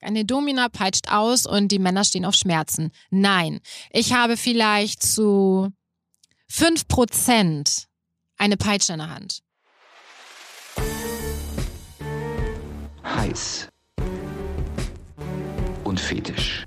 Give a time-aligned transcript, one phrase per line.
[0.00, 2.90] Eine Domina peitscht aus und die Männer stehen auf Schmerzen.
[3.10, 3.60] Nein,
[3.90, 5.70] ich habe vielleicht zu
[6.50, 7.86] 5%
[8.38, 9.42] eine Peitsche in der Hand.
[13.04, 13.68] Heiß
[15.84, 16.64] und fetisch.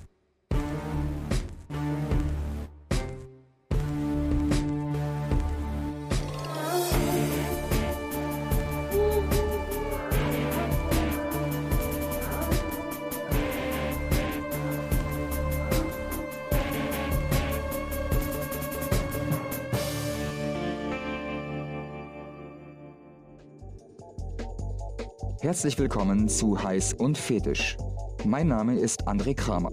[25.43, 27.75] Herzlich willkommen zu Heiß und Fetisch.
[28.23, 29.71] Mein Name ist André Kramer.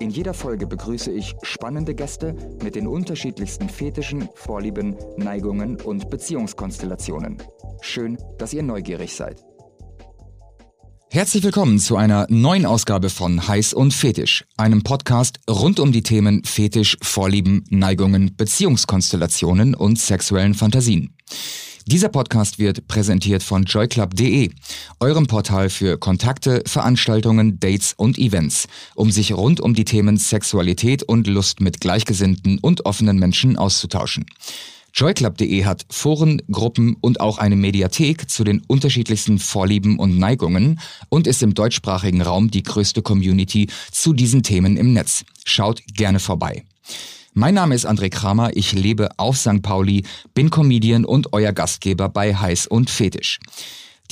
[0.00, 7.36] In jeder Folge begrüße ich spannende Gäste mit den unterschiedlichsten Fetischen, Vorlieben, Neigungen und Beziehungskonstellationen.
[7.82, 9.44] Schön, dass ihr neugierig seid.
[11.10, 16.02] Herzlich willkommen zu einer neuen Ausgabe von Heiß und Fetisch, einem Podcast rund um die
[16.02, 21.14] Themen Fetisch, Vorlieben, Neigungen, Beziehungskonstellationen und sexuellen Fantasien.
[21.86, 24.50] Dieser Podcast wird präsentiert von joyclub.de,
[25.00, 31.02] eurem Portal für Kontakte, Veranstaltungen, Dates und Events, um sich rund um die Themen Sexualität
[31.02, 34.24] und Lust mit gleichgesinnten und offenen Menschen auszutauschen.
[34.94, 41.26] Joyclub.de hat Foren, Gruppen und auch eine Mediathek zu den unterschiedlichsten Vorlieben und Neigungen und
[41.26, 45.24] ist im deutschsprachigen Raum die größte Community zu diesen Themen im Netz.
[45.44, 46.64] Schaut gerne vorbei.
[47.36, 49.60] Mein Name ist André Kramer, ich lebe auf St.
[49.60, 50.04] Pauli,
[50.34, 53.40] bin Comedian und euer Gastgeber bei Heiß und Fetisch.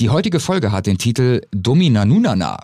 [0.01, 2.59] Die heutige Folge hat den Titel Domina Nunana.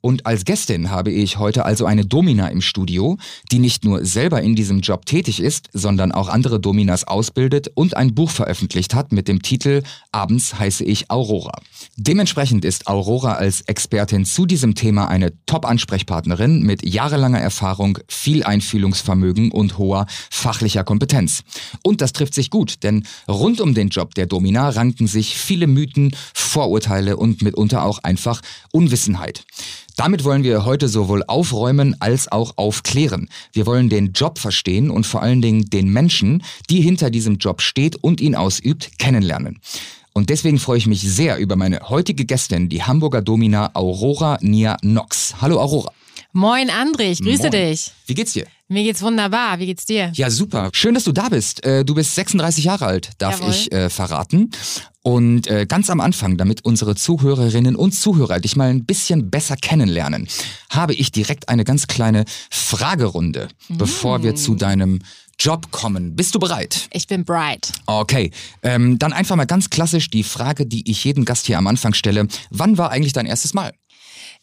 [0.00, 3.18] Und als Gästin habe ich heute also eine Domina im Studio,
[3.50, 7.96] die nicht nur selber in diesem Job tätig ist, sondern auch andere Dominas ausbildet und
[7.96, 9.82] ein Buch veröffentlicht hat mit dem Titel
[10.12, 11.60] Abends heiße ich Aurora.
[11.96, 19.50] Dementsprechend ist Aurora als Expertin zu diesem Thema eine Top-Ansprechpartnerin mit jahrelanger Erfahrung, viel Einfühlungsvermögen
[19.50, 21.42] und hoher fachlicher Kompetenz.
[21.82, 25.66] Und das trifft sich gut, denn rund um den Job der Domina ranken sich viele
[25.66, 28.40] Mythen, Vorurteile und mitunter auch einfach
[28.72, 29.44] Unwissenheit.
[29.98, 33.28] Damit wollen wir heute sowohl aufräumen als auch aufklären.
[33.52, 37.60] Wir wollen den Job verstehen und vor allen Dingen den Menschen, die hinter diesem Job
[37.60, 39.58] steht und ihn ausübt, kennenlernen.
[40.12, 44.76] Und deswegen freue ich mich sehr über meine heutige Gästin, die Hamburger Domina Aurora Nia
[44.82, 45.34] Nox.
[45.40, 45.90] Hallo Aurora.
[46.32, 47.50] Moin André, ich grüße Moin.
[47.50, 47.90] dich.
[48.06, 48.46] Wie geht's dir?
[48.68, 49.58] Mir geht's wunderbar.
[49.58, 50.12] Wie geht's dir?
[50.14, 50.68] Ja, super.
[50.74, 51.64] Schön, dass du da bist.
[51.64, 53.50] Äh, Du bist 36 Jahre alt, darf Jawohl.
[53.52, 54.50] ich äh, verraten.
[55.08, 59.56] Und äh, ganz am Anfang, damit unsere Zuhörerinnen und Zuhörer dich mal ein bisschen besser
[59.56, 60.28] kennenlernen,
[60.68, 64.98] habe ich direkt eine ganz kleine Fragerunde, bevor wir zu deinem
[65.40, 66.14] Job kommen.
[66.14, 66.90] Bist du bereit?
[66.92, 67.72] Ich bin bright.
[67.86, 68.32] Okay,
[68.62, 71.94] ähm, dann einfach mal ganz klassisch die Frage, die ich jedem Gast hier am Anfang
[71.94, 72.28] stelle.
[72.50, 73.72] Wann war eigentlich dein erstes Mal?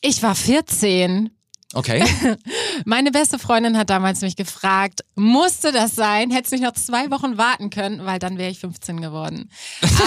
[0.01, 1.29] Ich war 14.
[1.75, 2.03] Okay.
[2.85, 6.31] Meine beste Freundin hat damals mich gefragt, musste das sein?
[6.31, 9.49] Hättest du nicht noch zwei Wochen warten können, weil dann wäre ich 15 geworden.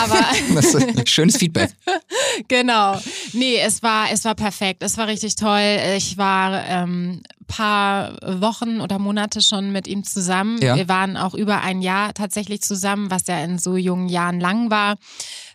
[0.01, 0.21] Aber
[0.55, 1.71] das ist ein schönes Feedback.
[2.49, 3.01] genau.
[3.33, 4.83] Nee, es war, es war perfekt.
[4.83, 5.79] Es war richtig toll.
[5.97, 10.61] Ich war ähm, paar Wochen oder Monate schon mit ihm zusammen.
[10.63, 10.77] Ja.
[10.77, 14.71] Wir waren auch über ein Jahr tatsächlich zusammen, was ja in so jungen Jahren lang
[14.71, 14.97] war.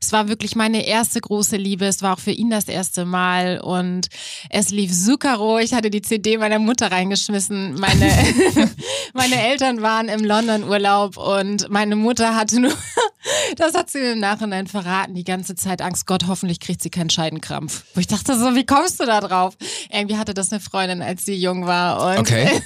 [0.03, 1.85] Es war wirklich meine erste große Liebe.
[1.85, 4.09] Es war auch für ihn das erste Mal und
[4.49, 5.59] es lief Zucchero.
[5.59, 7.75] Ich hatte die CD meiner Mutter reingeschmissen.
[7.75, 8.11] Meine,
[9.13, 12.73] meine Eltern waren im London-Urlaub und meine Mutter hatte nur,
[13.55, 16.89] das hat sie mir im Nachhinein verraten, die ganze Zeit Angst, Gott, hoffentlich kriegt sie
[16.89, 17.85] keinen Scheidenkrampf.
[17.93, 19.55] Wo ich dachte so, wie kommst du da drauf?
[19.89, 22.61] Irgendwie hatte das eine Freundin, als sie jung war und Okay.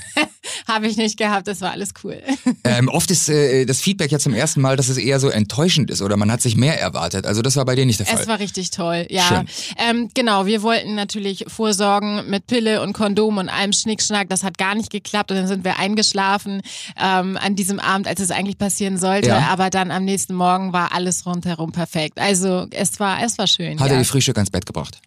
[0.67, 1.47] habe ich nicht gehabt.
[1.47, 2.21] Das war alles cool.
[2.63, 5.89] Ähm, oft ist äh, das Feedback ja zum ersten Mal, dass es eher so enttäuschend
[5.89, 7.25] ist oder man hat sich mehr erwartet.
[7.25, 8.19] Also das war bei dir nicht der Fall.
[8.19, 9.45] Es war richtig toll, ja.
[9.77, 14.27] Ähm, genau, wir wollten natürlich vorsorgen mit Pille und Kondom und allem Schnickschnack.
[14.27, 16.61] Das hat gar nicht geklappt und dann sind wir eingeschlafen
[17.01, 19.29] ähm, an diesem Abend, als es eigentlich passieren sollte.
[19.29, 19.47] Ja.
[19.49, 22.19] Aber dann am nächsten Morgen war alles rundherum perfekt.
[22.19, 23.79] Also es war, es war schön.
[23.79, 23.93] Hat ja.
[23.93, 24.99] er die Frühstück ans Bett gebracht?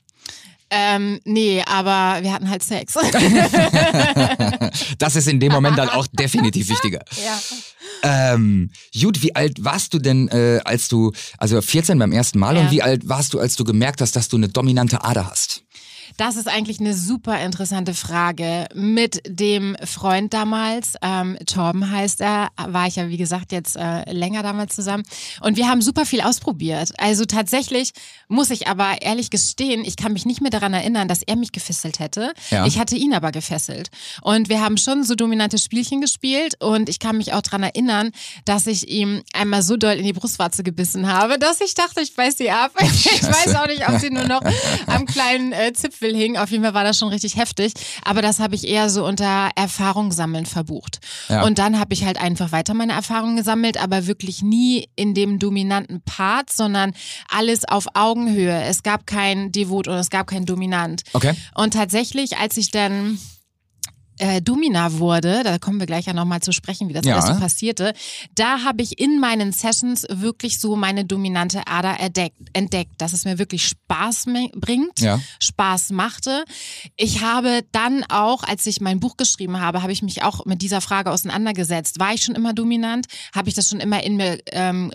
[0.71, 2.95] Ähm, nee, aber wir hatten halt Sex.
[4.99, 7.01] Das ist in dem Moment dann auch definitiv wichtiger.
[7.25, 7.41] ja.
[8.03, 12.57] Ähm, gut, wie alt warst du denn, äh, als du, also 14 beim ersten Mal
[12.57, 12.63] Ja.
[12.63, 15.63] und wie alt warst du, als du gemerkt hast, dass du eine dominante Ader hast?
[16.21, 18.67] Das ist eigentlich eine super interessante Frage.
[18.75, 24.03] Mit dem Freund damals, ähm, Torben heißt er, war ich ja wie gesagt jetzt äh,
[24.13, 25.03] länger damals zusammen.
[25.41, 26.93] Und wir haben super viel ausprobiert.
[26.99, 27.93] Also tatsächlich
[28.29, 31.53] muss ich aber ehrlich gestehen, ich kann mich nicht mehr daran erinnern, dass er mich
[31.53, 32.35] gefesselt hätte.
[32.51, 32.67] Ja.
[32.67, 33.89] Ich hatte ihn aber gefesselt.
[34.21, 36.63] Und wir haben schon so dominante Spielchen gespielt.
[36.63, 38.11] Und ich kann mich auch daran erinnern,
[38.45, 42.15] dass ich ihm einmal so doll in die Brustwarze gebissen habe, dass ich dachte, ich
[42.15, 42.73] beiß sie ab.
[43.13, 44.43] Ich weiß auch nicht, ob sie nur noch
[44.87, 46.37] am kleinen äh, Zipfel Kabel hing.
[46.37, 47.73] Auf jeden Fall war das schon richtig heftig.
[48.05, 51.01] Aber das habe ich eher so unter Erfahrung sammeln verbucht.
[51.29, 51.45] Ja.
[51.45, 55.39] Und dann habe ich halt einfach weiter meine Erfahrungen gesammelt, aber wirklich nie in dem
[55.39, 56.93] dominanten Part, sondern
[57.29, 58.63] alles auf Augenhöhe.
[58.65, 61.03] Es gab kein Devot und es gab kein Dominant.
[61.13, 61.35] Okay.
[61.55, 63.19] Und tatsächlich, als ich dann
[64.21, 67.15] äh, Domina wurde, da kommen wir gleich ja nochmal zu sprechen, wie das Ja.
[67.17, 67.93] alles so passierte,
[68.35, 73.25] da habe ich in meinen Sessions wirklich so meine dominante Ader entdeckt, entdeckt dass es
[73.25, 74.27] mir wirklich Spaß
[74.57, 75.21] bringt, Ja.
[75.41, 76.45] Spaß machte.
[76.97, 80.63] Ich habe dann auch, als ich mein Buch geschrieben habe, habe ich mich auch mit
[80.63, 81.99] dieser Frage auseinandergesetzt.
[81.99, 83.07] War ich schon immer dominant?
[83.35, 84.93] Habe ich das schon immer in mir ähm,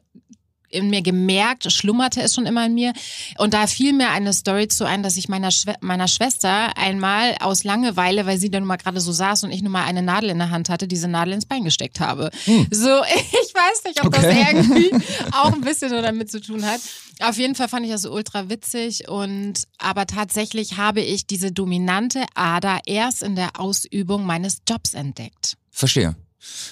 [0.76, 2.94] in mir gemerkt, schlummerte es schon immer in mir.
[3.38, 7.36] Und da fiel mir eine Story zu ein, dass ich meiner, Schwe meiner Schwester einmal
[7.40, 10.30] aus Langeweile, weil sie dann mal gerade so saß und ich nun mal eine Nadel
[10.30, 12.30] in der Hand hatte, diese Nadel ins Bein gesteckt habe.
[12.46, 14.22] So, ich weiß nicht, ob Okay.
[14.22, 14.92] das irgendwie
[15.32, 16.80] auch ein bisschen so damit zu tun hat.
[17.22, 21.52] Auf jeden Fall fand ich das so ultra witzig und aber tatsächlich habe ich diese
[21.52, 25.56] dominante Ader erst in der Ausübung meines Jobs entdeckt.
[25.72, 26.16] Verstehe.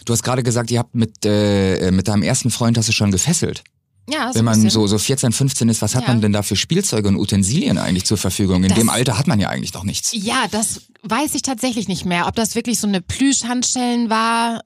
[0.05, 3.11] Du hast gerade gesagt, ihr habt mit, äh, mit deinem ersten Freund hast du schon
[3.11, 3.63] gefesselt.
[4.09, 6.07] Ja, so Wenn man so, so 14, 15 ist, was hat Ja.
[6.09, 8.63] man denn da für Spielzeuge und Utensilien eigentlich zur Verfügung?
[8.63, 10.11] In Das- dem Alter hat man ja eigentlich doch nichts.
[10.13, 12.27] Ja, das weiß ich tatsächlich nicht mehr.
[12.27, 14.61] Ob das wirklich so eine Plüschhandschellen war,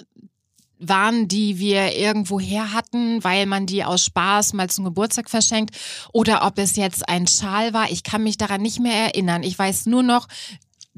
[0.80, 5.75] waren, die wir irgendwo her hatten, weil man die aus Spaß mal zum Geburtstag verschenkt,
[6.13, 7.92] oder ob es jetzt ein Schal war.
[7.92, 9.42] Ich kann mich daran nicht mehr erinnern.
[9.44, 10.28] Ich weiß nur noch,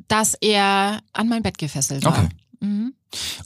[0.07, 2.17] dass er an mein Bett gefesselt war.
[2.17, 2.29] Okay.
[2.61, 2.93] Mhm.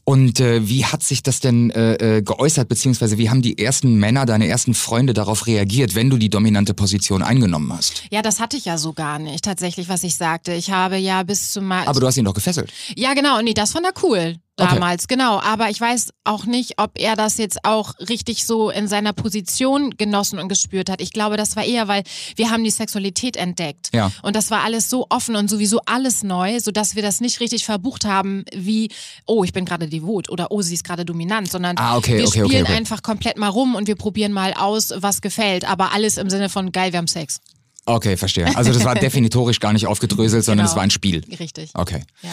[0.04, 3.96] Und äh, wie hat sich das denn äh, äh, geäußert, beziehungsweise wie haben die ersten
[3.96, 8.04] Männer, deine ersten Freunde darauf reagiert, wenn du die dominante Position eingenommen hast?
[8.12, 10.54] Ja, das hatte ich ja so gar nicht, tatsächlich, was ich sagte.
[10.54, 11.88] Ich habe ja bis zum Mal.
[11.88, 12.72] Aber du hast ihn doch gefesselt.
[12.96, 13.42] Ja, genau.
[13.42, 15.40] Nee, das fand er cool damals, genau.
[15.40, 19.92] Aber ich weiß auch nicht, ob er das jetzt auch richtig so in seiner Position
[19.98, 21.02] genossen und gespürt hat.
[21.02, 22.04] Ich glaube, das war eher, weil
[22.36, 23.90] wir haben die Sexualität entdeckt.
[23.94, 24.12] Ja.
[24.22, 27.66] Und das war alles so offen und sowieso alles neu, sodass wir das nicht richtig
[27.66, 28.90] verbucht haben, wie,
[29.26, 32.28] oh, ich bin gerade devot oder oh, sie ist gerade dominant, sondern Ah, okay, wir
[32.28, 32.74] okay, spielen okay, okay.
[32.76, 35.66] einfach komplett mal rum und wir probieren mal aus, was gefällt.
[35.66, 37.40] Aber alles im Sinne von geil, wir haben Sex.
[37.86, 38.56] Okay, verstehe.
[38.56, 40.72] Also das war definitorisch gar nicht aufgedröselt, sondern Genau.
[40.72, 41.22] es war ein Spiel.
[41.38, 41.72] Richtig.
[41.74, 42.02] Okay.
[42.22, 42.30] Ja.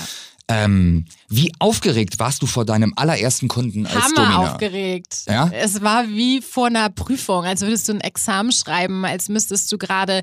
[0.52, 4.36] Ähm, wie aufgeregt warst du vor deinem allerersten Kunden als Hammer Domina?
[4.52, 5.18] aufgeregt.
[5.28, 5.48] Ja?
[5.52, 9.78] Es war wie vor einer Prüfung, als würdest du ein Examen schreiben, als müsstest du
[9.78, 10.22] gerade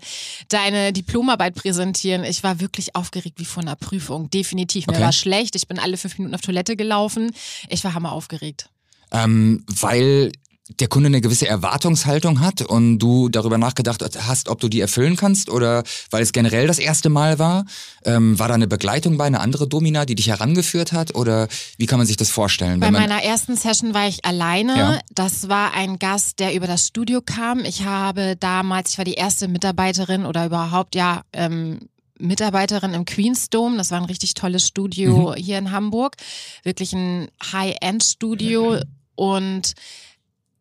[0.50, 2.26] deine Diplomarbeit präsentieren.
[2.26, 4.30] Ich war wirklich aufgeregt wie vor einer Prüfung.
[4.30, 4.88] Definitiv.
[4.88, 5.04] Mir Okay.
[5.04, 5.56] war schlecht.
[5.56, 7.32] Ich bin alle fünf Minuten auf Toilette gelaufen.
[7.70, 8.70] Ich war hammer aufgeregt.
[9.12, 10.34] Ähm, weil
[10.70, 15.16] der Kunde eine gewisse Erwartungshaltung hat und du darüber nachgedacht hast, ob du die erfüllen
[15.16, 17.66] kannst oder weil es generell das erste Mal war.
[18.04, 21.48] Ähm, war da eine Begleitung bei einer anderen Domina, die dich herangeführt hat oder
[21.78, 22.80] wie kann man sich das vorstellen?
[22.80, 24.78] Bei meiner ersten Session war ich alleine.
[24.78, 25.00] Ja.
[25.14, 27.64] Das war ein Gast, der über das Studio kam.
[27.64, 31.80] Ich habe damals, ich war die erste Mitarbeiterin oder überhaupt, ja, ähm,
[32.20, 33.78] Mitarbeiterin im Queens Dome.
[33.78, 36.16] Das war ein richtig tolles Studio hier in Hamburg.
[36.64, 38.80] Wirklich ein High-End-Studio.
[39.16, 39.74] Und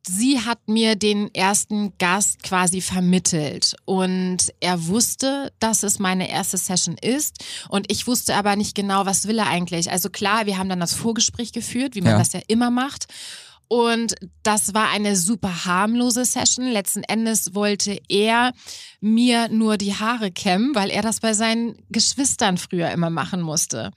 [0.08, 6.56] sie hat mir den ersten Gast quasi vermittelt und er wusste, dass es meine erste
[6.56, 9.90] Session ist und ich wusste aber nicht genau, was will er eigentlich.
[9.90, 12.18] Also klar, wir haben dann das Vorgespräch geführt, wie man Ja.
[12.18, 13.06] das ja immer macht.
[13.68, 16.66] Und das war eine super harmlose Session.
[16.68, 18.52] Letzten Endes wollte er
[19.00, 23.90] mir nur die Haare kämmen, weil er das bei seinen Geschwistern früher immer machen musste.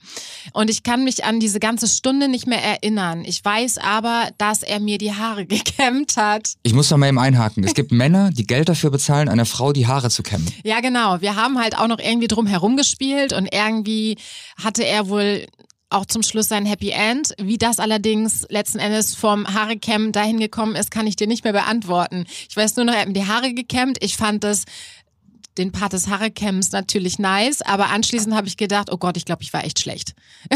[0.52, 3.24] Und ich kann mich an diese ganze Stunde nicht mehr erinnern.
[3.24, 6.54] Ich weiß aber, dass er mir die Haare gekämmt hat.
[6.62, 7.64] ich muss da mal eben einhaken.
[7.64, 10.46] Es gibt Männer, die Geld dafür bezahlen, einer Frau die Haare zu kämmen.
[10.64, 11.20] Ja, genau.
[11.20, 14.16] Wir haben halt auch noch irgendwie drum herum gespielt und irgendwie
[14.62, 15.46] hatte er wohl
[15.90, 17.34] auch zum Schluss sein Happy End.
[17.38, 21.52] Wie das allerdings letzten Endes vom Haarecam dahin gekommen ist, kann ich dir nicht mehr
[21.52, 22.24] beantworten.
[22.48, 23.98] Ich weiß nur noch, er hat mir die Haare gekämmt.
[24.00, 24.64] Ich fand das
[25.58, 29.42] den Part des Haarecams natürlich nice, aber anschließend habe ich gedacht, oh Gott, ich glaube,
[29.42, 30.14] ich war echt schlecht.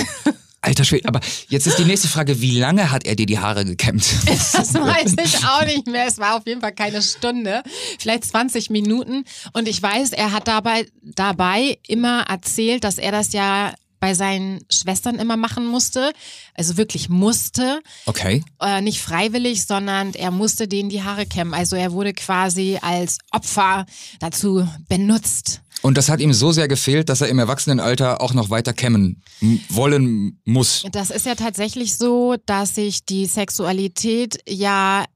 [0.64, 3.66] Alter Schwede, aber jetzt ist die nächste Frage, wie lange hat er dir die Haare
[3.66, 4.06] gekämmt?
[4.26, 6.06] Das weiß ich auch nicht mehr.
[6.06, 7.62] Es war auf jeden Fall keine Stunde,
[7.98, 9.24] vielleicht 20 Minuten.
[9.52, 13.74] Und ich weiß, er hat dabei, dabei immer erzählt, dass er das ja
[14.04, 16.12] bei seinen Schwestern immer machen musste.
[16.52, 17.80] Also wirklich musste.
[18.04, 18.44] Okay.
[18.60, 21.54] Äh, nicht freiwillig, sondern er musste denen die Haare kämmen.
[21.54, 23.86] Also er wurde quasi als Opfer
[24.20, 25.62] dazu benutzt.
[25.80, 29.22] Und das hat ihm so sehr gefehlt, dass er im Erwachsenenalter auch noch weiter kämmen
[29.70, 30.84] wollen muss.
[30.92, 35.06] Das ist ja tatsächlich so, dass sich die Sexualität ja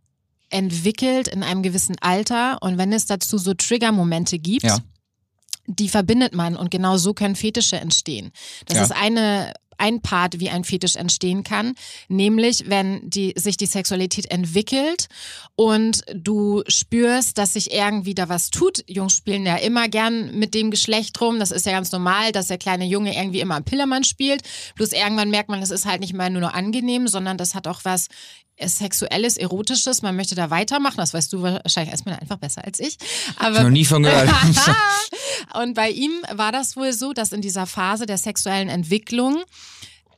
[0.48, 4.78] entwickelt in einem gewissen Alter und wenn es dazu so Triggermomente gibt, Ja.
[5.68, 8.32] Die verbindet man und genau so können Fetische entstehen.
[8.66, 8.84] Das Ja.
[8.84, 11.74] ist eine ein Part, wie ein Fetisch entstehen kann,
[12.08, 15.06] nämlich wenn die, sich die Sexualität entwickelt
[15.54, 18.82] und du spürst, dass sich irgendwie da was tut.
[18.88, 21.38] Jungs spielen ja immer gern mit dem Geschlecht rum.
[21.38, 24.42] Das ist ja ganz normal, dass der kleine Junge irgendwie immer am Pillermann spielt.
[24.74, 27.84] Bloß irgendwann merkt man, das ist halt nicht mehr nur angenehm, sondern das hat auch
[27.84, 28.08] was
[28.66, 32.98] Sexuelles, Erotisches, man möchte da weitermachen, das weißt du wahrscheinlich erstmal einfach besser als ich.
[33.36, 34.28] Aber noch nie von gehört.
[35.54, 39.42] und bei ihm war das wohl so, dass in dieser Phase der sexuellen Entwicklung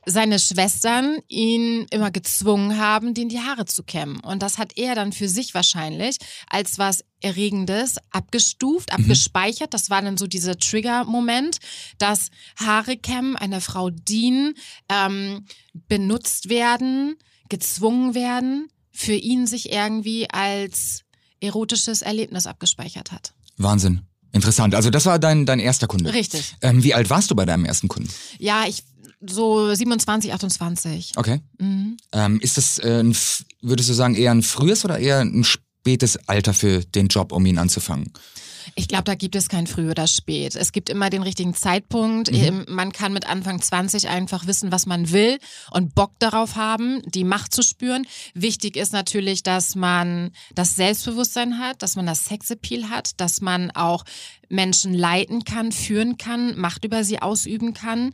[0.05, 4.19] seine Schwestern ihn immer gezwungen haben, den die Haare zu kämmen.
[4.21, 6.17] Und das hat er dann für sich wahrscheinlich
[6.49, 9.03] als was Erregendes abgestuft, mhm.
[9.03, 9.73] abgespeichert.
[9.73, 11.57] Das war dann so dieser Trigger-Moment,
[11.99, 14.55] dass Haare kämmen einer Frau dienen,
[14.89, 15.45] ähm,
[15.87, 17.15] benutzt werden,
[17.51, 21.03] gezwungen werden, für ihn sich irgendwie als
[21.41, 23.33] erotisches Erlebnis abgespeichert hat.
[23.57, 24.01] Wahnsinn.
[24.31, 24.73] Interessant.
[24.73, 26.13] Also das war dein, dein erster Kunde.
[26.13, 26.55] Richtig.
[26.61, 28.09] Ähm, wie alt warst du bei deinem ersten Kunden?
[28.39, 28.83] Ja, ich
[29.19, 31.11] so 27, 28.
[31.17, 31.41] Okay.
[31.59, 31.97] Mhm.
[32.13, 33.15] Ähm, ist das, äh, ein,
[33.61, 37.45] würdest du sagen, eher ein frühes oder eher ein spätes Alter für den Job, um
[37.45, 38.13] ihn anzufangen?
[38.75, 40.55] Ich glaube, da gibt es kein früh oder spät.
[40.55, 42.31] Es gibt immer den richtigen Zeitpunkt.
[42.31, 42.65] Mhm.
[42.67, 45.39] Man kann mit Anfang 20 einfach wissen, was man will
[45.71, 48.05] und Bock darauf haben, die Macht zu spüren.
[48.33, 53.71] Wichtig ist natürlich, dass man das Selbstbewusstsein hat, dass man das Sexappeal hat, dass man
[53.71, 54.05] auch
[54.49, 58.13] Menschen leiten kann, führen kann, Macht über sie ausüben kann.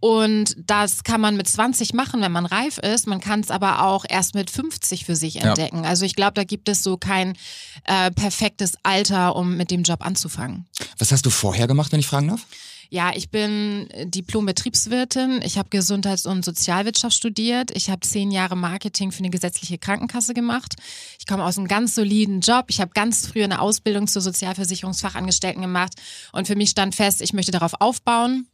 [0.00, 3.06] Und das kann man mit 20 machen, wenn man reif ist.
[3.06, 5.82] Man kann es aber auch erst mit 50 für sich entdecken.
[5.84, 5.90] Ja.
[5.90, 7.36] Also ich glaube, da gibt es so kein
[7.84, 10.66] äh, perfektes Alter, um mit dem Job anzufangen.
[10.98, 12.46] Was hast du vorher gemacht, wenn ich fragen darf?
[12.90, 15.42] Ja, ich bin Diplom-Betriebswirtin.
[15.42, 17.70] Ich habe Gesundheits- und Sozialwirtschaft studiert.
[17.76, 20.76] Ich habe zehn Jahre Marketing für eine gesetzliche Krankenkasse gemacht.
[21.18, 22.66] Ich komme aus einem ganz soliden Job.
[22.68, 25.94] Ich habe ganz früh eine Ausbildung zur Sozialversicherungsfachangestellten gemacht.
[26.32, 28.46] Und für mich stand fest, ich möchte darauf aufbauen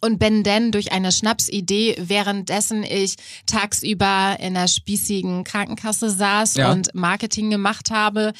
[0.00, 6.72] und bin dann durch eine Schnapsidee, währenddessen ich tagsüber in der spießigen Krankenkasse saß ja.
[6.72, 8.32] und Marketing gemacht habe,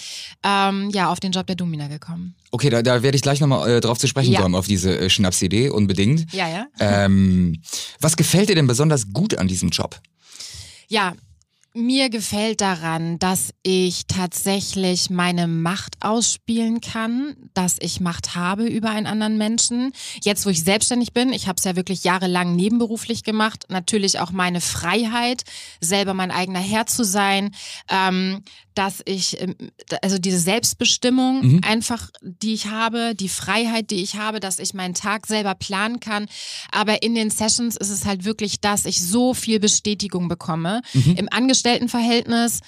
[0.43, 2.35] ähm, ja, auf den Job der Domina gekommen.
[2.51, 4.41] Okay, da, da werde ich gleich nochmal äh, drauf zu sprechen ja.
[4.41, 6.33] kommen, auf diese äh, Schnapsidee, unbedingt.
[6.33, 6.67] Ja, ja.
[6.81, 7.63] Ähm,
[8.01, 10.01] was gefällt dir denn besonders gut an diesem Job?
[10.89, 11.15] Ja,
[11.75, 18.91] mir gefällt daran, dass ich tatsächlich meine Macht ausspielen kann, dass ich Macht habe über
[18.91, 19.93] einen anderen Menschen.
[20.23, 24.33] Jetzt, wo ich selbstständig bin, ich habe es ja wirklich jahrelang nebenberuflich gemacht, natürlich auch
[24.33, 25.45] meine Freiheit,
[25.81, 27.55] selber mein eigener Herr zu sein,
[27.89, 28.43] ähm,
[28.75, 29.55] dass ich, ähm,
[30.03, 31.61] also diese Selbstbestimmung mhm.
[31.63, 36.01] einfach, die ich habe, die Freiheit, die ich habe, dass ich meinen Tag selber planen
[36.01, 36.27] kann.
[36.71, 40.83] Aber in den Sessions ist es halt wirklich, dass ich so viel Bestätigung bekomme.
[40.93, 41.17] Mhm.
[41.17, 42.61] Im Angestelltenverhältnis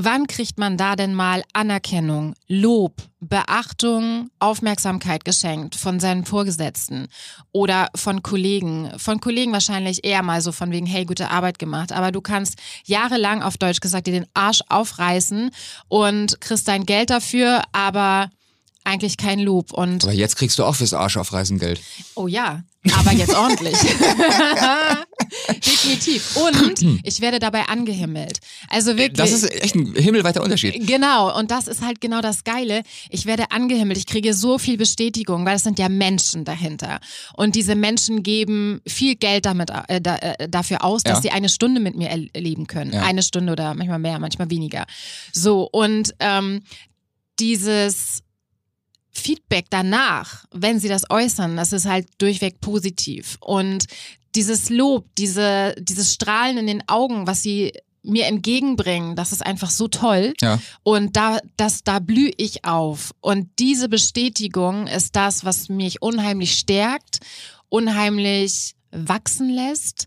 [0.00, 7.08] Wann kriegt man da denn mal Anerkennung, Lob, Beachtung, Aufmerksamkeit geschenkt von seinen Vorgesetzten
[7.50, 8.92] oder von Kollegen?
[8.96, 11.90] Von Kollegen wahrscheinlich eher mal so von wegen, hey, gute Arbeit gemacht.
[11.90, 15.50] Aber du kannst jahrelang auf Deutsch gesagt dir den Arsch aufreißen
[15.88, 18.30] und kriegst dein Geld dafür, aber
[18.88, 19.72] eigentlich kein Lob.
[19.72, 21.80] Und aber jetzt kriegst du auch fürs Arsch aufreißen Geld.
[22.14, 22.62] Oh ja,
[22.96, 23.76] aber jetzt ordentlich.
[25.66, 26.36] Definitiv.
[26.36, 28.38] Und ich werde dabei angehimmelt.
[28.68, 29.18] Also wirklich.
[29.18, 30.86] Das ist echt ein himmelweiter Unterschied.
[30.86, 31.36] Genau.
[31.36, 32.82] Und das ist halt genau das Geile.
[33.10, 33.98] Ich werde angehimmelt.
[33.98, 37.00] Ich kriege so viel Bestätigung, weil es sind ja Menschen dahinter.
[37.34, 41.22] Und diese Menschen geben viel Geld damit, äh, da, äh, dafür aus, dass ja.
[41.22, 42.92] sie eine Stunde mit mir erleben können.
[42.92, 43.02] Ja.
[43.02, 44.86] Eine Stunde oder manchmal mehr, manchmal weniger.
[45.32, 45.68] So.
[45.70, 46.62] Und ähm,
[47.38, 48.22] dieses
[49.18, 53.36] Feedback danach, wenn sie das äußern, das ist halt durchweg positiv.
[53.40, 53.86] Und
[54.34, 57.72] dieses Lob, diese, dieses Strahlen in den Augen, was sie
[58.02, 60.34] mir entgegenbringen, das ist einfach so toll.
[60.40, 60.58] Ja.
[60.82, 63.12] Und da, das, da blühe ich auf.
[63.20, 67.20] Und diese Bestätigung ist das, was mich unheimlich stärkt,
[67.68, 70.06] unheimlich wachsen lässt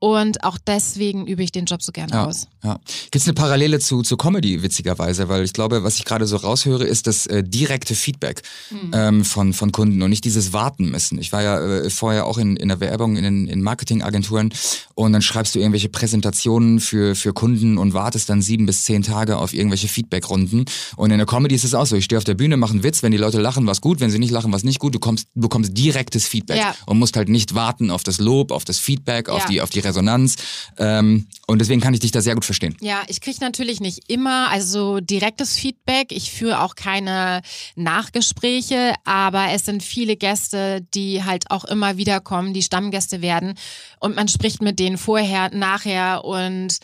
[0.00, 2.48] und auch deswegen übe ich den Job so gerne ja, aus.
[2.64, 2.80] Ja.
[3.10, 5.28] Gibt es eine Parallele zu, zu Comedy, witzigerweise?
[5.28, 8.40] Weil ich glaube, was ich gerade so raushöre, ist das äh, direkte Feedback
[8.70, 8.90] mhm.
[8.94, 11.18] ähm, von, von Kunden und nicht dieses Warten müssen.
[11.18, 14.54] Ich war ja äh, vorher auch in, in der Werbung, in, in Marketingagenturen
[14.94, 19.02] und dann schreibst du irgendwelche Präsentationen für, für Kunden und wartest dann sieben bis zehn
[19.02, 20.64] Tage auf irgendwelche Feedbackrunden.
[20.96, 21.96] Und in der Comedy ist es auch so.
[21.96, 24.10] Ich stehe auf der Bühne, mache einen Witz, wenn die Leute lachen, was gut, wenn
[24.10, 24.94] sie nicht lachen, was nicht gut.
[24.94, 26.74] Du kommst, du bekommst direktes Feedback ja.
[26.86, 29.80] und musst halt nicht warten auf das Lob, auf das Feedback, auf die, auf die
[29.90, 30.36] Resonanz.
[30.78, 32.76] Ähm, und deswegen kann ich dich da sehr gut verstehen.
[32.80, 36.12] Ja, ich kriege natürlich nicht immer, also direktes Feedback.
[36.12, 37.42] Ich führe auch keine
[37.76, 43.54] Nachgespräche, aber es sind viele Gäste, die halt auch immer wieder kommen, die Stammgäste werden.
[43.98, 46.78] Und man spricht mit denen vorher, nachher und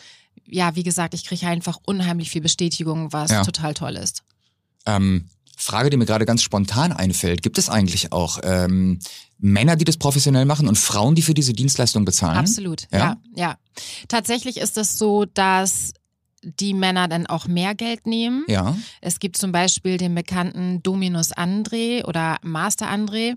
[0.49, 3.43] ja, wie gesagt, ich kriege einfach unheimlich viel Bestätigung, was ja.
[3.43, 4.23] total toll ist.
[4.85, 7.41] Ähm, Frage, die mir gerade ganz spontan einfällt.
[7.41, 8.99] Gibt es eigentlich auch ähm,
[9.39, 12.37] Männer, die das professionell machen und Frauen, die für diese Dienstleistung bezahlen?
[12.37, 13.17] Absolut, ja, ja.
[13.35, 13.57] ja.
[14.07, 15.93] Tatsächlich ist es so, dass
[16.43, 18.45] die Männer dann auch mehr Geld nehmen.
[18.47, 18.77] Ja.
[19.01, 23.35] Es gibt zum Beispiel den bekannten Dominus André oder Master André,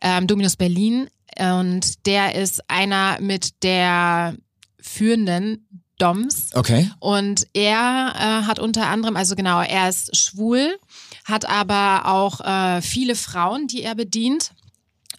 [0.00, 1.08] ähm, Dominus Berlin.
[1.38, 4.36] Und der ist einer mit der
[4.80, 5.66] führenden
[5.98, 6.50] Doms.
[6.54, 6.90] Okay.
[7.00, 10.78] Und er äh, hat unter anderem, also genau, er ist schwul,
[11.26, 14.52] hat aber auch äh, viele Frauen, die er bedient.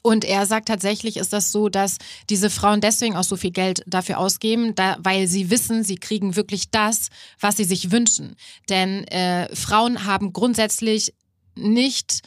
[0.01, 1.97] Und er sagt tatsächlich ist das so, dass
[2.29, 6.37] diese Frauen deswegen auch so viel Geld dafür ausgeben, da, weil sie wissen, sie kriegen
[6.37, 7.09] wirklich das,
[7.41, 8.37] was sie sich wünschen.
[8.69, 11.13] Denn äh, Frauen haben grundsätzlich
[11.55, 12.21] nicht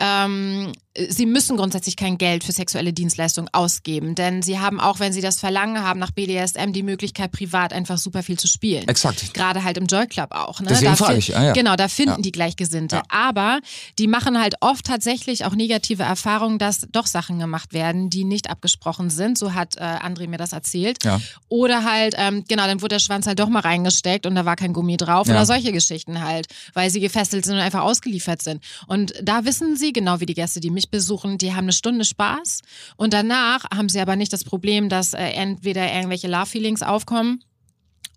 [0.00, 5.12] ähm, sie müssen grundsätzlich kein Geld für sexuelle Dienstleistungen ausgeben, denn sie haben auch, wenn
[5.12, 8.88] sie das verlangen, haben nach BDSM die Möglichkeit, privat einfach super viel zu spielen.
[8.88, 9.32] Exakt.
[9.32, 10.60] Gerade halt im Joy Club auch.
[10.60, 10.66] Ne?
[10.68, 11.36] Deswegen da ich.
[11.36, 11.52] Ah, ja.
[11.52, 12.22] Genau, da finden ja.
[12.22, 12.96] die Gleichgesinnte.
[12.96, 13.02] Ja.
[13.08, 13.60] Aber
[13.98, 18.50] die machen halt oft tatsächlich auch negative Erfahrungen, dass doch Sachen gemacht werden, die nicht
[18.50, 19.38] abgesprochen sind.
[19.38, 21.04] So hat äh, André mir das erzählt.
[21.04, 21.20] Ja.
[21.48, 24.56] Oder halt, ähm, genau, dann wurde der Schwanz halt doch mal reingesteckt und da war
[24.56, 25.28] kein Gummi drauf.
[25.28, 28.62] Oder solche Geschichten halt, weil sie gefesselt sind und einfach ausgeliefert sind.
[28.88, 32.04] Und da wissen sie, genau wie die Gäste, die mich besuchen, die haben eine Stunde
[32.04, 32.60] Spaß
[32.96, 37.42] und danach haben sie aber nicht das Problem, dass äh, entweder irgendwelche Love-Feelings aufkommen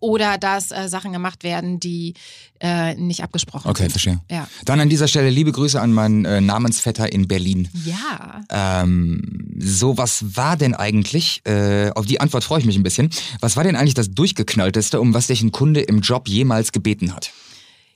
[0.04, 2.14] oder dass äh, Sachen gemacht werden, die
[2.60, 3.86] äh, nicht abgesprochen okay, sind.
[3.86, 4.22] Okay, verstehe.
[4.30, 4.48] Ja.
[4.66, 7.70] Dann an dieser Stelle liebe Grüße an meinen äh, Namensvetter in Berlin.
[7.86, 8.42] Ja.
[8.50, 13.10] Ähm, so, was war denn eigentlich, äh, auf die Antwort freue ich mich ein bisschen,
[13.40, 17.16] was war denn eigentlich das durchgeknallteste, um was dich ein Kunde im Job jemals gebeten
[17.16, 17.32] hat?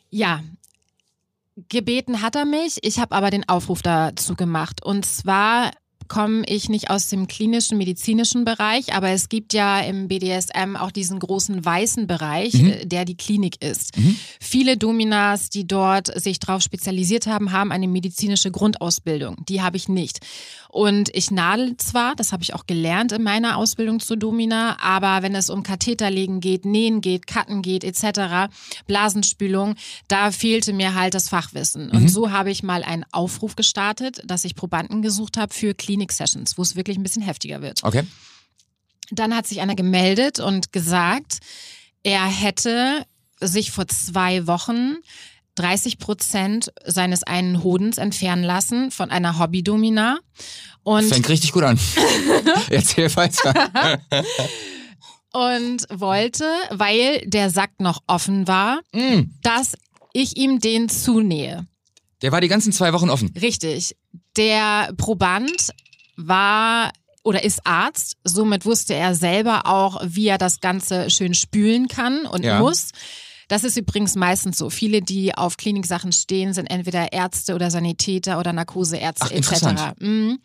[0.09, 0.41] Ja,
[1.69, 4.83] gebeten hat er mich, ich habe aber den Aufruf dazu gemacht.
[4.83, 5.71] Und zwar
[6.07, 10.91] komme ich nicht aus dem klinischen, medizinischen Bereich, aber es gibt ja im BDSM auch
[10.91, 12.67] diesen großen weißen Bereich, mhm.
[12.67, 13.97] Äh, der die Klinik ist.
[13.97, 14.17] Mhm.
[14.39, 19.37] Viele Dominas, die dort sich darauf spezialisiert haben, haben eine medizinische Grundausbildung.
[19.47, 20.19] Die habe ich nicht.
[20.69, 25.23] Und ich nadel zwar, das habe ich auch gelernt in meiner Ausbildung zur Domina, aber
[25.23, 28.51] wenn es um Katheterlegen geht, Nähen geht, Cutten geht etc.,
[28.85, 29.75] Blasenspülung,
[30.07, 31.91] da fehlte mir halt das Fachwissen.
[31.91, 32.07] Und mhm.
[32.07, 36.57] so habe ich mal einen Aufruf gestartet, dass ich Probanden gesucht habe für Klinik Klinik-Sessions,
[36.57, 37.83] wo es wirklich ein bisschen heftiger wird.
[37.83, 38.03] Okay.
[39.11, 41.39] Dann hat sich einer gemeldet und gesagt,
[42.03, 43.05] er hätte
[43.39, 44.97] sich vor zwei Wochen
[45.57, 50.19] 30 Prozent seines einen Hodens entfernen lassen von einer Hobbydomina.
[50.83, 51.79] Und Fängt richtig gut an.
[52.69, 53.53] Erzähl weiter.
[55.33, 59.23] und wollte, weil der Sack noch offen war, mm.
[59.41, 59.73] dass
[60.13, 61.67] ich ihm den zunähe.
[62.21, 63.33] Der war die ganzen zwei Wochen offen.
[63.39, 63.95] Richtig.
[64.37, 65.71] Der Proband
[66.15, 66.91] war
[67.23, 72.25] oder ist Arzt, somit wusste er selber auch, wie er das Ganze schön spülen kann
[72.25, 72.59] und ja.
[72.59, 72.91] muss.
[73.47, 74.69] Das ist übrigens meistens so.
[74.69, 79.93] Viele, die auf Kliniksachen stehen, sind entweder Ärzte oder Sanitäter oder Narkoseärzte etc.
[79.99, 80.39] Mhm.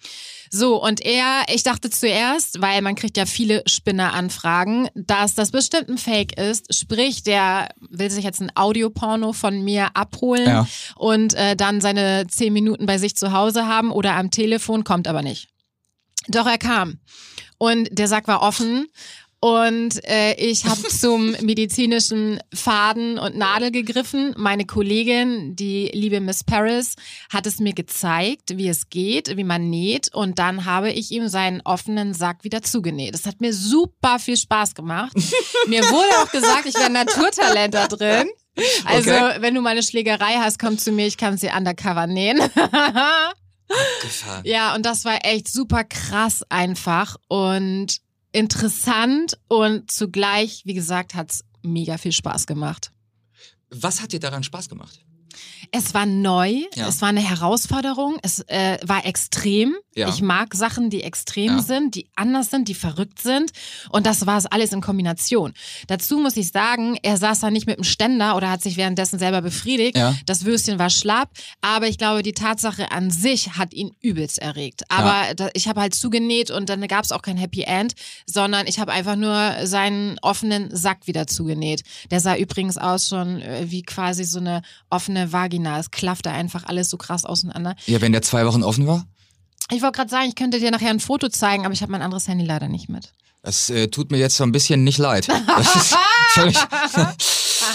[0.51, 5.89] So, und er, ich dachte zuerst, weil man kriegt ja viele Spinneranfragen, dass das bestimmt
[5.89, 6.73] ein Fake ist.
[6.75, 10.69] Sprich, der will sich jetzt ein Audioporno von mir abholen ja.
[10.97, 15.09] und äh, dann seine zehn Minuten bei sich zu Hause haben oder am Telefon, kommt
[15.09, 15.49] aber nicht.
[16.29, 17.01] Doch er kam.
[17.59, 18.87] Und der Sack war offen
[19.45, 24.37] und äh, ich habe zum medizinischen Faden und Nadel gegriffen.
[24.39, 26.95] Meine Kollegin, die liebe Miss Paris,
[27.29, 30.15] hat es mir gezeigt, wie es geht, wie man näht.
[30.15, 33.15] Und dann habe ich ihm seinen offenen Sack wieder zugenäht.
[33.15, 35.13] Das hat mir super viel Spaß gemacht.
[35.67, 38.29] mir wurde auch gesagt, ich wäre Naturtalent da drin.
[38.85, 39.39] Also, okay.
[39.41, 42.41] wenn du mal eine Schlägerei hast, komm zu mir, ich kann sie undercover nähen.
[42.41, 43.35] Abgefahren.
[44.45, 48.03] Ja, und das war echt super krass einfach und
[48.33, 52.91] interessant und zugleich, wie gesagt, hat's mega viel Spaß gemacht.
[53.71, 55.02] Was hat dir daran Spaß gemacht?
[55.71, 56.89] Es war neu, ja.
[56.89, 59.75] es war eine Herausforderung, es äh, war extrem.
[59.95, 60.09] Ja.
[60.09, 61.63] Ich mag Sachen, die extrem ja.
[61.63, 63.53] sind, die anders sind, die verrückt sind.
[63.91, 65.53] Und das war es alles in Kombination.
[65.87, 69.19] Dazu muss ich sagen, er saß da nicht mit dem Ständer oder hat sich währenddessen
[69.19, 69.99] selber befriedigt.
[70.27, 71.31] Das Würstchen war schlapp.
[71.61, 74.83] Aber ich glaube, die Tatsache an sich hat ihn übelst erregt.
[74.89, 77.95] Aber da, ich habe halt zugenäht und dann gab es auch kein Happy End,
[78.27, 81.83] sondern ich habe einfach nur seinen offenen Sack wieder zugenäht.
[82.11, 85.79] Der sah übrigens aus schon äh, wie quasi so eine offene Vagina.
[85.79, 87.77] Es klaffte einfach alles so krass auseinander.
[87.87, 89.05] Ja, wenn der zwei Wochen offen war?
[89.71, 92.03] Ich wollte gerade sagen, ich könnte dir nachher ein Foto zeigen, aber ich habe mein
[92.03, 93.13] anderes Handy leider nicht mit.
[93.43, 95.29] Das äh, tut mir jetzt so ein bisschen nicht leid.
[95.29, 95.97] Das ist
[96.29, 96.57] völlig.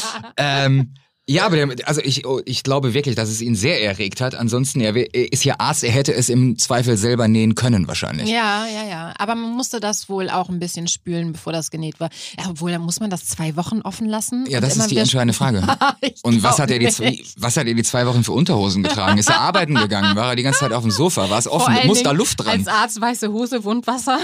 [0.37, 0.93] ähm,
[1.29, 4.33] Ja, aber der, also ich, oh, ich glaube wirklich, dass es ihn sehr erregt hat.
[4.33, 8.29] Ansonsten, er ist ja Arzt, er hätte es im Zweifel selber nähen können wahrscheinlich.
[8.29, 9.13] Ja, ja, ja.
[9.17, 12.09] Aber man musste das wohl auch ein bisschen spülen, bevor das genäht war.
[12.39, 14.45] Ja, obwohl, dann muss man das zwei Wochen offen lassen.
[14.47, 15.63] Ja, das ist die entscheidende Frage.
[16.23, 19.17] Und was hat, er die zwei, was hat er die zwei Wochen für Unterhosen getragen?
[19.17, 20.15] Ist er arbeiten gegangen?
[20.15, 21.29] War er die ganze Zeit auf dem Sofa?
[21.29, 21.75] War es offen?
[21.87, 22.59] Muss da Luft dran?
[22.59, 24.17] Als Arzt weiße Hose, Wundwasser.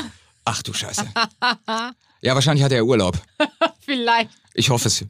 [0.46, 1.06] Ach du Scheiße.
[2.24, 3.20] Ja, wahrscheinlich hat er Urlaub.
[3.82, 4.30] Vielleicht.
[4.54, 5.04] Ich hoffe es.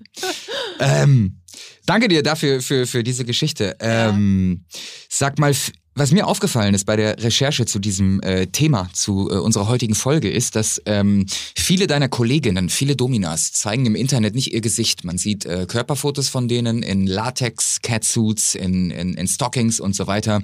[0.79, 1.42] ähm,
[1.85, 3.75] danke dir dafür für, für diese Geschichte.
[3.79, 4.65] Ähm,
[5.09, 5.53] sag mal,
[5.95, 9.93] was mir aufgefallen ist bei der Recherche zu diesem äh, Thema, zu äh, unserer heutigen
[9.93, 15.03] Folge, ist, dass ähm, viele deiner Kolleginnen, viele Dominas, zeigen im Internet nicht ihr Gesicht.
[15.03, 20.07] Man sieht äh, Körperfotos von denen in Latex, Catsuits, in, in, in Stockings und so
[20.07, 20.41] weiter.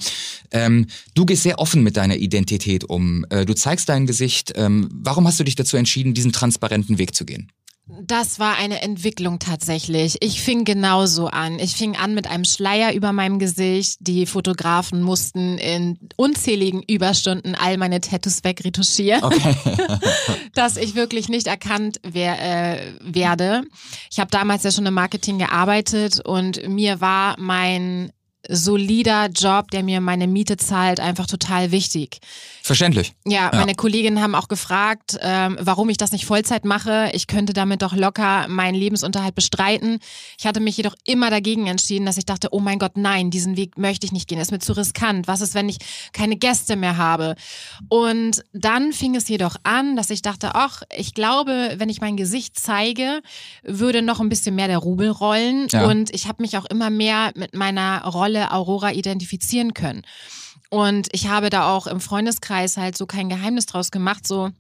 [0.52, 3.26] Ähm, du gehst sehr offen mit deiner Identität um.
[3.32, 4.54] Äh, du zeigst dein Gesicht.
[4.56, 7.52] Ähm, warum hast du dich dazu entschieden, diesen transparenten Weg zu gehen?
[7.92, 10.18] Das war eine Entwicklung tatsächlich.
[10.22, 11.58] Ich fing genauso an.
[11.58, 13.98] Ich fing an mit einem Schleier über meinem Gesicht.
[14.02, 19.56] Die Fotografen mussten in unzähligen Überstunden all meine Tattoos wegretuschieren, okay.
[20.54, 23.64] dass ich wirklich nicht erkannt wer, äh, werde.
[24.12, 28.12] Ich habe damals ja schon im Marketing gearbeitet und mir war mein
[28.48, 32.20] solider Job, der mir meine Miete zahlt, einfach total wichtig.
[32.70, 33.14] Verständlich.
[33.26, 37.10] Ja, meine Kolleginnen haben auch gefragt, ähm, warum ich das nicht Vollzeit mache.
[37.14, 40.00] Ich könnte damit doch locker meinen Lebensunterhalt bestreiten.
[40.38, 43.58] Ich hatte mich jedoch immer dagegen entschieden, dass ich dachte, oh mein Gott, nein, diesen
[43.58, 44.38] Weg möchte ich nicht gehen.
[44.38, 45.28] Das ist mir zu riskant.
[45.28, 45.80] Was ist, wenn ich
[46.14, 47.36] keine Gäste mehr habe?
[47.90, 52.18] Und dann fing es jedoch an, dass ich dachte, ach, ich glaube, wenn ich mein
[52.18, 53.22] Gesicht zeige,
[53.64, 55.68] würde noch ein bisschen mehr der Rubel rollen.
[55.72, 55.86] Ja.
[55.86, 60.04] Und ich habe mich auch immer mehr mit meiner Rolle Rolle Aurora identifizieren können.
[60.70, 64.52] Und ich habe da auch im Freundeskreis halt so kein Geheimnis draus gemacht, so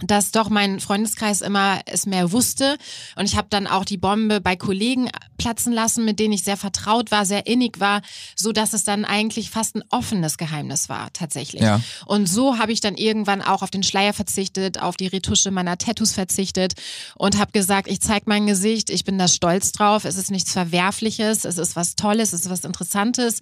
[0.00, 2.76] dass doch mein Freundeskreis immer es mehr wusste
[3.16, 6.56] und ich habe dann auch die Bombe bei Kollegen platzen lassen, mit denen ich sehr
[6.56, 8.02] vertraut war, sehr innig war,
[8.36, 11.62] so dass es dann eigentlich fast ein offenes Geheimnis war tatsächlich.
[11.62, 11.80] Ja.
[12.06, 15.78] Und so habe ich dann irgendwann auch auf den Schleier verzichtet, auf die Retusche meiner
[15.78, 16.74] Tattoos verzichtet
[17.16, 20.52] und habe gesagt, ich zeige mein Gesicht, ich bin da stolz drauf, es ist nichts
[20.52, 23.40] Verwerfliches, es ist was Tolles, es ist was Interessantes.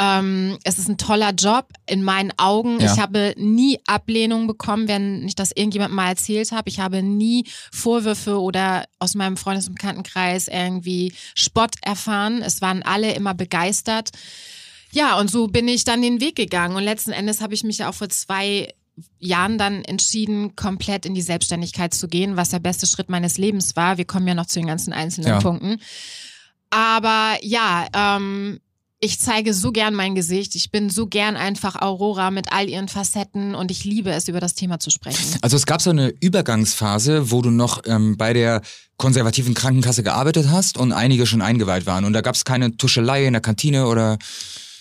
[0.00, 2.78] Ähm, es ist ein toller Job in meinen Augen.
[2.78, 2.92] Ja.
[2.92, 6.68] Ich habe nie Ablehnung bekommen, wenn ich das irgendjemand mal erzählt habe.
[6.68, 12.42] Ich habe nie Vorwürfe oder aus meinem Freundes- und Bekanntenkreis irgendwie Spott erfahren.
[12.42, 14.10] Es waren alle immer begeistert.
[14.92, 16.76] Ja, und so bin ich dann den Weg gegangen.
[16.76, 18.72] Und letzten Endes habe ich mich ja auch vor zwei
[19.18, 23.74] Jahren dann entschieden, komplett in die Selbstständigkeit zu gehen, was der beste Schritt meines Lebens
[23.74, 23.98] war.
[23.98, 25.40] Wir kommen ja noch zu den ganzen einzelnen ja.
[25.40, 25.80] Punkten.
[26.70, 28.60] Aber ja, ähm,
[29.00, 30.54] ich zeige so gern mein Gesicht.
[30.56, 34.40] Ich bin so gern einfach Aurora mit all ihren Facetten und ich liebe es, über
[34.40, 35.38] das Thema zu sprechen.
[35.40, 38.60] Also es gab so eine Übergangsphase, wo du noch ähm, bei der
[38.96, 42.04] konservativen Krankenkasse gearbeitet hast und einige schon eingeweiht waren.
[42.04, 44.18] Und da gab es keine Tuschelei in der Kantine oder.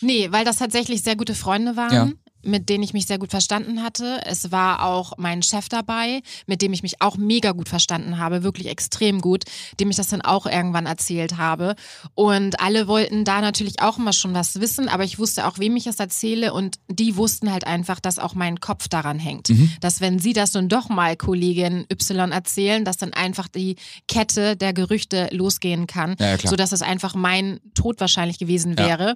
[0.01, 1.93] Nee, weil das tatsächlich sehr gute Freunde waren.
[1.93, 2.10] Ja
[2.43, 4.21] mit denen ich mich sehr gut verstanden hatte.
[4.26, 8.43] Es war auch mein Chef dabei, mit dem ich mich auch mega gut verstanden habe,
[8.43, 9.43] wirklich extrem gut,
[9.80, 11.76] dem ich das dann auch irgendwann erzählt habe.
[12.15, 15.76] Und alle wollten da natürlich auch immer schon was wissen, aber ich wusste auch, wem
[15.76, 19.50] ich es erzähle und die wussten halt einfach, dass auch mein Kopf daran hängt.
[19.50, 19.71] Mhm.
[19.82, 23.76] Dass wenn sie das nun doch mal Kollegin Y erzählen, dass dann einfach die
[24.08, 29.08] Kette der Gerüchte losgehen kann, ja, ja, sodass es einfach mein Tod wahrscheinlich gewesen wäre.
[29.08, 29.15] Ja.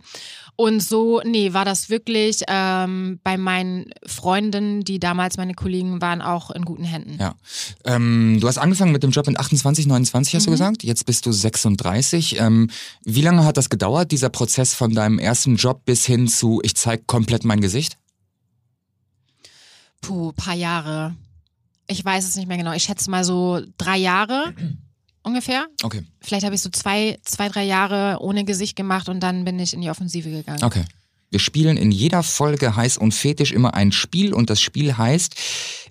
[0.55, 6.21] Und so, nee, war das wirklich ähm, bei meinen Freunden, die damals meine Kollegen waren,
[6.21, 7.17] auch in guten Händen.
[7.19, 7.36] Ja.
[7.86, 10.45] Ähm, du hast angefangen mit dem Job in 28, 29, hast mhm.
[10.45, 10.84] du gesagt.
[10.84, 12.39] Jetzt bist du 36.
[12.39, 12.69] Ähm,
[13.03, 16.75] wie lange hat das gedauert, dieser Prozess von deinem ersten Job bis hin zu, ich
[16.75, 17.97] zeige komplett mein Gesicht?
[20.01, 21.15] Puh, paar Jahre.
[21.88, 22.73] Ich weiß es nicht mehr genau.
[22.73, 24.53] Ich schätze mal so drei Jahre
[25.23, 25.67] ungefähr.
[25.84, 26.03] Okay.
[26.21, 29.73] Vielleicht habe ich so zwei, zwei, drei Jahre ohne Gesicht gemacht und dann bin ich
[29.73, 30.63] in die Offensive gegangen.
[30.63, 30.86] Okay.
[31.31, 35.33] Wir spielen in jeder Folge heiß und fetisch immer ein Spiel und das Spiel heißt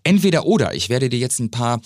[0.05, 0.75] entweder oder.
[0.75, 1.81] Ich werde dir jetzt ein paar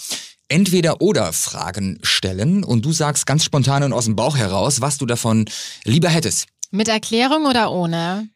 [0.49, 4.99] entweder oder Fragen stellen und du sagst ganz spontan und aus dem Bauch heraus, was
[4.99, 5.47] du davon
[5.85, 6.47] lieber hättest.
[6.73, 8.29] Mit Erklärung oder ohne?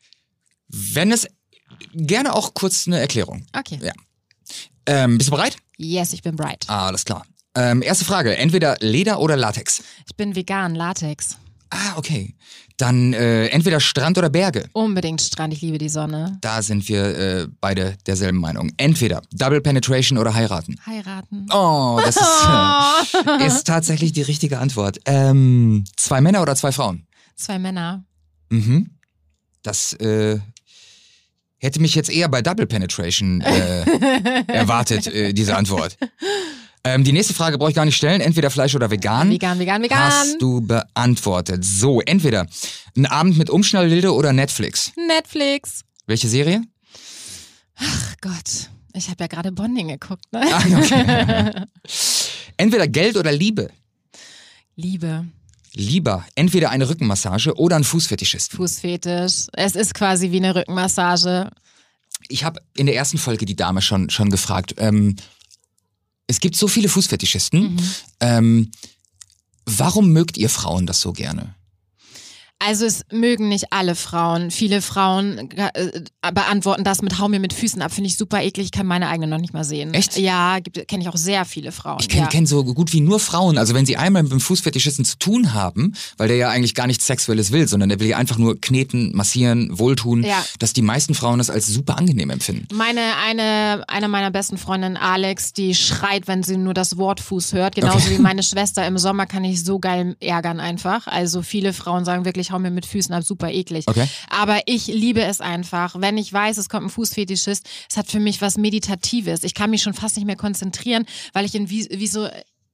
[0.69, 1.27] Wenn es
[1.93, 3.45] gerne auch kurz eine Erklärung.
[3.53, 3.81] Okay.
[3.83, 3.93] Ja.
[4.87, 5.57] Ähm, bist du bereit?
[5.77, 6.65] Yes, ich bin bereit.
[6.69, 7.27] Alles klar.
[7.57, 9.83] Ähm, erste Frage, entweder Leder oder Latex?
[10.07, 11.39] Ich bin vegan, Latex.
[11.71, 12.35] Ah, okay.
[12.77, 14.69] Dann äh, entweder Strand oder Berge.
[14.73, 16.39] Unbedingt Strand, ich liebe die Sonne.
[16.41, 18.71] Da sind wir äh, beide derselben Meinung.
[18.77, 20.77] Entweder Double Penetration oder heiraten.
[20.87, 21.47] Heiraten.
[21.53, 24.99] Oh, das ist, äh, ist tatsächlich die richtige Antwort.
[25.07, 27.07] Ähm, zwei Männer oder zwei Frauen?
[27.35, 28.05] Zwei Männer.
[28.51, 28.91] Mhm.
[29.63, 30.39] Das äh,
[31.59, 33.83] hätte mich jetzt eher bei Double Penetration äh,
[34.47, 35.99] erwartet, äh, diese Antwort.
[36.85, 38.21] Ähm, die nächste Frage brauche ich gar nicht stellen.
[38.21, 39.31] Entweder Fleisch oder vegan.
[39.31, 39.99] Vegan, vegan, vegan.
[39.99, 41.65] Hast du beantwortet.
[41.65, 42.47] So, entweder
[42.97, 44.93] ein Abend mit Umschnalldilde oder Netflix.
[44.97, 45.83] Netflix.
[46.07, 46.63] Welche Serie?
[47.77, 48.71] Ach Gott.
[48.95, 50.43] Ich habe ja gerade Bonding geguckt, ne?
[50.51, 51.67] Ah, okay.
[52.57, 53.71] entweder Geld oder Liebe.
[54.75, 55.27] Liebe.
[55.75, 58.53] Lieber entweder eine Rückenmassage oder ein Fußfetischist.
[58.53, 59.47] Fußfetisch.
[59.53, 61.51] Es ist quasi wie eine Rückenmassage.
[62.29, 64.75] Ich habe in der ersten Folge die Dame schon, schon gefragt.
[64.79, 65.17] Ähm,
[66.29, 67.75] es gibt so viele Fußfetischisten.
[67.75, 67.79] Mhm.
[68.21, 68.71] Ähm,
[69.67, 71.57] warum mögt ihr Frauen das so gerne?
[72.61, 74.51] Also es mögen nicht alle Frauen.
[74.51, 76.03] Viele Frauen äh,
[76.35, 77.93] beantworten das mit Hau mir mit Füßen ab.
[77.93, 78.67] Finde ich super eklig.
[78.67, 79.95] Ich kann meine eigene noch nicht mal sehen.
[79.95, 80.17] Echt?
[80.19, 81.99] Ja, kenne ich auch sehr viele Frauen.
[82.01, 82.29] Ich kenne ja.
[82.29, 83.59] kenn so gut wie nur Frauen.
[83.59, 86.89] Also wenn sie einmal mit dem Fußfetischisten zu tun haben, weil der ja eigentlich gar
[86.89, 90.45] nichts Sexuelles will, sondern der will ja einfach nur kneten, massieren, wohltun, Ja.
[90.59, 92.67] dass die meisten Frauen das als super angenehm empfinden.
[92.75, 97.53] Meine, eine, eine meiner besten Freundinnen, Alex, die schreit, wenn sie nur das Wort Fuß
[97.53, 97.77] hört.
[97.77, 98.19] Genauso Okay.
[98.19, 98.85] wie meine Schwester.
[98.87, 101.07] Im Sommer kann ich so geil ärgern einfach.
[101.07, 103.85] Also viele Frauen sagen wirklich, hau mir mit Füßen ab, super eklig.
[103.87, 104.07] Okay.
[104.31, 105.95] Aber ich liebe es einfach.
[105.99, 109.45] Wenn ich weiß, es kommt ein Fußfetischist, es hat für mich was Meditatives.
[109.45, 112.29] Ich kann mich schon fast nicht mehr konzentrieren, weil ich in wie, wie so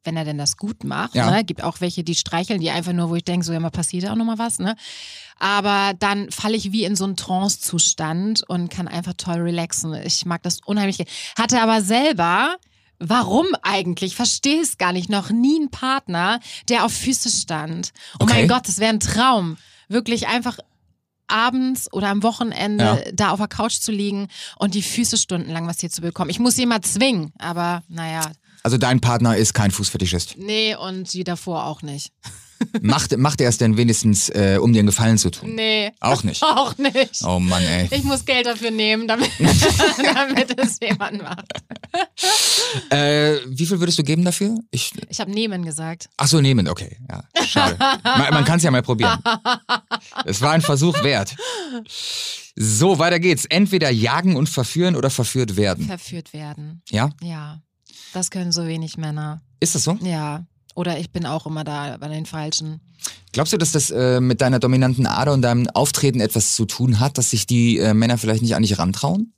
[0.06, 1.30] wenn er denn das gut macht, Ja.
[1.30, 1.44] ne?
[1.44, 4.06] gibt auch welche, die streicheln, die einfach nur, wo ich denke, so ja, mal passiert
[4.06, 4.76] auch nochmal was, ne?
[5.38, 9.94] Aber dann falle ich wie in so einen Trance-Zustand und kann einfach toll relaxen.
[10.04, 10.98] Ich mag das unheimlich.
[11.38, 12.56] Hatte aber selber,
[12.98, 14.12] warum eigentlich?
[14.12, 15.08] Ich verstehe es gar nicht.
[15.10, 17.92] Noch nie einen Partner, der auf Füße stand.
[18.20, 18.34] Oh Okay.
[18.34, 19.56] mein Gott, das wäre ein Traum.
[19.88, 20.58] Wirklich einfach
[21.26, 23.12] abends oder am Wochenende Ja.
[23.12, 24.28] da auf der Couch zu liegen
[24.58, 26.30] und die Füße stundenlang was hier zu bekommen.
[26.30, 28.30] Ich muss jemand zwingen, aber naja,
[28.62, 30.36] Also dein Partner ist kein Fußfetischist.
[30.38, 32.12] nee und die davor auch nicht.
[32.82, 35.54] Macht, macht er es denn wenigstens, äh, um dir einen Gefallen zu tun?
[35.54, 35.92] Nee.
[36.00, 36.42] Auch nicht.
[36.42, 37.22] Auch nicht.
[37.24, 37.88] Oh Mann, ey.
[37.90, 39.30] Ich muss Geld dafür nehmen, damit,
[40.14, 41.46] damit es jemand macht.
[42.90, 44.56] Äh, wie viel würdest du geben dafür?
[44.70, 46.08] Ich, Ich habe nehmen gesagt.
[46.16, 46.96] ach so, nehmen, okay.
[47.10, 47.76] Ja, schade.
[48.02, 49.18] man man kann es ja mal probieren.
[50.24, 51.34] Es war ein Versuch wert.
[52.56, 53.44] So, weiter geht's.
[53.46, 55.86] Entweder jagen und verführen oder verführt werden.
[55.86, 56.82] Verführt werden.
[56.88, 57.10] Ja?
[57.22, 57.60] Ja.
[58.12, 59.42] Das können so wenig Männer.
[59.60, 59.98] Ist das so?
[60.02, 60.44] Ja.
[60.74, 62.80] Oder ich bin auch immer da bei den Falschen.
[63.32, 67.00] Glaubst du, dass das äh, mit deiner dominanten Ader und deinem Auftreten etwas zu tun
[67.00, 69.32] hat, dass sich die äh, Männer vielleicht nicht an dich rantrauen?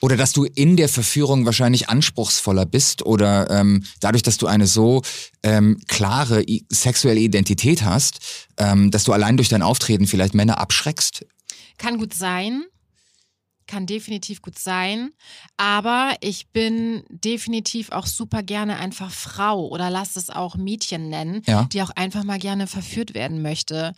[0.00, 4.66] Oder dass du in der Verführung wahrscheinlich anspruchsvoller bist oder ähm, dadurch, dass du eine
[4.66, 5.02] so
[5.42, 8.20] ähm, klare sexuelle Identität hast,
[8.58, 11.26] ähm, dass du allein durch dein Auftreten vielleicht Männer abschreckst?
[11.78, 12.64] Kann gut sein.
[13.68, 15.10] Kann definitiv gut sein.
[15.58, 21.42] Aber ich bin definitiv auch super gerne einfach Frau oder lass es auch Mädchen nennen,
[21.46, 21.68] Ja.
[21.72, 23.92] die auch einfach mal gerne verführt werden möchte.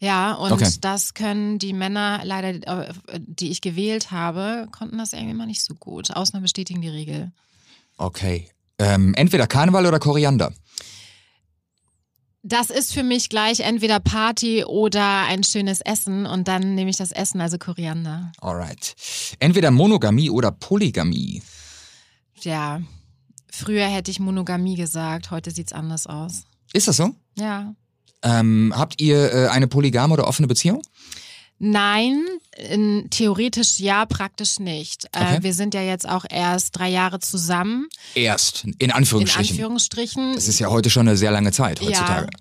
[0.00, 0.70] Ja, und Okay.
[0.80, 5.62] das können die Männer leider, äh, die ich gewählt habe, konnten das irgendwie mal nicht
[5.64, 6.10] so gut.
[6.16, 7.30] Ausnahmen bestätigen die Regel.
[7.98, 8.48] Okay.
[8.78, 10.52] Ähm, entweder Karneval oder Koriander.
[12.42, 16.96] Das ist für mich gleich entweder Party oder ein schönes Essen und dann nehme ich
[16.96, 18.32] das Essen, also Koriander.
[18.40, 18.94] Alright.
[19.40, 21.42] Entweder Monogamie oder Polygamie.
[22.40, 22.80] Ja,
[23.50, 26.44] früher hätte ich Monogamie gesagt, heute sieht's anders aus.
[26.72, 27.10] Ist das so?
[27.36, 27.74] Ja.
[28.22, 30.82] Ähm, habt ihr äh, eine polygame oder offene Beziehung?
[31.60, 32.24] Nein,
[32.70, 35.06] in, theoretisch ja, praktisch nicht.
[35.12, 35.36] Okay.
[35.38, 39.54] Äh, wir sind ja jetzt auch erst drei Jahre zusammen, Erst, in in Anführungsstrichen.
[39.56, 40.34] Anführungsstrichen.
[40.34, 42.28] Das ist ja heute schon eine sehr lange Zeit heutzutage.
[42.32, 42.38] Ja,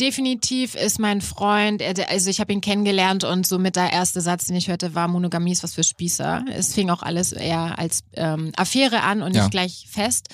[0.00, 4.56] definitiv ist mein Freund, also ich habe ihn kennengelernt und somit der erste Satz, den
[4.56, 6.44] ich hörte, war Monogamie ist was für Spießer.
[6.54, 9.42] Es fing auch alles eher als ähm, Affäre an und Ja.
[9.42, 10.28] nicht gleich fest.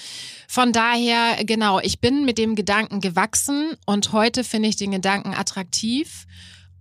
[0.48, 5.34] Von daher, genau, ich bin mit dem Gedanken gewachsen und heute finde ich den Gedanken
[5.34, 6.26] attraktiv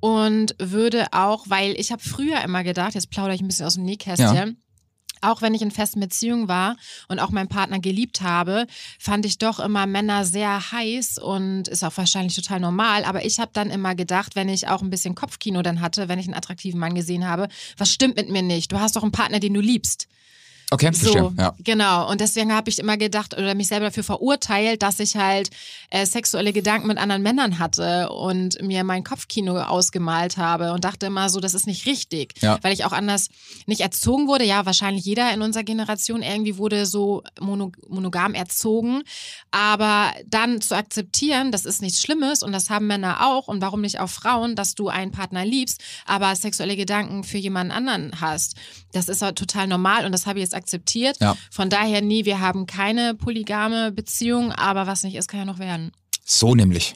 [0.03, 3.75] und würde auch, weil ich habe früher immer gedacht, jetzt plaudere ich ein bisschen aus
[3.75, 4.61] dem Nähkästchen,
[5.21, 6.75] auch wenn ich in festen Beziehungen war
[7.07, 8.67] und auch meinen Partner geliebt habe,
[8.99, 13.05] fand ich doch immer Männer sehr heiß und ist auch wahrscheinlich total normal.
[13.05, 16.19] Aber ich habe dann immer gedacht, wenn ich auch ein bisschen Kopfkino dann hatte, wenn
[16.19, 18.73] ich einen attraktiven Mann gesehen habe, was stimmt mit mir nicht?
[18.73, 20.09] Du hast doch einen Partner, den du liebst.
[20.73, 21.21] Okay, verstehe.
[21.21, 21.53] So, Ja.
[21.63, 22.09] genau.
[22.09, 25.51] Und deswegen habe ich immer gedacht oder mich selber dafür verurteilt, dass ich halt
[25.91, 31.05] äh, sexuelle Gedanken mit anderen Männern hatte und mir mein Kopfkino ausgemalt habe und dachte
[31.05, 32.57] immer so, das ist nicht richtig, Ja.
[32.63, 33.29] weil ich auch anders
[33.67, 34.45] nicht erzogen wurde.
[34.45, 39.03] Ja, wahrscheinlich jeder in unserer Generation irgendwie wurde so mono, monogam erzogen,
[39.51, 43.81] aber dann zu akzeptieren, das ist nichts Schlimmes und das haben Männer auch und warum
[43.81, 48.55] nicht auch Frauen, dass du einen Partner liebst, aber sexuelle Gedanken für jemanden anderen hast.
[48.91, 51.17] Das ist halt total normal und das habe ich jetzt akzeptiert.
[51.19, 51.36] Ja.
[51.52, 55.60] Von daher, nee, wir haben keine polygame Beziehung, aber was nicht ist, kann ja noch
[55.60, 55.91] werden.
[56.26, 56.95] So nämlich.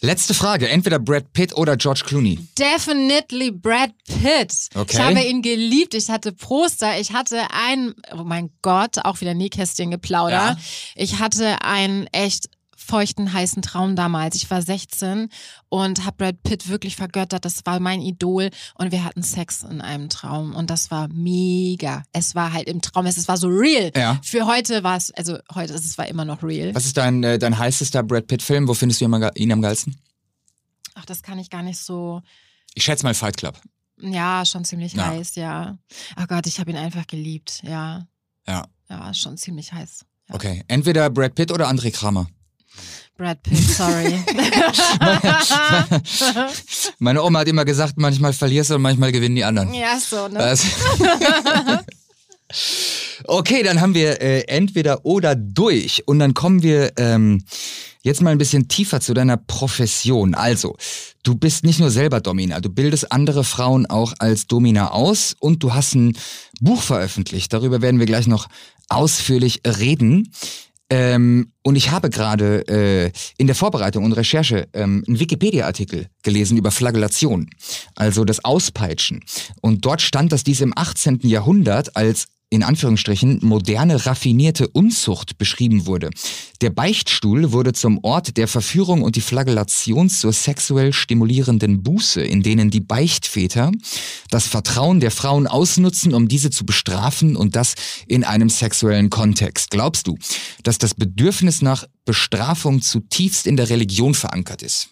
[0.00, 2.40] Letzte Frage, entweder Brad Pitt oder George Clooney.
[2.58, 4.52] Definitely Brad Pitt.
[4.74, 4.96] Okay.
[4.96, 5.94] Ich habe ihn geliebt.
[5.94, 6.98] Ich hatte Poster.
[6.98, 10.56] Ich hatte ein, oh mein Gott, auch wieder Nähkästchen geplaudert.
[10.56, 10.58] Ja.
[10.96, 12.48] Ich hatte einen echt
[12.82, 14.36] feuchten, heißen Traum damals.
[14.36, 15.28] Ich war 16
[15.68, 17.44] und habe Brad Pitt wirklich vergöttert.
[17.44, 22.02] Das war mein Idol und wir hatten Sex in einem Traum und das war mega.
[22.12, 23.90] Es war halt im Traum, es war so real.
[23.96, 24.20] Ja.
[24.22, 26.74] Für heute war es, also heute ist es war immer noch real.
[26.74, 28.68] Was ist dein, äh, dein heißester Brad Pitt-Film?
[28.68, 29.96] Wo findest du ihn am, geilsten?
[30.94, 32.22] Ach, das kann ich gar nicht so.
[32.74, 33.58] Ich schätze mal Fight Club.
[34.00, 35.06] Ja, schon ziemlich Ja.
[35.06, 35.78] heiß, ja.
[36.16, 38.06] Ach Gott, ich habe ihn einfach geliebt, ja.
[38.46, 38.66] Ja.
[38.88, 40.04] Ja, schon ziemlich heiß.
[40.28, 40.34] Ja.
[40.34, 40.64] Okay.
[40.68, 42.26] Entweder Brad Pitt oder André Kramer.
[43.16, 44.18] Brad Pitt, sorry.
[46.98, 49.72] Meine Oma hat immer gesagt, manchmal verlierst du und manchmal gewinnen die anderen.
[49.74, 50.56] ja, so, ne?
[53.24, 56.02] Okay, dann haben wir äh, entweder oder durch.
[56.06, 57.44] Und dann kommen wir ähm,
[58.02, 60.34] jetzt mal ein bisschen tiefer zu deiner Profession.
[60.34, 60.76] Also,
[61.22, 65.62] du bist nicht nur selber Domina, du bildest andere Frauen auch als Domina aus und
[65.62, 66.16] du hast ein
[66.60, 67.52] Buch veröffentlicht.
[67.52, 68.48] Darüber werden wir gleich noch
[68.88, 70.32] ausführlich reden.
[70.92, 76.58] Ähm, und ich habe gerade äh, in der Vorbereitung und Recherche ähm, einen Wikipedia-Artikel gelesen
[76.58, 77.48] über Flagellation,
[77.94, 79.24] also das Auspeitschen.
[79.62, 81.20] Und dort stand, dass dies im 18.
[81.22, 86.10] Jahrhundert als in Anführungsstrichen moderne, raffinierte Unzucht beschrieben wurde.
[86.60, 92.42] Der Beichtstuhl wurde zum Ort der Verführung und die Flagellation zur sexuell stimulierenden Buße, in
[92.42, 93.72] denen die Beichtväter
[94.28, 97.74] das Vertrauen der Frauen ausnutzen, um diese zu bestrafen und das
[98.06, 99.70] in einem sexuellen Kontext.
[99.70, 100.18] Glaubst du,
[100.62, 104.90] dass das Bedürfnis nach Bestrafung zutiefst in der Religion verankert ist?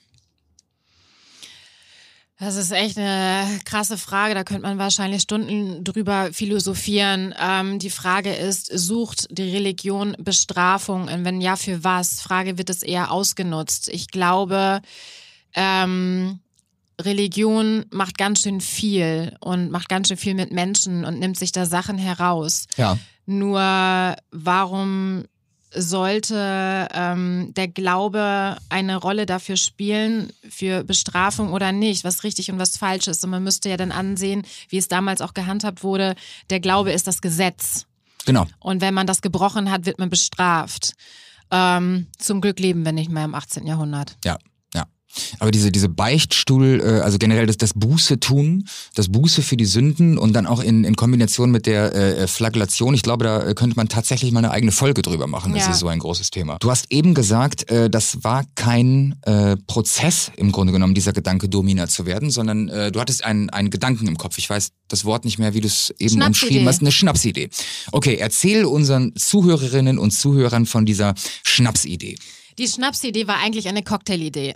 [2.41, 4.35] Das ist echt eine krasse Frage.
[4.35, 7.35] Da könnte man wahrscheinlich Stunden drüber philosophieren.
[7.39, 11.03] Ähm, die Frage ist, sucht die Religion Bestrafung?
[11.09, 12.23] Und wenn ja, für was?
[12.23, 13.91] Frage, wird es eher ausgenutzt?
[13.91, 14.81] Ich glaube,
[15.53, 16.41] ähm,
[16.99, 21.53] Religion macht ganz schön viel und macht ganz schön viel mit Menschen und nimmt sich
[21.53, 22.65] da Sachen heraus.
[22.79, 22.97] Ja.
[23.27, 25.25] Nur warum
[25.73, 32.59] sollte ähm, der Glaube eine Rolle dafür spielen, für Bestrafung oder nicht, was richtig und
[32.59, 33.25] was falsch ist.
[33.25, 36.15] Und man müsste ja dann ansehen, wie es damals auch gehandhabt wurde,
[36.51, 37.87] der Glaube ist das Gesetz.
[38.27, 38.47] Genau.
[38.59, 40.95] Und wenn man das gebrochen hat, wird man bestraft.
[41.51, 43.67] Ähm, zum Glück leben wir nicht mehr im 18.
[43.67, 44.17] Jahrhundert.
[44.25, 44.39] Ja, ja.
[45.39, 49.65] Aber diese, diese Beichtstuhl, äh, also generell das, das Buße tun, das Buße für die
[49.65, 53.55] Sünden und dann auch in, in Kombination mit der äh, Flagellation, ich glaube, da äh,
[53.55, 55.53] könnte man tatsächlich mal eine eigene Folge drüber machen.
[55.53, 55.71] Das Ja.
[55.73, 56.59] ist so ein großes Thema.
[56.61, 61.49] Du hast eben gesagt, äh, das war kein äh, Prozess im Grunde genommen, dieser Gedanke,
[61.49, 64.39] Domina zu werden, sondern äh, du hattest einen, einen Gedanken im Kopf.
[64.39, 66.81] Ich weiß das Wort nicht mehr, wie du es eben umschrieben hast.
[66.81, 67.51] Eine Schnapsidee.
[67.93, 72.17] Okay, erzähl unseren Zuhörerinnen und Zuhörern von dieser Schnapsidee.
[72.61, 74.55] Die Schnapsidee war eigentlich eine Cocktailidee.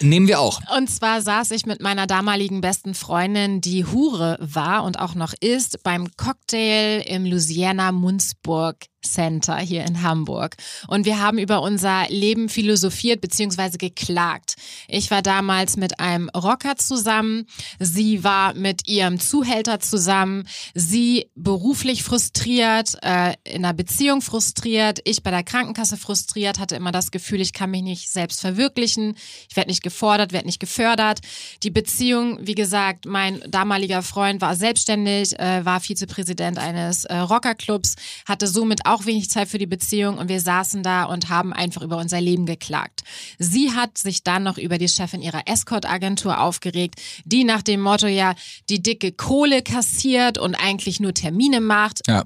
[0.00, 0.60] Nehmen wir auch.
[0.76, 5.32] Und zwar saß ich mit meiner damaligen besten Freundin, die Hure war und auch noch
[5.40, 8.76] ist, beim Cocktail im Louisiana Munzburg
[9.06, 10.56] Center hier in Hamburg.
[10.88, 13.76] Und wir haben über unser Leben philosophiert bzw.
[13.78, 14.56] geklagt.
[14.88, 17.46] Ich war damals mit einem Rocker zusammen,
[17.78, 25.22] sie war mit ihrem Zuhälter zusammen, sie beruflich frustriert, äh, in einer Beziehung frustriert, ich
[25.22, 29.16] bei der Krankenkasse frustriert, hatte immer das Gefühl, ich kann mich nicht selbst verwirklichen,
[29.48, 31.20] ich werde nicht gefordert, werde nicht gefördert.
[31.62, 37.96] Die Beziehung, wie gesagt, mein damaliger Freund war selbstständig, äh, war Vizepräsident eines äh, Rockerclubs,
[38.26, 41.82] hatte somit auch wenig Zeit für die Beziehung und wir saßen da und haben einfach
[41.82, 43.02] über unser Leben geklagt.
[43.38, 48.06] Sie hat sich dann noch über die Chefin ihrer Escort-Agentur aufgeregt, die nach dem Motto
[48.06, 48.34] ja
[48.68, 52.24] die dicke Kohle kassiert und eigentlich nur Termine macht Ja.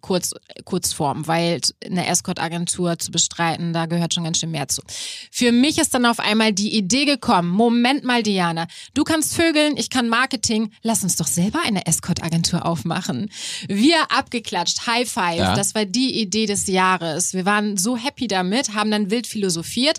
[0.00, 0.34] Kurz,
[0.64, 4.82] Kurzform, weil eine Escort-Agentur zu bestreiten, da gehört schon ganz schön mehr zu.
[5.30, 9.76] Für mich ist dann auf einmal die Idee gekommen, Moment mal, Diana, du kannst Vögeln,
[9.76, 13.30] ich kann Marketing, lass uns doch selber eine Escort-Agentur aufmachen.
[13.68, 15.54] Wir abgeklatscht, High Five, Ja.
[15.54, 17.34] das war die Idee des Jahres.
[17.34, 19.98] Wir waren so happy damit, haben dann wild philosophiert.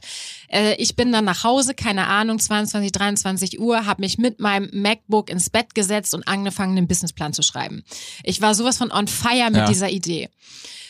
[0.52, 4.70] Äh, ich bin dann nach Hause, keine Ahnung, 22, 23 Uhr, habe mich mit meinem
[4.74, 7.84] MacBook ins Bett gesetzt und angefangen, einen Businessplan zu schreiben.
[8.24, 9.68] Ich war sowas von on fire mit Ja.
[9.68, 10.30] dieser Idee.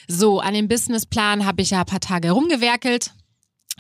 [0.08, 3.12] So, an dem Businessplan habe ich ja ein paar Tage rumgewerkelt,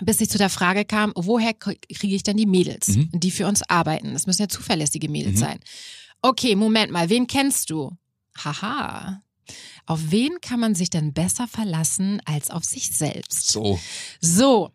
[0.01, 3.63] bis ich zu der Frage kam, woher kriege ich denn die Mädels, die für uns
[3.69, 4.13] arbeiten?
[4.13, 5.59] Das müssen ja zuverlässige Mädels sein.
[6.21, 7.91] Okay, Moment mal, wen kennst du?
[8.37, 9.21] Haha.
[9.85, 13.49] Auf wen kann man sich denn besser verlassen als auf sich selbst?
[13.51, 13.79] So.
[14.21, 14.71] So,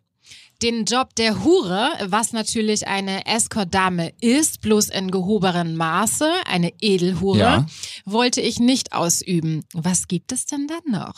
[0.61, 7.37] Den Job der Hure, was natürlich eine Escort-Dame ist, bloß in gehobenen Maße, eine Edelhure,
[7.39, 7.65] Ja.
[8.05, 9.65] wollte ich nicht ausüben.
[9.73, 11.15] Was gibt es denn dann noch?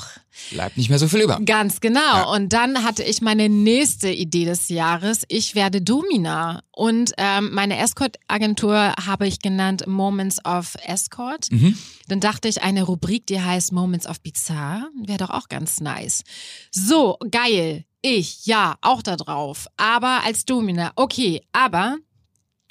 [0.52, 1.40] Bleibt nicht mehr so viel über.
[1.46, 2.00] Ganz genau.
[2.00, 2.24] Ja.
[2.24, 5.22] Und dann hatte ich meine nächste Idee des Jahres.
[5.28, 6.64] Ich werde Domina.
[6.72, 11.52] Und ähm, meine Escort-Agentur habe ich genannt Moments of Escort.
[11.52, 11.78] Mhm.
[12.08, 16.24] Dann dachte ich, eine Rubrik, die heißt Moments of Bizarre, wäre doch auch ganz nice.
[16.72, 17.84] So, geil.
[18.10, 19.68] Ich, ja, auch da drauf.
[19.76, 20.92] Aber als Domina.
[20.96, 21.98] Okay, aber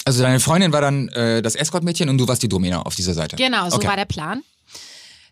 [0.07, 3.13] Also deine Freundin war dann äh, das Escort-Mädchen und du warst die Domina auf dieser
[3.13, 3.37] Seite.
[3.37, 3.87] Genau, so Okay.
[3.89, 4.43] war der Plan.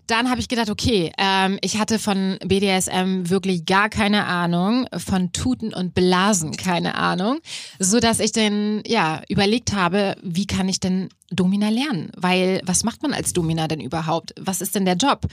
[0.06, 5.32] Dann habe ich gedacht, okay, ähm, ich hatte von BDSM wirklich gar keine Ahnung, von
[5.32, 7.38] Tuten und Blasen keine Ahnung,
[7.78, 12.10] so dass ich dann ja überlegt habe, wie kann ich denn Domina lernen?
[12.16, 14.34] Weil was macht man als Domina denn überhaupt?
[14.38, 15.26] Was ist denn der Job?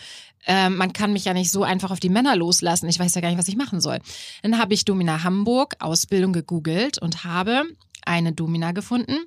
[0.48, 2.88] Ähm, man kann mich ja nicht so einfach auf die Männer loslassen.
[2.90, 4.00] Ich weiß ja gar nicht, was ich machen soll.
[4.42, 7.64] Dann habe ich Domina Hamburg Ausbildung gegoogelt und habe
[8.04, 9.18] eine Domina gefunden,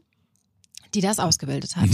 [0.95, 1.91] die das ausgebildet hat.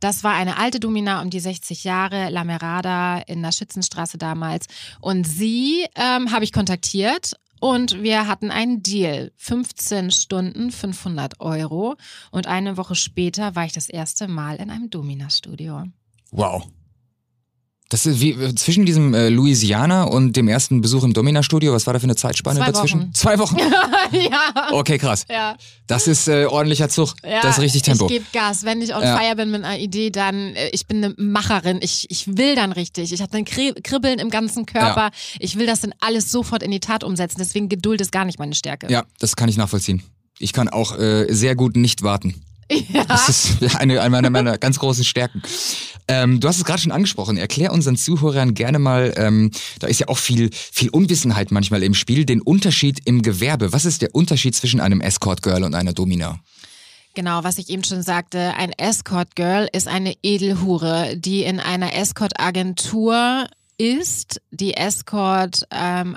[0.00, 4.66] Das war eine alte Domina um die 60 Jahre, La Merada in der Schützenstraße damals.
[5.00, 9.32] Und sie ähm, habe ich kontaktiert und wir hatten einen Deal.
[9.36, 11.96] 15 Stunden, 500 Euro.
[12.30, 15.84] Und eine Woche später war ich das erste Mal in einem Domina-Studio.
[16.30, 16.68] Wow.
[17.90, 21.94] Das ist wie zwischen diesem äh, Louisiana und dem ersten Besuch im Domina-Studio, was war
[21.94, 23.00] da für eine Zeitspanne Zwei dazwischen?
[23.00, 23.14] Wochen.
[23.14, 23.56] Zwei Wochen.
[24.12, 24.72] ja.
[24.72, 25.24] Okay, krass.
[25.30, 27.14] Ja, Das ist äh, ordentlicher Zug.
[27.24, 28.04] ja, das ist richtig Tempo.
[28.04, 28.64] Ich gebe Gas.
[28.64, 29.16] Wenn ich on Ja.
[29.16, 31.78] fire bin mit einer Idee, dann, äh, ich bin eine Macherin.
[31.80, 33.10] Ich, ich will dann richtig.
[33.12, 35.10] Ich habe dann Kri- Kribbeln im ganzen Körper.
[35.38, 37.36] Ich will das dann alles sofort in die Tat umsetzen.
[37.38, 38.92] Deswegen Geduld ist gar nicht meine Stärke.
[38.92, 40.02] Ja, das kann ich nachvollziehen.
[40.38, 42.34] Ich kann auch äh, sehr gut nicht warten.
[43.08, 45.42] Das ist eine, eine meiner, meiner ganz großen Stärken.
[46.06, 47.36] Ähm, du hast es gerade schon angesprochen.
[47.36, 51.94] Erklär unseren Zuhörern gerne mal, ähm, da ist ja auch viel, viel Unwissenheit manchmal im
[51.94, 53.72] Spiel, den Unterschied im Gewerbe.
[53.72, 56.40] Was ist der Unterschied zwischen einem Escort-Girl und einer Domina?
[57.14, 61.94] Genau, was ich eben schon sagte, ein Escort Girl ist eine Edelhure, die in einer
[61.94, 63.48] Escort Agentur
[63.78, 64.42] ist.
[64.50, 66.16] Die Escort ähm,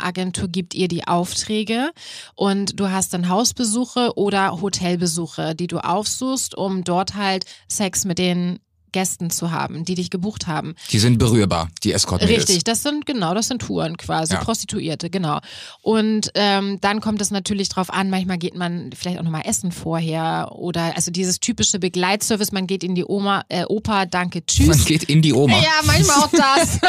[0.50, 1.92] gibt ihr die Aufträge
[2.36, 8.18] und du hast dann Hausbesuche oder Hotelbesuche, die du aufsuchst, um dort halt Sex mit
[8.18, 8.60] den
[8.92, 10.76] Gästen zu haben, die dich gebucht haben.
[10.92, 12.38] Die sind berührbar, die escort -Mädels.
[12.38, 14.40] Richtig, das sind genau, das sind Touren quasi, Ja.
[14.44, 15.40] Prostituierte, genau.
[15.82, 19.72] Und ähm, dann kommt es natürlich drauf an, manchmal geht man vielleicht auch nochmal essen
[19.72, 24.68] vorher oder also dieses typische Begleitservice, man geht in die Oma, äh, Oper, danke, tschüss.
[24.68, 25.58] Man geht in die Oma.
[25.62, 26.80] ja, manchmal auch das.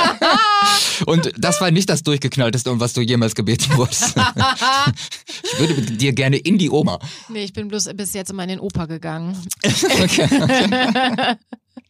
[1.07, 4.15] Und das war nicht das durchgeknallteste, um was du jemals gebeten wurdest.
[5.53, 6.99] ich würde mit dir gerne in die Oma.
[7.29, 9.37] nee, ich bin bloß bis jetzt immer in den Oper gegangen.
[10.03, 11.37] Okay.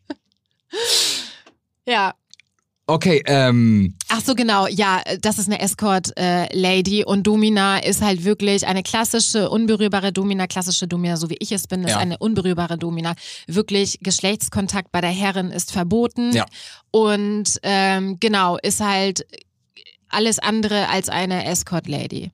[1.87, 2.15] Ja.
[2.87, 4.67] Okay, ähm, Ach so, genau.
[4.67, 10.89] Ja, das ist eine Escort-Lady und Domina ist halt wirklich eine klassische, unberührbare Domina, klassische
[10.89, 11.99] Domina, so wie ich es bin, ist Ja.
[11.99, 13.15] eine unberührbare Domina.
[13.47, 16.33] Wirklich, Geschlechtskontakt bei der Herrin ist verboten.
[16.33, 16.45] Ja.
[16.91, 19.25] Und ähm, genau, ist halt
[20.09, 22.33] alles andere als eine Escort-Lady.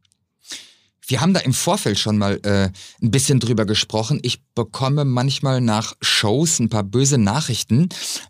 [1.09, 2.70] Wir haben da im Vorfeld schon mal äh,
[3.02, 4.20] ein bisschen drüber gesprochen.
[4.22, 7.88] Ich bekomme manchmal nach Shows ein paar böse Nachrichten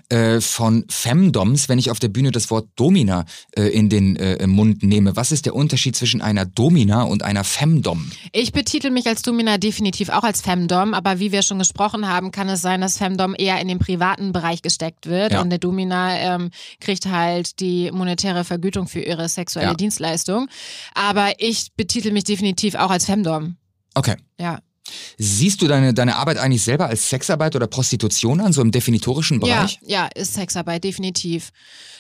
[0.09, 3.24] äh, von Femdoms, wenn ich auf der Bühne das Wort Domina
[3.57, 5.16] äh, in den äh, Mund nehme.
[5.16, 8.11] Was ist der Unterschied zwischen einer Domina und einer Femdom?
[8.33, 12.31] Ich betitel mich als Domina definitiv auch als Femdom, aber wie wir schon gesprochen haben,
[12.31, 15.41] kann es sein, dass Femdom eher in den privaten Bereich gesteckt wird Ja.
[15.41, 16.51] und der Domina ähm,
[16.81, 19.74] kriegt halt die monetäre Vergütung für ihre sexuelle Ja.
[19.74, 20.49] Dienstleistung.
[20.95, 23.57] Aber ich betitel mich definitiv auch als Femdom.
[23.95, 24.16] Okay.
[24.39, 24.61] Ja.
[25.19, 29.39] Siehst du deine, deine Arbeit eigentlich selber als Sexarbeit oder Prostitution an, so im definitorischen
[29.45, 29.79] Ja, Bereich?
[29.85, 31.51] ja, ist Sexarbeit, definitiv.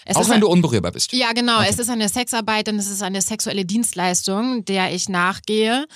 [0.06, 1.12] Es Auch ist wenn ein- du unberührbar bist.
[1.12, 1.60] Ja, genau.
[1.60, 5.86] Es ist eine Sexarbeit, denn es ist eine sexuelle Dienstleistung, der ich nachgehe.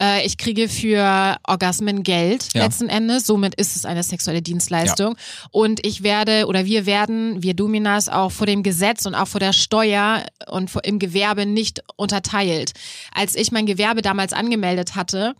[0.00, 2.64] Äh, Ich kriege für Orgasmen Geld Ja.
[2.64, 3.26] letzten Endes.
[3.26, 5.16] Somit ist es eine sexuelle Dienstleistung.
[5.50, 9.40] Und ich werde oder wir werden, wir Dominas, auch vor dem Gesetz und auch vor
[9.40, 12.72] der Steuer und vor, im Gewerbe nicht unterteilt.
[13.14, 15.34] Als ich mein Gewerbe damals angemeldet hatte,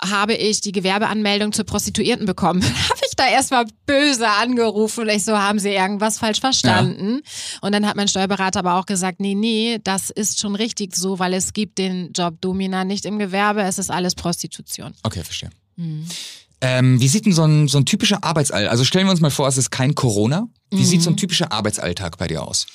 [0.00, 2.62] habe ich die Gewerbeanmeldung zur Prostituierten bekommen.
[2.90, 7.22] habe ich da erstmal böse angerufen und ich so, haben Sie irgendwas falsch verstanden?
[7.62, 11.18] Und dann hat mein Steuerberater aber auch gesagt, nee, nee, das ist schon richtig so,
[11.18, 14.92] weil es gibt den Job Domina nicht im Gewerbe, es ist alles Prostitution.
[15.02, 15.50] Okay, verstehe.
[15.76, 16.06] Mhm.
[16.60, 18.70] Ähm, wie sieht denn so ein, so ein typischer Arbeitsalltag?
[18.70, 20.48] Also stellen wir uns mal vor, es ist kein Corona.
[20.70, 21.04] Wie sieht Mhm.
[21.04, 22.66] so ein typischer Arbeitsalltag bei dir aus?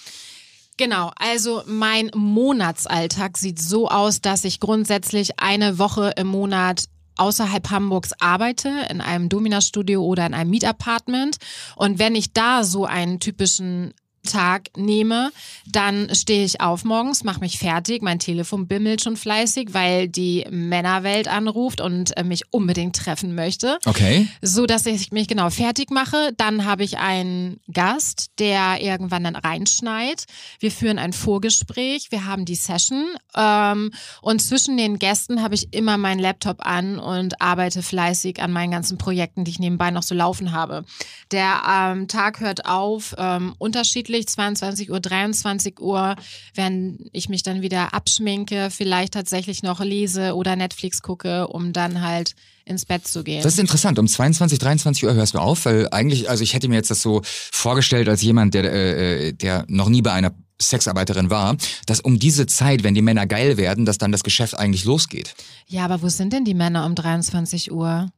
[0.78, 6.86] Genau, also mein Monatsalltag sieht so aus, dass ich grundsätzlich eine Woche im Monat
[7.22, 11.38] außerhalb Hamburgs arbeite, in einem Domina-Studio oder in einem Mietapartment.
[11.76, 13.94] Und wenn ich da so einen typischen
[14.24, 15.32] Tag nehme,
[15.66, 20.46] dann stehe ich auf morgens, mache mich fertig, mein Telefon bimmelt schon fleißig, weil die
[20.50, 23.80] Männerwelt anruft und äh, mich unbedingt treffen möchte.
[23.86, 24.28] Okay.
[24.42, 26.34] So dass ich mich genau fertig mache.
[26.38, 30.26] Dann habe ich einen Gast, der irgendwann dann reinschneit.
[30.60, 33.92] Wir führen ein Vorgespräch, wir haben die Session ähm,
[34.22, 38.72] und zwischen den Gästen habe ich immer meinen Laptop an und arbeite fleißig an meinen
[38.72, 40.86] ganzen Projekten, die ich nebenbei noch so laufen habe.
[41.32, 46.16] Der ähm, Tag hört auf, ähm, unterschiedlich unterschiedlich, 22 Uhr, 23 Uhr,
[46.56, 52.02] wenn ich mich dann wieder abschminke, vielleicht tatsächlich noch lese oder Netflix gucke, um dann
[52.02, 52.36] halt
[52.66, 53.42] ins Bett zu gehen.
[53.44, 53.98] Das ist interessant.
[54.00, 57.02] Um 22, 23 Uhr hörst du auf, weil eigentlich, also ich hätte mir jetzt das
[57.02, 61.58] so vorgestellt als jemand, der, äh, der noch nie bei einer Sexarbeiterin war,
[61.88, 65.34] dass um diese Zeit, wenn die Männer geil werden, dass dann das Geschäft eigentlich losgeht.
[65.68, 68.12] Ja, aber wo sind denn die Männer um 23 Uhr?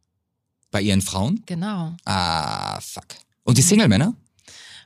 [0.72, 1.42] Bei ihren Frauen?
[1.46, 1.96] Genau.
[2.04, 3.06] Ah, fuck.
[3.44, 4.14] Und die Single-Männer?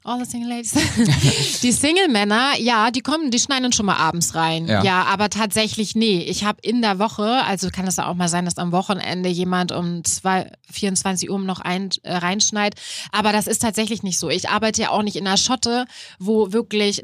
[0.07, 0.71] All the Single Ladies.
[1.61, 4.65] die Single-Männer, ja, die kommen, die schneiden schon mal abends rein.
[4.65, 4.81] Ja.
[4.81, 6.21] Ja, aber tatsächlich, nee.
[6.21, 9.73] Ich habe in der Woche, also kann es auch mal sein, dass am Wochenende jemand
[9.73, 12.75] um zwei, 24 Uhr noch ein, äh, reinschneit.
[13.11, 14.29] Aber das ist tatsächlich nicht so.
[14.29, 15.85] Ich arbeite ja auch nicht in der Schotte,
[16.19, 17.01] wo wirklich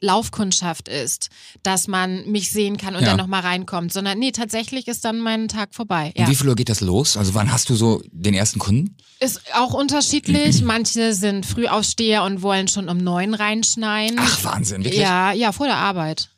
[0.00, 1.30] Nachtlaufkundschaft ist,
[1.62, 3.08] dass man mich sehen kann und Ja.
[3.10, 3.92] dann noch mal reinkommt.
[3.92, 6.12] Sondern nee, tatsächlich ist dann mein Tag vorbei.
[6.16, 6.28] Ja.
[6.28, 7.16] wie viel Uhr geht das los?
[7.16, 8.96] Also wann hast du so den ersten Kunden?
[9.20, 10.62] Ist auch unterschiedlich.
[10.64, 14.16] Manche sind Frühaufsteher und wollen schon um neun reinschneien.
[14.18, 15.00] Ach, Wahnsinn, wirklich?
[15.00, 16.30] Ja, ja, vor der Arbeit.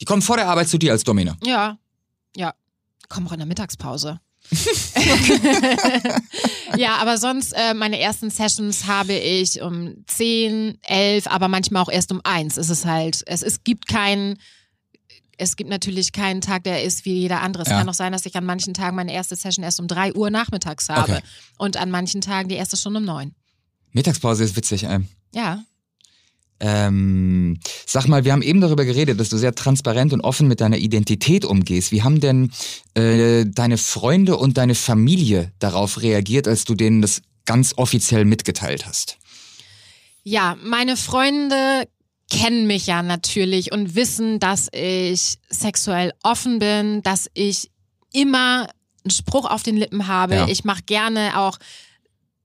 [0.00, 1.36] Die kommen vor der Arbeit zu dir als Domina.
[1.44, 1.78] Ja,
[2.36, 2.54] ja.
[3.08, 4.20] Komm auch in der Mittagspause.
[6.76, 11.90] ja, aber sonst, äh, meine ersten Sessions habe ich um 10, 11, aber manchmal auch
[11.90, 12.56] erst um 1.
[12.56, 14.38] Es ist halt, es, es gibt keinen,
[15.38, 17.62] es gibt natürlich keinen Tag, der ist wie jeder andere.
[17.64, 17.78] Es Ja.
[17.78, 20.30] kann auch sein, dass ich an manchen Tagen meine erste Session erst um 3 Uhr
[20.30, 21.22] nachmittags habe Okay.
[21.58, 23.34] und an manchen Tagen die erste schon um 9.
[23.92, 24.84] Mittagspause ist witzig.
[24.84, 25.64] Ähm, Ja.
[26.60, 30.60] Ähm, sag mal, wir haben eben darüber geredet, dass du sehr transparent und offen mit
[30.60, 31.92] deiner Identität umgehst.
[31.92, 32.52] Wie haben denn
[32.94, 38.86] äh, deine Freunde und deine Familie darauf reagiert, als du denen das ganz offiziell mitgeteilt
[38.86, 39.18] hast?
[40.22, 41.86] Ja, meine Freunde
[42.30, 47.70] kennen mich ja natürlich und wissen, dass ich sexuell offen bin, dass ich
[48.12, 48.68] immer
[49.04, 50.34] einen Spruch auf den Lippen habe.
[50.36, 50.48] Ja.
[50.48, 51.58] Ich mache gerne auch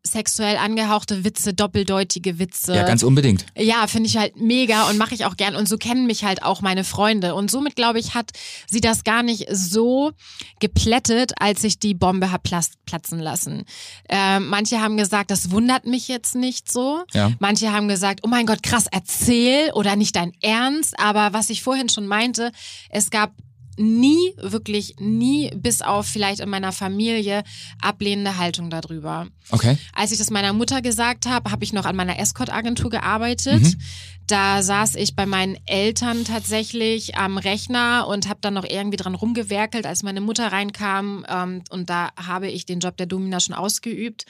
[0.04, 2.74] sexuell angehauchte Witze, doppeldeutige Witze.
[2.74, 3.46] Ja, ganz unbedingt.
[3.58, 5.56] Ja, finde ich halt mega und mache ich auch gern.
[5.56, 7.36] Und so kennen mich halt auch meine Freunde.
[7.36, 8.32] Und somit, glaube ich, hat
[8.68, 10.12] sie das gar nicht so
[10.60, 12.44] geplättet, als ich die Bombe hab
[12.86, 13.66] platzen lassen.
[14.08, 17.04] Ähm, manche haben gesagt, das wundert mich jetzt nicht so.
[17.14, 17.32] Ja.
[17.40, 20.98] Manche haben gesagt, oh mein Gott, krass, erzähl oder nicht dein Ernst.
[21.00, 22.52] Aber was ich vorhin schon meinte,
[22.90, 23.34] es gab
[23.80, 27.44] nie, wirklich nie, bis auf vielleicht in meiner Familie,
[27.82, 29.28] ablehnende Haltung darüber.
[29.52, 29.78] Okay.
[29.94, 33.62] Als ich das meiner Mutter gesagt habe, habe ich noch an meiner Escort-Agentur gearbeitet.
[33.62, 33.82] Mhm.
[34.28, 39.16] Da saß ich bei meinen Eltern tatsächlich am Rechner und habe dann noch irgendwie dran
[39.16, 41.26] rumgewerkelt, als meine Mutter reinkam.
[41.28, 44.26] Ähm, und da habe ich den Job der Domina schon ausgeübt.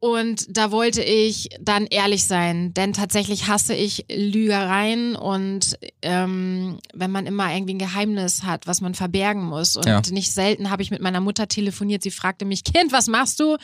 [0.00, 7.10] Und da wollte ich dann ehrlich sein, denn tatsächlich hasse ich Lügereien und ähm, wenn
[7.10, 9.76] man immer irgendwie ein Geheimnis hat, was man verbergen muss.
[9.76, 10.00] Und Ja.
[10.10, 12.04] nicht selten habe ich mit meiner Mutter telefoniert.
[12.04, 13.56] Sie fragte mich, Kind, was machst du?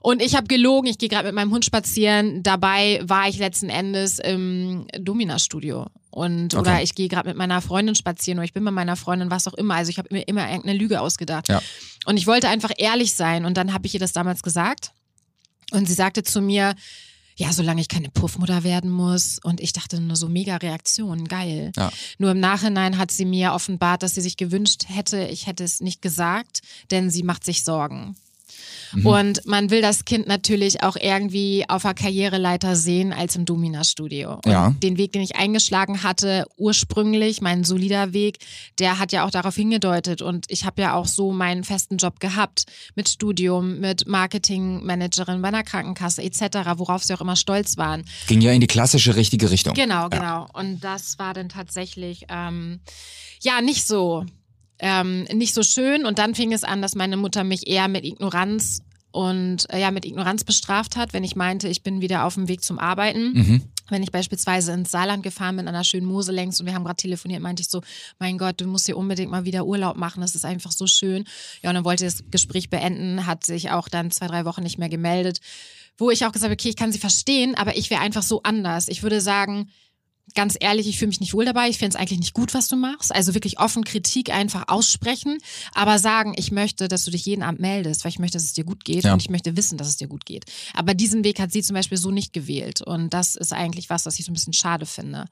[0.00, 0.88] Und ich habe gelogen.
[0.88, 2.42] Ich gehe gerade mit meinem Hund spazieren.
[2.42, 5.86] Dabei war ich letzten Endes im Domina-Studio.
[6.10, 6.60] Und Okay.
[6.60, 9.46] oder ich gehe gerade mit meiner Freundin spazieren oder ich bin bei meiner Freundin, was
[9.46, 9.74] auch immer.
[9.74, 11.48] Also ich habe mir immer irgendeine Lüge ausgedacht.
[11.50, 11.60] Ja.
[12.06, 13.44] Und ich wollte einfach ehrlich sein.
[13.44, 14.92] Und dann habe ich ihr das damals gesagt.
[15.72, 16.74] Und sie sagte zu mir,
[17.36, 19.38] ja, solange ich keine Puffmutter werden muss.
[19.42, 21.72] Und ich dachte nur so mega Reaktion, geil.
[21.76, 21.92] Ja.
[22.18, 25.80] Nur im Nachhinein hat sie mir offenbart, dass sie sich gewünscht hätte, ich hätte es
[25.80, 28.16] nicht gesagt, denn sie macht sich Sorgen.
[28.92, 29.06] Mhm.
[29.06, 34.40] Und man will das Kind natürlich auch irgendwie auf der Karriereleiter sehen als im Domina-Studio.
[34.46, 34.74] Ja.
[34.82, 38.38] den Weg, den ich eingeschlagen hatte, ursprünglich, mein solider Weg,
[38.78, 40.22] der hat ja auch darauf hingedeutet.
[40.22, 42.64] Und ich habe ja auch so meinen festen Job gehabt
[42.94, 46.40] mit Studium, mit Marketingmanagerin bei einer Krankenkasse etc.,
[46.76, 48.04] worauf sie auch immer stolz waren.
[48.26, 49.74] Ging ja in die klassische richtige Richtung.
[49.74, 50.46] Genau, genau.
[50.52, 52.80] Und das war dann tatsächlich ähm,
[53.42, 54.24] ja nicht so
[54.78, 56.04] ähm, nicht so schön.
[56.04, 58.80] Und dann fing es an, dass meine Mutter mich eher mit Ignoranz
[59.16, 62.48] und äh, ja mit Ignoranz bestraft hat, wenn ich meinte, ich bin wieder auf dem
[62.48, 63.32] Weg zum Arbeiten.
[63.32, 63.62] Mhm.
[63.88, 66.84] Wenn ich beispielsweise ins Saarland gefahren bin, an einer schönen Mosel längs und wir haben
[66.84, 67.80] gerade telefoniert, meinte ich so,
[68.18, 71.24] mein Gott, du musst hier unbedingt mal wieder Urlaub machen, das ist einfach so schön.
[71.62, 74.78] Ja, und dann wollte das Gespräch beenden, hat sich auch dann zwei, drei Wochen nicht
[74.78, 75.38] mehr gemeldet,
[75.96, 78.42] wo ich auch gesagt habe, okay, ich kann sie verstehen, aber ich wäre einfach so
[78.42, 78.88] anders.
[78.88, 79.70] Ich würde sagen,
[80.34, 82.68] ganz ehrlich, ich fühle mich nicht wohl dabei, ich finde es eigentlich nicht gut, was
[82.68, 83.14] du machst.
[83.14, 85.38] Also wirklich offen Kritik einfach aussprechen,
[85.74, 88.52] aber sagen, ich möchte, dass du dich jeden Abend meldest, weil ich möchte, dass es
[88.52, 89.12] dir gut geht Ja.
[89.14, 90.44] und ich möchte wissen, dass es dir gut geht.
[90.74, 94.04] Aber diesen Weg hat sie zum Beispiel so nicht gewählt und das ist eigentlich was,
[94.06, 95.24] was ich so ein bisschen schade finde.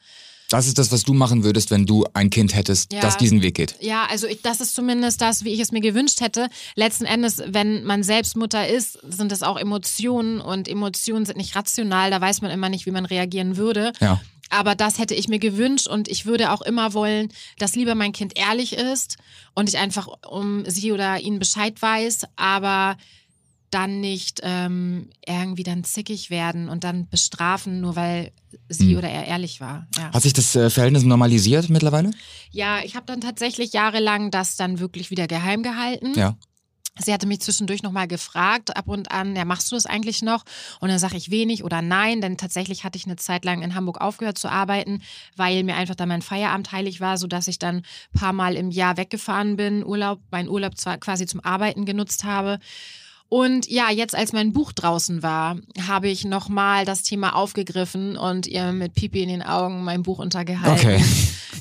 [0.51, 3.01] Das ist das, was du machen würdest, wenn du ein Kind hättest, Ja.
[3.01, 3.75] das diesen Weg geht.
[3.81, 6.49] Ja, also ich, das ist zumindest das, wie ich es mir gewünscht hätte.
[6.77, 11.57] Letzten Endes, wenn man selbst Mutter ist, sind es auch Emotionen und Emotionen sind nicht
[11.57, 12.11] rational.
[12.11, 13.93] Da weiß man immer nicht, wie man reagieren würde.
[14.01, 14.21] Ja.
[14.51, 17.29] Aber das hätte ich mir gewünscht und ich würde auch immer wollen,
[17.59, 19.17] dass lieber mein Kind ehrlich ist
[19.55, 22.97] und ich einfach um sie oder ihn Bescheid weiß, aber
[23.71, 28.31] dann nicht ähm, irgendwie dann zickig werden und dann bestrafen, nur weil
[28.69, 28.99] sie Hm.
[28.99, 29.89] oder er ehrlich war.
[29.99, 30.13] Ja.
[30.13, 32.13] Hat sich das äh, Verhältnis normalisiert mittlerweile?
[32.53, 36.13] Ja, ich habe dann tatsächlich jahrelang das dann wirklich wieder geheim gehalten.
[36.15, 36.37] Ja.
[36.99, 40.45] Sie hatte mich zwischendurch nochmal gefragt, ab und an, ja, machst du das eigentlich noch?
[40.79, 43.75] Und dann sage ich wenig oder nein, denn tatsächlich hatte ich eine Zeit lang in
[43.75, 45.03] Hamburg aufgehört zu arbeiten,
[45.37, 48.71] weil mir einfach dann mein Feierabend heilig war, sodass ich dann ein paar Mal im
[48.71, 52.61] Jahr weggefahren bin, Urlaub, meinen Urlaub zwar quasi zum Arbeiten genutzt habe.
[53.29, 55.57] Und ja, jetzt als mein Buch draußen war,
[55.89, 60.21] habe ich nochmal das Thema aufgegriffen und ihr mit Pipi in den Augen mein Buch
[60.21, 60.95] untergehalten.
[60.97, 61.05] Okay.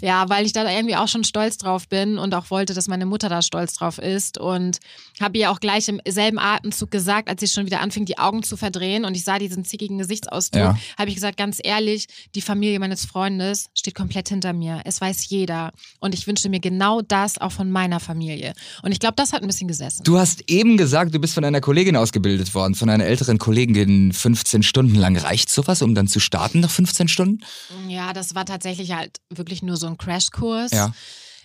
[0.01, 3.05] Ja, weil ich da irgendwie auch schon stolz drauf bin und auch wollte, dass meine
[3.05, 4.37] Mutter da stolz drauf ist.
[4.37, 4.79] Und
[5.21, 8.43] habe ihr auch gleich im selben Atemzug gesagt, als sie schon wieder anfing, die Augen
[8.43, 10.77] zu verdrehen und ich sah diesen zickigen Gesichtsausdruck, Ja.
[10.97, 14.81] habe ich gesagt, ganz ehrlich, die Familie meines Freundes steht komplett hinter mir.
[14.85, 15.71] Es weiß jeder.
[15.99, 18.53] Und ich wünsche mir genau das auch von meiner Familie.
[18.81, 20.03] Und ich glaube, das hat ein bisschen gesessen.
[20.03, 24.13] Du hast eben gesagt, du bist von einer Kollegin ausgebildet worden, von einer älteren Kollegin
[24.13, 25.17] 15 Stunden lang.
[25.17, 27.39] Reicht sowas, um dann zu starten nach 15 Stunden?
[27.87, 30.71] Ja, das war tatsächlich halt wirklich nur so ein Crashkurs.
[30.71, 30.93] Ja.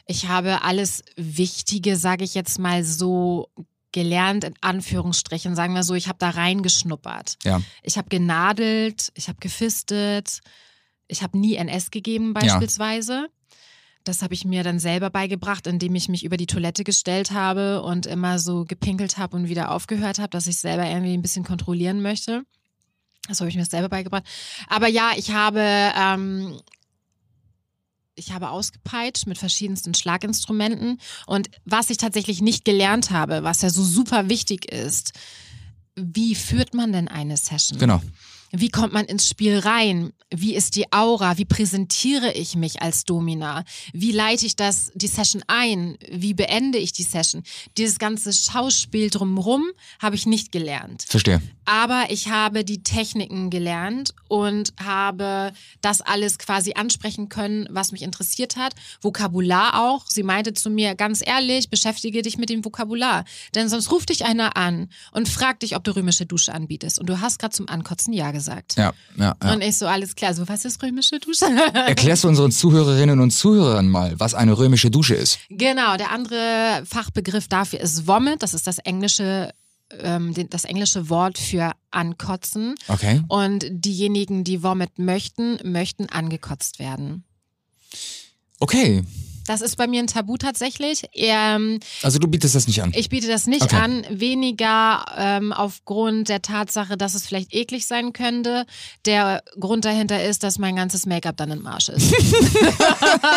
[0.08, 3.50] Ich habe alles Wichtige, sage ich jetzt mal so,
[3.92, 7.36] gelernt, in Anführungsstrichen, sagen wir so, ich habe da reingeschnuppert.
[7.44, 7.62] Ja.
[7.82, 10.40] Ich habe genadelt, ich habe gefistet,
[11.08, 13.28] ich habe nie NS gegeben beispielsweise.
[14.04, 17.82] Das habe ich mir dann selber beigebracht, indem ich mich über die Toilette gestellt habe
[17.82, 21.44] und immer so gepinkelt habe und wieder aufgehört habe, dass ich selber irgendwie ein bisschen
[21.44, 22.42] kontrollieren möchte.
[23.26, 24.24] Das habe ich mir selber beigebracht.
[24.68, 26.58] Aber ja, ich habe, ähm,
[28.18, 31.00] ich habe ausgepeitscht mit verschiedensten Schlaginstrumenten.
[31.26, 35.12] Und was ich tatsächlich nicht gelernt habe, was ja so super wichtig ist,
[35.94, 37.78] wie führt man denn eine Session?
[37.78, 38.00] Genau.
[38.50, 40.12] Wie kommt man ins Spiel rein?
[40.30, 41.38] Wie ist die Aura?
[41.38, 43.64] Wie präsentiere ich mich als Domina?
[43.92, 45.98] Wie leite ich das, die Session ein?
[46.10, 47.42] Wie beende ich die Session?
[47.76, 49.64] Dieses ganze Schauspiel drumherum
[50.00, 51.04] habe ich nicht gelernt.
[51.06, 51.42] Verstehe.
[51.66, 58.02] Aber ich habe die Techniken gelernt und habe das alles quasi ansprechen können, was mich
[58.02, 58.74] interessiert hat.
[59.02, 60.06] Vokabular auch.
[60.08, 63.24] Sie meinte zu mir, ganz ehrlich, beschäftige dich mit dem Vokabular.
[63.54, 66.98] Denn sonst ruft dich einer an und fragt dich, ob du römische Dusche anbietest.
[66.98, 68.37] Und du hast gerade zum Ankotzen Ja gesagt.
[68.76, 69.52] Ja, ja, ja.
[69.52, 71.46] Und ich so, alles klar, so was ist römische Dusche?
[71.74, 75.38] Erklärst du unseren Zuhörerinnen und Zuhörern mal, was eine römische Dusche ist?
[75.50, 78.42] genau, der andere Fachbegriff dafür ist Vomit.
[78.42, 79.52] Das ist das englische,
[80.00, 82.74] ähm, das englische Wort für ankotzen.
[82.88, 83.22] Okay.
[83.28, 87.24] Und diejenigen, die Vomit möchten, möchten angekotzt werden.
[88.60, 89.04] Okay.
[89.48, 91.04] Das ist bei mir ein Tabu tatsächlich.
[91.14, 92.92] Ähm, Also du bietest das nicht an.
[92.94, 93.76] ich biete das nicht Okay.
[93.76, 98.66] an, weniger ähm, aufgrund der Tatsache, dass es vielleicht eklig sein könnte.
[99.06, 102.12] Der Grund dahinter ist, dass mein ganzes Make-up dann im Arsch ist.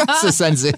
[0.08, 0.74] Das ist ein sehr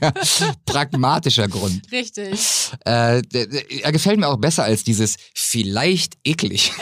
[0.65, 1.81] pragmatischer Grund.
[1.91, 2.39] Richtig.
[2.85, 6.71] Äh, der- der- er gefällt mir auch besser als dieses vielleicht eklig.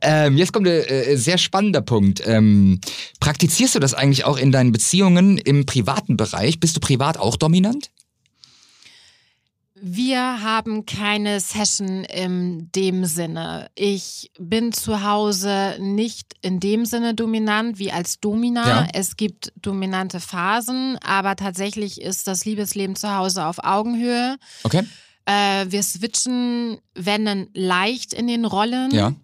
[0.00, 2.22] Ähm, jetzt kommt ein äh, sehr spannender Punkt.
[2.24, 2.80] Ähm,
[3.20, 6.60] praktizierst du das eigentlich auch in deinen Beziehungen im privaten Bereich?
[6.60, 7.90] Bist du privat auch dominant?
[9.82, 13.70] Wir haben keine Session in dem Sinne.
[13.74, 18.68] Ich bin zu Hause nicht in dem Sinne dominant wie als Domina.
[18.68, 18.88] Ja.
[18.92, 24.36] Es gibt dominante Phasen, aber tatsächlich ist das Liebesleben zu Hause auf Augenhöhe.
[24.64, 24.82] Okay.
[25.24, 28.90] Äh, wir switchen, wenn dann leicht in den Rollen.
[28.90, 29.14] Ja.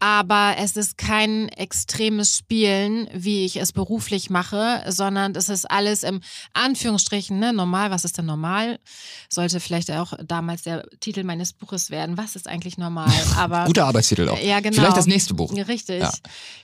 [0.00, 6.02] Aber es ist kein extremes Spielen, wie ich es beruflich mache, sondern es ist alles
[6.02, 6.22] im
[6.54, 7.90] Anführungsstrichen, ne, normal.
[7.90, 8.80] Was ist denn normal?
[9.28, 12.16] Sollte vielleicht auch damals der Titel meines Buches werden.
[12.16, 13.12] Was ist eigentlich normal?
[13.36, 14.40] Aber Guter Arbeitstitel auch.
[14.40, 14.76] Ja, genau.
[14.76, 15.52] Vielleicht das nächste Buch.
[15.52, 16.00] Richtig.
[16.00, 16.12] Ja.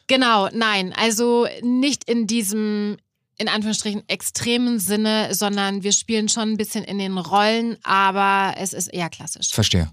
[0.07, 2.97] Genau, nein, also nicht in diesem
[3.39, 8.73] in Anführungsstrichen extremen Sinne, sondern wir spielen schon ein bisschen in den Rollen, aber es
[8.73, 9.51] ist eher klassisch.
[9.51, 9.91] Verstehe.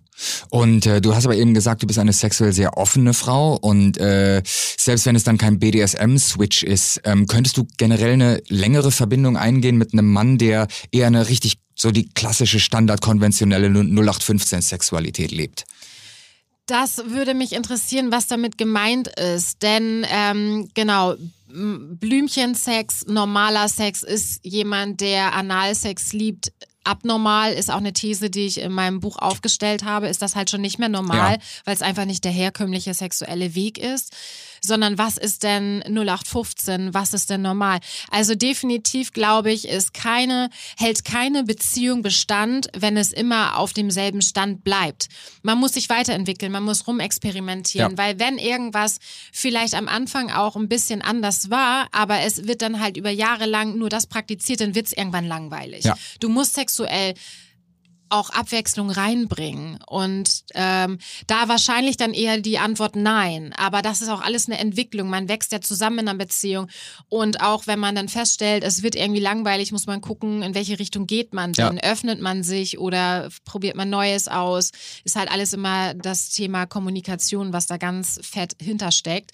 [0.50, 3.98] Und äh, du hast aber eben gesagt, du bist eine sexuell sehr offene Frau und
[3.98, 9.36] äh, selbst wenn es dann kein BDSM-Switch ist, ähm, könntest du generell eine längere Verbindung
[9.36, 15.66] eingehen mit einem Mann, der eher eine richtig so die klassische standardkonventionelle 0815 Sexualität lebt.
[16.66, 19.62] Das würde mich interessieren, was damit gemeint ist.
[19.64, 21.16] Denn ähm, genau,
[21.54, 26.52] Blümchensex, normaler Sex ist jemand, der Analsex liebt,
[26.84, 30.50] abnormal ist auch eine These, die ich in meinem Buch aufgestellt habe, ist das halt
[30.50, 31.38] schon nicht mehr normal, ja.
[31.66, 34.14] weil es einfach nicht der herkömmliche sexuelle Weg ist
[34.66, 37.80] sondern was ist denn 0815, was ist denn normal?
[38.10, 44.22] Also definitiv glaube ich, ist keine, hält keine Beziehung Bestand, wenn es immer auf demselben
[44.22, 45.10] Stand bleibt.
[45.42, 47.98] Man muss sich weiterentwickeln, man muss rumexperimentieren, ja.
[47.98, 49.00] weil wenn irgendwas
[49.32, 53.46] vielleicht am Anfang auch ein bisschen anders war, aber es wird dann halt über Jahre
[53.46, 55.84] lang nur das praktiziert, dann wird es irgendwann langweilig.
[55.84, 55.98] Ja.
[56.20, 57.16] Du musst sexuell
[58.14, 59.80] auch Abwechslung reinbringen?
[59.88, 63.54] Und ähm, da wahrscheinlich dann eher die Antwort nein.
[63.58, 65.10] Aber das ist auch alles eine Entwicklung.
[65.10, 66.68] Man wächst ja zusammen in einer Beziehung.
[67.10, 70.80] Und auch wenn man dann feststellt, es wird irgendwie langweilig, muss man gucken, in welche
[70.80, 71.78] Richtung geht man denn?
[71.78, 71.92] Ja.
[71.92, 74.72] Öffnet man sich oder probiert man Neues aus?
[75.04, 79.32] Ist halt alles immer das Thema Kommunikation, was da ganz fett hintersteckt.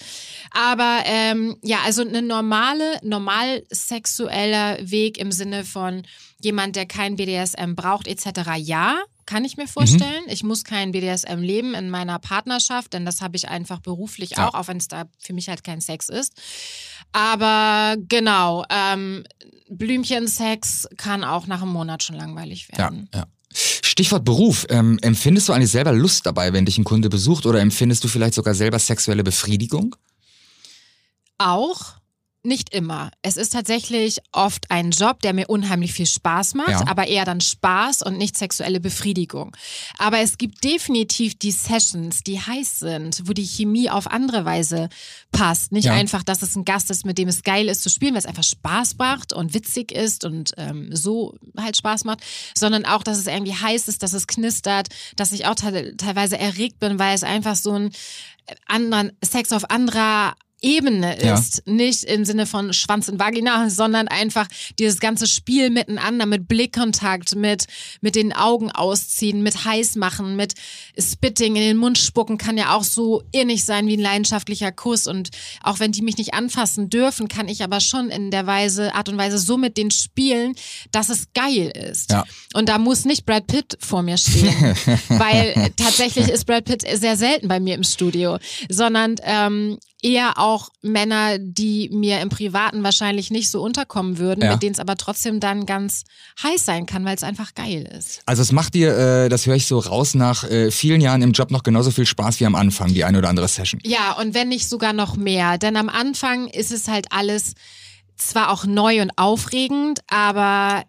[0.52, 6.04] Aber ähm, ja, also eine normale, normal sexueller Weg im Sinne von
[6.42, 8.52] jemand, der kein BDSM braucht, etc.
[8.58, 10.24] Ja, kann ich mir vorstellen.
[10.26, 10.32] Mhm.
[10.32, 14.48] Ich muss kein BDSM leben in meiner Partnerschaft, denn das habe ich einfach beruflich ja.
[14.48, 16.34] auch, auch wenn es da für mich halt kein Sex ist.
[17.12, 19.24] Aber genau, ähm,
[19.70, 23.10] Blümchensex kann auch nach einem Monat schon langweilig werden.
[23.14, 23.26] Ja, ja.
[23.52, 24.66] Stichwort Beruf.
[24.70, 28.08] Ähm, empfindest du eigentlich selber Lust dabei, wenn dich ein Kunde besucht oder empfindest du
[28.08, 29.96] vielleicht sogar selber sexuelle Befriedigung?
[31.38, 31.99] Auch.
[32.42, 33.12] Nicht immer.
[33.22, 36.88] Es ist tatsächlich oft ein Job, der mir unheimlich viel Spaß macht, ja.
[36.88, 39.58] aber eher dann Spaß und nicht sexuelle Befriedigung.
[39.98, 44.88] Aber es gibt definitiv die Sessions, die heiß sind, wo die Chemie auf andere Weise
[45.34, 45.74] passt.
[45.74, 45.94] Nicht ja.
[45.94, 48.26] einfach, dass es ein Gast ist, mit dem es geil ist zu spielen, weil es
[48.26, 52.22] einfach Spaß macht und witzig ist und ähm, so halt Spaß macht,
[52.56, 54.88] sondern auch, dass es irgendwie heiß ist, dass es knistert,
[55.18, 57.92] dass ich auch te teilweise erregt bin, weil es einfach so ein
[58.66, 61.64] anderen Sex auf anderer Ebene ist.
[61.66, 61.74] Ja.
[61.74, 64.48] Nicht im Sinne von Schwanz und Vagina, sondern einfach
[64.78, 67.66] dieses ganze Spiel miteinander, mit Blickkontakt, mit,
[68.02, 70.54] mit den Augen ausziehen, mit heiß machen, mit
[70.98, 75.08] Spitting in den Mund spucken, kann ja auch so innig sein wie ein leidenschaftlicher Kuss.
[75.08, 75.30] Und
[75.64, 79.10] auch wenn die mich nicht anfassen dürfen, kann ich aber schon in der Weise, Art
[79.10, 80.56] und Weise so mit denen spielen,
[80.92, 82.12] dass es geil ist.
[82.12, 82.26] Ja.
[82.54, 84.54] Und da muss nicht Brad Pitt vor mir stehen,
[85.10, 88.40] weil tatsächlich ist Brad Pitt sehr selten bei mir im Studio,
[88.70, 94.54] sondern ähm, eher auch Männer, die mir im Privaten wahrscheinlich nicht so unterkommen würden, ja.
[94.54, 96.04] mit denen es aber trotzdem dann ganz
[96.42, 98.22] heiß sein kann, weil es einfach geil ist.
[98.26, 101.34] Also es macht dir, äh, das höre ich so raus, nach äh, vielen Jahren im
[101.34, 103.82] Job noch genauso viel Spaß wie am Anfang, die eine oder andere Session.
[103.84, 105.58] Ja, und wenn nicht sogar noch mehr.
[105.58, 107.54] Denn am Anfang ist es halt alles
[108.16, 110.84] zwar auch neu und aufregend, aber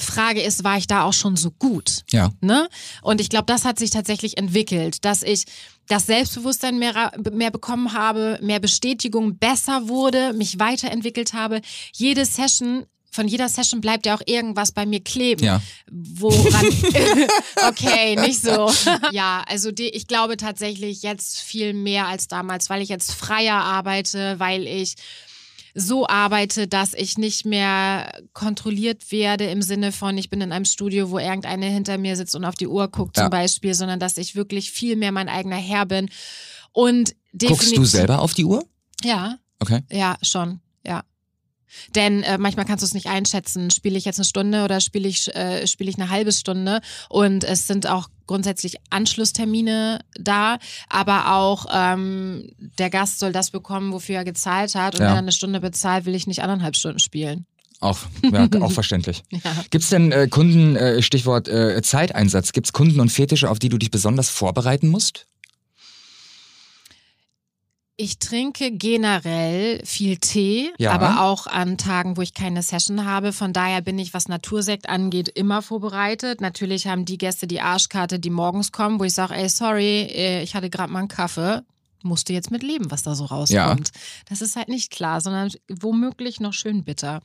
[0.00, 2.04] Frage ist, war ich da auch schon so gut?
[2.10, 2.30] Ja.
[2.40, 2.68] Ne?
[3.02, 5.44] Und ich glaube, das hat sich tatsächlich entwickelt, dass ich
[5.88, 11.60] das Selbstbewusstsein mehr, mehr bekommen habe, mehr Bestätigung, besser wurde, mich weiterentwickelt habe.
[11.94, 15.44] Jede Session von jeder Session bleibt ja auch irgendwas bei mir kleben.
[15.44, 15.62] Ja.
[15.90, 16.66] Woran.
[17.68, 18.70] okay, nicht so.
[19.12, 23.56] ja, also die, ich glaube tatsächlich jetzt viel mehr als damals, weil ich jetzt freier
[23.56, 24.94] arbeite, weil ich
[25.78, 30.64] so arbeite, dass ich nicht mehr kontrolliert werde im Sinne von, ich bin in einem
[30.64, 33.24] Studio, wo irgendeine hinter mir sitzt und auf die Uhr guckt ja.
[33.24, 36.10] zum Beispiel, sondern dass ich wirklich viel mehr mein eigener Herr bin.
[36.72, 38.64] Und Guckst du selber auf die Uhr?
[39.02, 39.38] Ja.
[39.60, 39.82] Okay.
[39.90, 40.60] Ja, schon.
[40.84, 41.04] Ja.
[41.94, 45.08] Denn äh, manchmal kannst du es nicht einschätzen, spiele ich jetzt eine Stunde oder spiele
[45.08, 46.80] ich, äh, spiele ich eine halbe Stunde.
[47.08, 50.58] Und es sind auch grundsätzlich Anschlusstermine da,
[50.88, 54.94] aber auch ähm, der Gast soll das bekommen, wofür er gezahlt hat.
[54.94, 55.08] Und ja.
[55.08, 57.46] wenn er eine Stunde bezahlt, will ich nicht anderthalb Stunden spielen.
[57.80, 59.24] Auch, ja, auch verständlich.
[59.30, 59.40] Ja.
[59.70, 63.58] Gibt es denn äh, Kunden, äh, Stichwort äh, Zeiteinsatz, gibt es Kunden und Fetische, auf
[63.58, 65.26] die du dich besonders vorbereiten musst?
[68.00, 70.92] Ich trinke generell viel Tee, ja.
[70.92, 73.32] aber auch an Tagen, wo ich keine Session habe.
[73.32, 76.40] Von daher bin ich, was Natursekt angeht, immer vorbereitet.
[76.40, 80.42] Natürlich haben die Gäste die Arschkarte, die morgens kommen, wo ich sage, ey, sorry, äh,
[80.44, 81.62] ich hatte gerade mal einen Kaffee.
[82.04, 83.88] Musst du jetzt mit leben, was da so rauskommt.
[83.92, 84.00] Ja.
[84.28, 87.20] Das ist halt nicht klar, sondern womöglich noch schön bitter.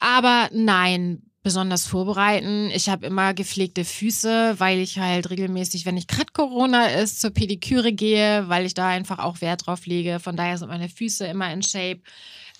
[0.00, 2.70] Aber nein, besonders vorbereiten.
[2.74, 7.30] Ich habe immer gepflegte Füße, weil ich halt regelmäßig, wenn nicht gerade Corona ist, zur
[7.30, 10.20] Pediküre gehe, weil ich da einfach auch Wert drauf lege.
[10.20, 12.00] Von daher sind meine Füße immer in Shape.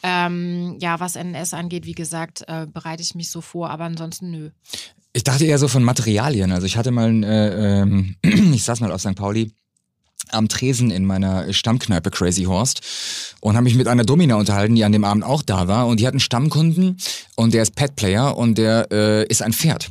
[0.02, 4.30] Ähm, ja, was NS angeht, wie gesagt, äh, bereite ich mich so vor, aber ansonsten
[4.30, 4.50] nö.
[5.12, 6.52] Ich dachte eher so von Materialien.
[6.52, 9.16] Also ich hatte mal, äh, ähm, ich saß mal auf St.
[9.16, 9.52] Pauli
[10.30, 12.80] am Tresen in meiner Stammkneipe Crazy Horst
[13.40, 16.00] und habe mich mit einer Domina unterhalten, die an dem Abend auch da war und
[16.00, 16.98] die hatten Stammkunden
[17.36, 19.90] und der ist Pet-Player und der äh, ist ein Pferd.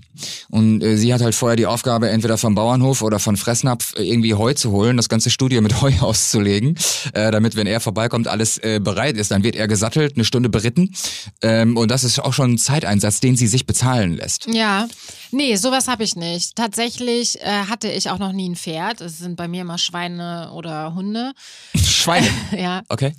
[0.49, 4.03] Und äh, sie hat halt vorher die Aufgabe, entweder vom Bauernhof oder von Fressnapf äh,
[4.03, 6.77] irgendwie Heu zu holen, das ganze Studio mit Heu auszulegen,
[7.13, 9.31] äh, damit, wenn er vorbeikommt, alles äh, bereit ist.
[9.31, 10.93] Dann wird er gesattelt, eine Stunde beritten.
[11.41, 14.47] Ähm, und das ist auch schon ein Zeiteinsatz, den sie sich bezahlen lässt.
[14.47, 14.87] Ja,
[15.31, 16.55] nee, sowas habe ich nicht.
[16.55, 19.01] Tatsächlich äh, hatte ich auch noch nie ein Pferd.
[19.01, 21.33] Es sind bei mir immer Schweine oder Hunde.
[21.75, 22.27] Schweine?
[22.57, 22.83] ja.
[22.87, 23.13] Okay.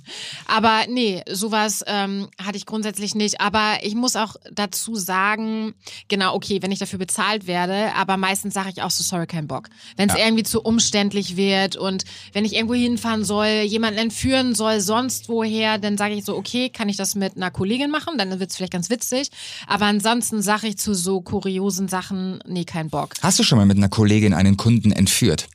[0.47, 3.39] Aber nee, sowas ähm, hatte ich grundsätzlich nicht.
[3.39, 5.75] Aber ich muss auch dazu sagen,
[6.07, 9.47] genau, okay, wenn ich dafür bezahlt werde, aber meistens sage ich auch so, sorry, kein
[9.47, 9.69] Bock.
[9.97, 10.25] Wenn es Ja.
[10.25, 15.77] irgendwie zu umständlich wird und wenn ich irgendwo hinfahren soll, jemanden entführen soll, sonst woher,
[15.77, 18.55] dann sage ich so, okay, kann ich das mit einer Kollegin machen, dann wird es
[18.57, 19.29] vielleicht ganz witzig.
[19.67, 23.13] Aber ansonsten sage ich zu so kuriosen Sachen, nee, kein Bock.
[23.21, 25.47] Hast du schon mal mit einer Kollegin einen Kunden entführt?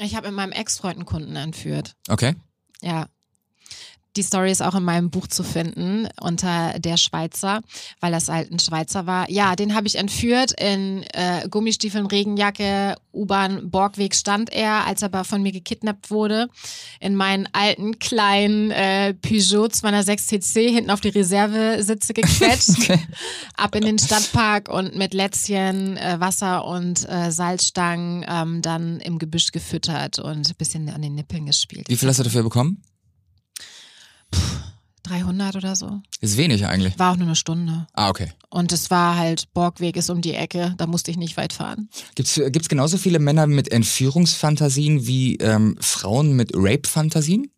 [0.00, 1.94] Ich habe mit meinem Ex-Freund einen Kunden entführt.
[2.08, 2.34] Okay.
[2.80, 3.06] Ja.
[4.16, 7.62] Die Story ist auch in meinem Buch zu finden unter der Schweizer,
[8.00, 9.30] weil das halt ein Schweizer war.
[9.30, 15.06] Ja, den habe ich entführt in äh, Gummistiefeln, Regenjacke, U-Bahn, Borgweg stand er, als er
[15.06, 16.48] aber von mir gekidnappt wurde.
[17.00, 22.90] In meinen alten kleinen äh, Peugeot 206 CC hinten auf die Reservesitze gequetscht,
[23.56, 29.18] ab in den Stadtpark und mit Lätzchen, äh, Wasser und äh, Salzstangen ähm, dann im
[29.18, 31.88] Gebüsch gefüttert und ein bisschen an den Nippeln gespielt.
[31.88, 32.82] Wie viel hast du dafür bekommen?
[35.04, 36.00] 300 oder so.
[36.20, 36.98] Ist wenig eigentlich.
[36.98, 37.86] War auch nur eine Stunde.
[37.92, 38.30] Ah, okay.
[38.50, 41.88] Und es war halt, Borgweg ist um die Ecke, da musste ich nicht weit fahren.
[42.14, 47.50] Gibt's gibt's genauso viele Männer mit Entführungsfantasien wie ähm, Frauen mit Rape-Fantasien?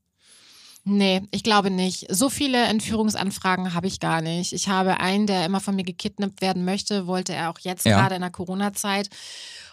[0.87, 2.07] Nee, ich glaube nicht.
[2.11, 4.53] So viele Entführungsanfragen habe ich gar nicht.
[4.53, 7.99] Ich habe einen, der immer von mir gekidnappt werden möchte, wollte er auch jetzt Ja.
[8.01, 9.09] gerade in der Corona-Zeit.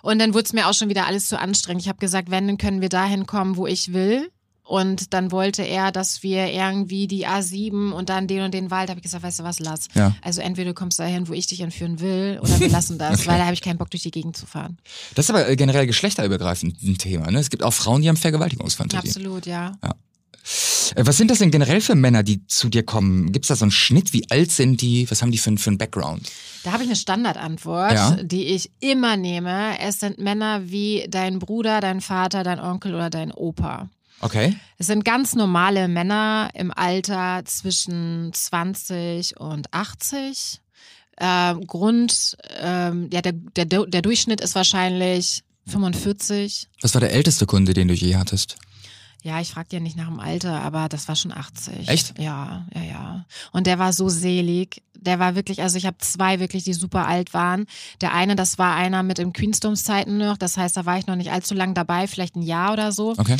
[0.03, 1.81] Und dann wurde es mir auch schon wieder alles zu anstrengend.
[1.83, 4.29] Ich habe gesagt, wenn, dann können wir dahin kommen, wo ich will.
[4.71, 8.89] Und dann wollte er, dass wir irgendwie die A7 und dann den und den Wald.
[8.89, 9.87] habe ich gesagt, weißt du was, lass.
[9.95, 10.15] Ja.
[10.21, 13.37] Also entweder du kommst dahin, wo ich dich entführen will, oder wir lassen das, weil
[13.37, 14.77] da habe ich keinen Bock, durch die Gegend zu fahren.
[15.15, 17.29] Das ist aber äh, generell geschlechterübergreifend ein Thema.
[17.31, 17.39] Ne?
[17.39, 19.13] Es gibt auch Frauen, die haben Vergewaltigungsfantasien.
[19.13, 19.73] Absolut, ja.
[20.95, 23.31] Äh, Was sind das denn generell für Männer, die zu dir kommen?
[23.33, 24.13] Gibt's da so einen Schnitt?
[24.13, 25.09] Wie alt sind die?
[25.11, 26.31] Was haben die für, einen- für einen Background?
[26.63, 28.11] Da habe ich eine Standardantwort, Ja.
[28.23, 29.79] die ich immer nehme.
[29.81, 33.89] Es sind Männer wie dein Bruder, dein Vater, dein Onkel oder dein Opa.
[34.21, 34.55] Okay.
[34.77, 40.61] Es sind ganz normale Männer im Alter zwischen 20 und 80.
[41.19, 46.67] Ähm, Grund, ähm, ja, der, der, der Durchschnitt ist wahrscheinlich 45.
[46.81, 48.57] Was war der älteste Kunde, den du je hattest?
[49.23, 51.87] Ja, ich frag dir nicht nach dem Alter, aber das war schon 80.
[51.87, 52.17] Echt?
[52.17, 53.25] Ja, ja, ja.
[53.51, 54.81] Und der war so selig.
[54.95, 57.67] Der war wirklich, also ich habe zwei wirklich, die super alt waren.
[58.01, 60.37] Der eine, das war einer mit im Queenstones-Zeiten noch.
[60.37, 63.11] Das heißt, da war ich noch nicht allzu lang dabei, vielleicht ein Jahr oder so.
[63.11, 63.37] Okay.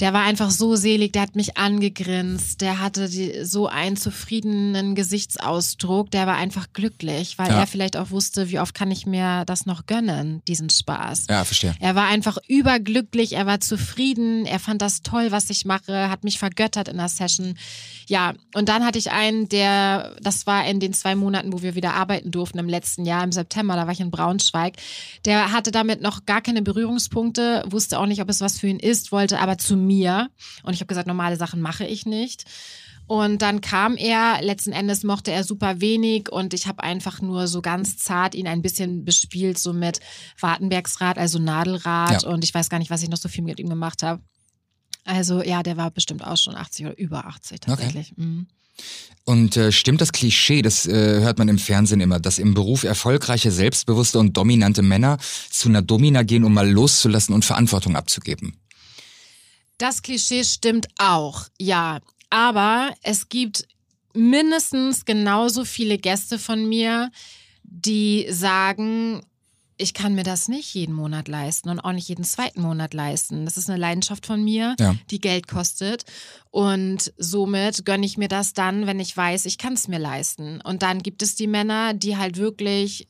[0.00, 4.94] Der war einfach so selig, der hat mich angegrinst, der hatte die, so einen zufriedenen
[4.94, 7.60] Gesichtsausdruck, der war einfach glücklich, weil Ja.
[7.60, 11.26] er vielleicht auch wusste, wie oft kann ich mir das noch gönnen, diesen Spaß.
[11.30, 11.74] Ja, verstehe.
[11.80, 16.24] Er war einfach überglücklich, er war zufrieden, er fand das toll, was ich mache, hat
[16.24, 17.56] mich vergöttert in der Session.
[18.08, 21.74] Ja, und dann hatte ich einen, der, das war in den zwei Monaten, wo wir
[21.74, 24.74] wieder arbeiten durften im letzten Jahr, im September, da war ich in Braunschweig.
[25.24, 28.78] Der hatte damit noch gar keine Berührungspunkte, wusste auch nicht, ob es was für ihn
[28.80, 30.28] ist, wollte aber zu mir.
[30.62, 32.44] Und ich habe gesagt, normale Sachen mache ich nicht.
[33.06, 37.48] Und dann kam er, letzten Endes mochte er super wenig und ich habe einfach nur
[37.48, 40.00] so ganz zart ihn ein bisschen bespielt, so mit
[40.40, 42.28] Wartenbergsrad, also Nadelrad Ja.
[42.30, 44.22] und ich weiß gar nicht, was ich noch so viel mit ihm gemacht habe.
[45.04, 48.14] Also ja, der war bestimmt auch schon 80 oder über 80 tatsächlich.
[48.16, 48.46] Mhm.
[49.24, 52.84] Und äh, stimmt das Klischee, das äh, hört man im Fernsehen immer, dass im Beruf
[52.84, 55.18] erfolgreiche, selbstbewusste und dominante Männer
[55.50, 58.56] zu einer Domina gehen, um mal loszulassen und Verantwortung abzugeben?
[59.78, 62.00] Das Klischee stimmt auch, ja.
[62.30, 63.66] Aber es gibt
[64.14, 67.10] mindestens genauso viele Gäste von mir,
[67.62, 69.22] die sagen,
[69.76, 73.44] ich kann mir das nicht jeden Monat leisten und auch nicht jeden zweiten Monat leisten.
[73.44, 74.94] Das ist eine Leidenschaft von mir, Ja.
[75.10, 76.04] die Geld kostet.
[76.50, 80.60] Und somit gönne ich mir das dann, wenn ich weiß, ich kann es mir leisten.
[80.60, 83.08] Und dann gibt es die Männer, die halt wirklich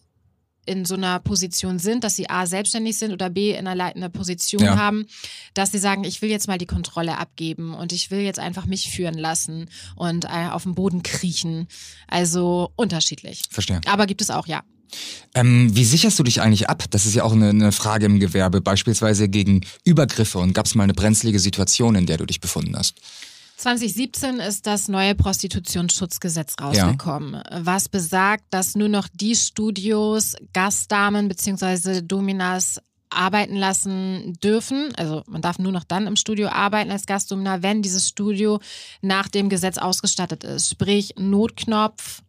[0.67, 4.13] in so einer Position sind, dass sie A, selbstständig sind oder B, in einer leitenden
[4.13, 4.77] Position Ja.
[4.77, 5.07] haben,
[5.55, 8.67] dass sie sagen, ich will jetzt mal die Kontrolle abgeben und ich will jetzt einfach
[8.67, 11.69] mich führen lassen und äh, auf den Boden kriechen.
[12.09, 13.43] Also unterschiedlich.
[13.51, 13.81] Verstehe.
[13.87, 14.63] Aber gibt es auch, ja.
[15.35, 16.85] Ähm, wie sicherst du dich eigentlich ab?
[16.91, 20.39] Das ist ja auch eine, eine Frage im Gewerbe, beispielsweise gegen Übergriffe.
[20.39, 22.95] Und gab es mal eine brenzlige Situation, in der du dich befunden hast?
[23.65, 32.03] 2017 ist das neue Prostitutionsschutzgesetz rausgekommen, was besagt, dass nur noch die Studios Gastdamen bzw.
[32.03, 34.95] Dominas arbeiten lassen dürfen.
[34.97, 38.61] Also man darf nur noch dann im Studio arbeiten als Gastdomina, wenn dieses Studio
[39.01, 40.69] nach dem Gesetz ausgestattet ist.
[40.69, 42.21] Sprich Notknopf,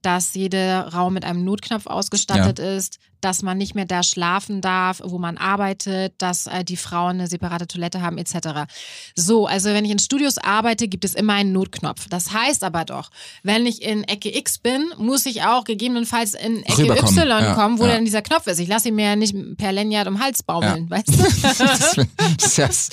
[0.00, 2.76] dass jeder Raum mit einem Notknopf ausgestattet ja.
[2.76, 7.18] ist, dass man nicht mehr da schlafen darf, wo man arbeitet, dass äh, die Frauen
[7.18, 8.70] eine separate Toilette haben etc.
[9.14, 12.08] So, also wenn ich in Studios arbeite, gibt es immer einen Notknopf.
[12.08, 13.10] Das heißt aber doch,
[13.42, 17.78] wenn ich in Ecke X bin, muss ich auch gegebenenfalls in Ecke Y ja, kommen,
[17.78, 17.94] wo ja.
[17.94, 18.58] dann dieser Knopf ist.
[18.58, 20.96] Ich lasse ihn mir ja nicht per Lanyard um den Hals baumeln, ja.
[20.96, 22.06] weißt du?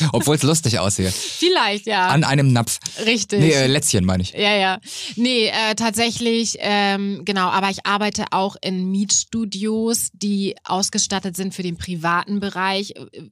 [0.14, 1.14] Obwohl es lustig aussieht.
[1.14, 2.08] Vielleicht, ja.
[2.08, 2.80] An einem Napf.
[3.06, 3.40] Richtig.
[3.40, 4.32] Nee, äh, Lätzchen meine ich.
[4.32, 4.80] Ja, ja.
[5.16, 11.63] Nee, äh, tatsächlich, ähm, genau, aber ich arbeite auch in Mietstudios, die ausgestattet sind für
[11.63, 13.30] den privaten Bereich, äh,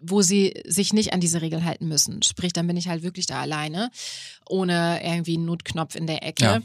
[0.00, 2.22] wo sie sich nicht an diese Regeln halten müssen.
[2.22, 3.90] Sprich, dann bin ich halt wirklich da alleine,
[4.48, 6.44] ohne irgendwie einen Notknopf in der Ecke.
[6.44, 6.60] Ja.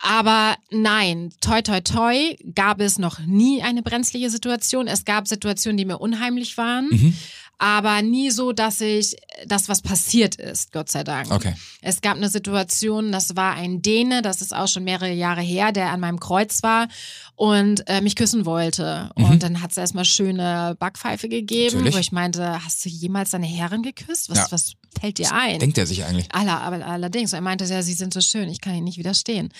[0.00, 4.86] Aber nein, toi toi toi, gab es noch nie eine brenzliche Situation.
[4.86, 6.88] Es gab Situationen, die mir unheimlich waren.
[6.90, 7.14] Mhm
[7.58, 11.30] aber nie so, dass ich, dass was passiert ist, Gott sei Dank.
[11.30, 11.54] Okay.
[11.80, 15.72] Es gab eine Situation, das war ein Däne, das ist auch schon mehrere Jahre her,
[15.72, 16.88] der an meinem Kreuz war
[17.36, 19.10] und äh, mich küssen wollte.
[19.16, 19.24] Mhm.
[19.24, 21.94] Und dann hat es erstmal schöne Backpfeife gegeben, Natürlich.
[21.94, 24.30] wo ich meinte, hast du jemals deine Herren geküsst?
[24.30, 24.46] Was, ja.
[24.50, 25.58] was fällt dir ein?
[25.58, 26.32] Denkt er sich eigentlich?
[26.32, 27.32] Aller, aber allerdings.
[27.32, 29.52] Er meinte ja, sie sind so schön, ich kann ihn nicht widerstehen.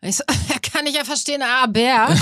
[0.00, 0.24] ich so,
[0.72, 2.14] kann ich ja verstehen, aber.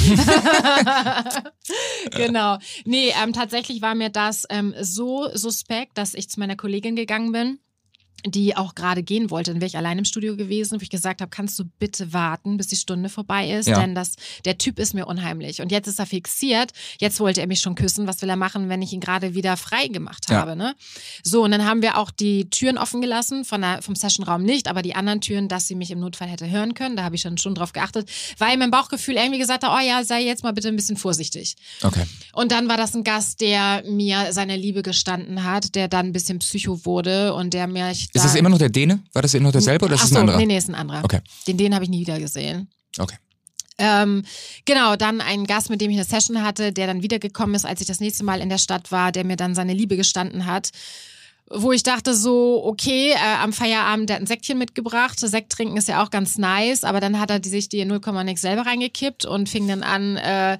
[2.10, 2.58] genau.
[2.84, 7.32] Nee, ähm, tatsächlich war mir das ähm, so suspekt, dass ich zu meiner Kollegin gegangen
[7.32, 7.58] bin
[8.24, 9.52] die auch gerade gehen wollte.
[9.52, 12.56] Dann wäre ich allein im Studio gewesen, wo ich gesagt habe, kannst du bitte warten,
[12.56, 13.78] bis die Stunde vorbei ist, ja.
[13.78, 14.14] denn das,
[14.44, 15.60] der Typ ist mir unheimlich.
[15.60, 18.06] Und jetzt ist er fixiert, jetzt wollte er mich schon küssen.
[18.06, 20.50] Was will er machen, wenn ich ihn gerade wieder frei gemacht habe?
[20.50, 20.56] Ja.
[20.56, 20.74] Ne?
[21.22, 24.68] So, und dann haben wir auch die Türen offen gelassen, von der, vom Sessionraum nicht,
[24.68, 26.96] aber die anderen Türen, dass sie mich im Notfall hätte hören können.
[26.96, 28.08] Da habe ich schon, schon drauf geachtet,
[28.38, 31.56] weil mein Bauchgefühl irgendwie gesagt hat, oh ja, sei jetzt mal bitte ein bisschen vorsichtig.
[31.82, 32.04] Okay.
[32.32, 36.12] Und dann war das ein Gast, der mir seine Liebe gestanden hat, der dann ein
[36.12, 39.02] bisschen psycho wurde und der mir ist das immer noch der Däne?
[39.12, 40.38] War das immer noch derselbe oder ist es ein anderer?
[40.38, 41.04] Nee, nee, ist ein anderer.
[41.04, 41.20] Okay.
[41.46, 42.68] Den Dänen habe ich nie wieder gesehen.
[42.98, 43.16] Okay.
[43.78, 44.24] Ähm,
[44.64, 47.80] genau, dann ein Gast, mit dem ich eine Session hatte, der dann wiedergekommen ist, als
[47.80, 50.70] ich das nächste Mal in der Stadt war, der mir dann seine Liebe gestanden hat
[51.48, 55.20] wo ich dachte so, okay, äh, am Feierabend, der hat ein Säckchen mitgebracht.
[55.20, 58.40] Sekt trinken ist ja auch ganz nice, aber dann hat er sich die 0, nix
[58.40, 60.58] selber reingekippt und fing dann an, äh,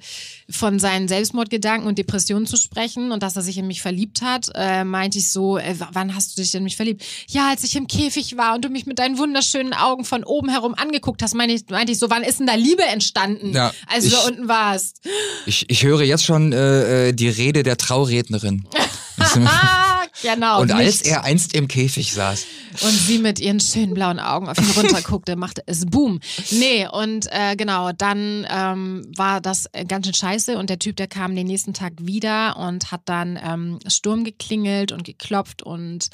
[0.49, 4.49] von seinen Selbstmordgedanken und Depressionen zu sprechen und dass er sich in mich verliebt hat.
[4.55, 7.03] Äh, meinte ich so, äh, wann hast du dich in mich verliebt?
[7.27, 10.47] Ja, als ich im Käfig war und du mich mit deinen wunderschönen Augen von oben
[10.47, 13.73] herum angeguckt hast, meinte ich, meinte ich so, wann ist denn da Liebe entstanden, ja,
[13.87, 15.01] als ich, du da unten warst?
[15.45, 18.65] Ich, ich höre jetzt schon äh, äh die Rede der Traurednerin.
[20.21, 20.61] genau.
[20.61, 22.45] Und als er einst im Käfig saß.
[22.81, 26.19] Und sie mit ihren schönen blauen Augen auf ihn runterguckte, machte es Boom.
[26.51, 31.07] Nee, und äh, genau, dann ähm, war das ganz schön scheiße und der Typ, der
[31.07, 36.09] kam den nächsten Tag wieder und hat dann ähm, Sturm geklingelt und geklopft und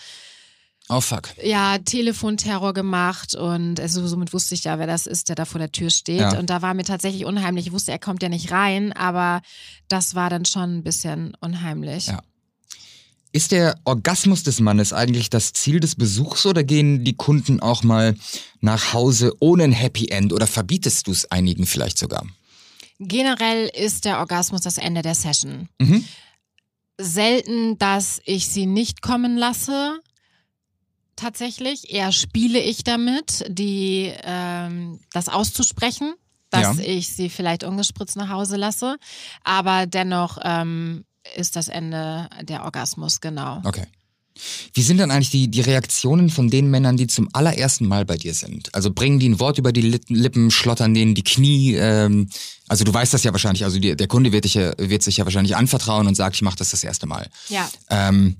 [0.89, 1.30] Oh fuck.
[1.41, 5.60] Ja, Telefonterror gemacht und also somit wusste ich ja, wer das ist, der da vor
[5.60, 6.20] der Tür steht.
[6.20, 6.38] Ja.
[6.38, 7.68] Und da war mir tatsächlich unheimlich.
[7.68, 9.41] Ich wusste, er kommt ja nicht rein, aber
[9.88, 12.08] das war dann schon ein bisschen unheimlich.
[12.08, 12.20] Ja.
[13.36, 17.82] Ist der Orgasmus des Mannes eigentlich das Ziel des Besuchs oder gehen die Kunden auch
[17.82, 18.16] mal
[18.62, 22.28] nach Hause ohne ein Happy End oder verbietest du es einigen vielleicht sogar?
[23.00, 25.68] Generell ist der Orgasmus das Ende der Session.
[25.80, 26.06] Mhm.
[27.00, 30.00] Selten, dass ich sie nicht kommen lasse.
[31.16, 31.92] Tatsächlich.
[31.92, 36.14] Eher spiele ich damit, die, ähm, das auszusprechen,
[36.52, 36.84] dass ja.
[36.84, 38.98] ich sie vielleicht ungespritzt nach Hause lasse.
[39.44, 41.04] Aber dennoch ähm,
[41.36, 43.62] ist das Ende der Orgasmus, genau.
[43.64, 43.86] Okay.
[44.74, 48.18] Wie sind dann eigentlich die, die Reaktionen von den Männern, die zum allerersten Mal bei
[48.18, 48.74] dir sind?
[48.74, 51.76] Also bringen die ein Wort über die Lippen, schlottern denen die Knie?
[51.76, 52.30] Ähm,
[52.68, 55.18] also du weißt das ja wahrscheinlich, also die, der Kunde wird, dich ja, wird sich
[55.18, 57.30] ja wahrscheinlich anvertrauen und sagt, ich mache das das erste Mal.
[57.50, 57.70] Ja.
[57.90, 58.38] Ähm,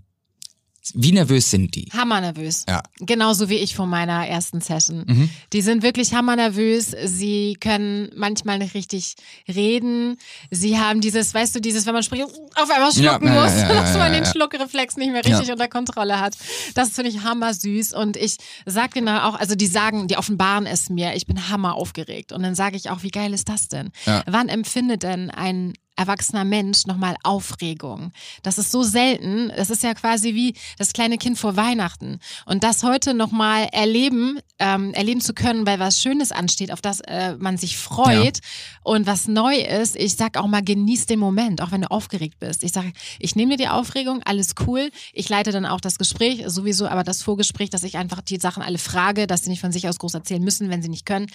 [0.94, 1.90] wie nervös sind die?
[1.94, 2.66] Hammernervös.
[2.68, 2.84] Ja.
[3.00, 5.06] Genauso wie ich vor meiner ersten Session.
[5.08, 5.30] Mhm.
[5.54, 6.94] Die sind wirklich hammernervös.
[7.06, 9.16] Sie können manchmal nicht richtig
[9.48, 10.18] reden.
[10.52, 13.70] Sie haben dieses, weißt du, dieses, wenn man spricht, auf einmal schlucken ja, muss, ja,
[13.70, 16.36] ja, dass man den Schluckreflex nicht mehr richtig unter Kontrolle hat.
[16.76, 17.94] Das finde ich hammersüß.
[17.94, 21.76] Und ich sage denen auch, also die sagen, die offenbaren es mir, ich bin hammer
[21.76, 22.34] aufgeregt.
[22.34, 23.92] Und dann sage ich auch, wie geil ist das denn?
[24.26, 28.12] Wann empfindet denn ein erwachsener Mensch nochmal Aufregung.
[28.42, 29.52] Das ist so selten.
[29.56, 32.20] Das ist ja quasi wie das kleine Kind vor Weihnachten.
[32.46, 37.00] Und das heute nochmal erleben, ähm, erleben zu können, weil was Schönes ansteht, auf das
[37.02, 38.44] äh, man sich freut ja.
[38.84, 39.96] und was neu ist.
[39.96, 42.64] Ich sag auch mal, genieß den Moment, auch wenn du aufgeregt bist.
[42.64, 44.90] Ich sage, ich nehme dir die Aufregung, alles cool.
[45.14, 48.64] Ich leite dann auch das Gespräch, sowieso, aber das Vorgespräch, dass ich einfach die Sachen
[48.64, 51.28] alle frage, dass sie nicht von sich aus groß erzählen müssen, wenn sie nicht können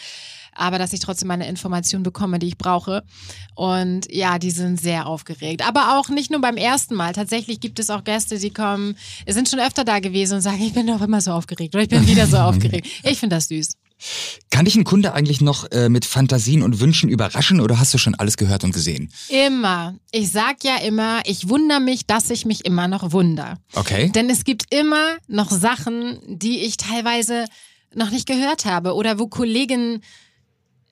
[0.58, 3.04] aber dass ich trotzdem meine Informationen bekomme, die ich brauche.
[3.54, 5.66] Und ja, die sind sehr aufgeregt.
[5.66, 7.12] Aber auch nicht nur beim ersten Mal.
[7.12, 8.96] Tatsächlich gibt es auch Gäste, die kommen,
[9.26, 11.90] sind schon öfter da gewesen und sagen, ich bin doch immer so aufgeregt oder ich
[11.90, 12.86] bin wieder so aufgeregt.
[13.04, 13.76] Ich finde das süß.
[14.50, 17.98] Kann dich ein Kunde eigentlich noch äh, mit Fantasien und Wünschen überraschen oder hast du
[17.98, 19.12] schon alles gehört und gesehen?
[19.28, 19.96] Immer.
[20.12, 23.58] Ich sag ja immer, ich wundere mich, dass ich mich immer noch wunder.
[23.74, 24.10] Okay.
[24.14, 27.46] Denn es gibt immer noch Sachen, die ich teilweise
[27.94, 30.02] noch nicht gehört habe oder wo Kollegen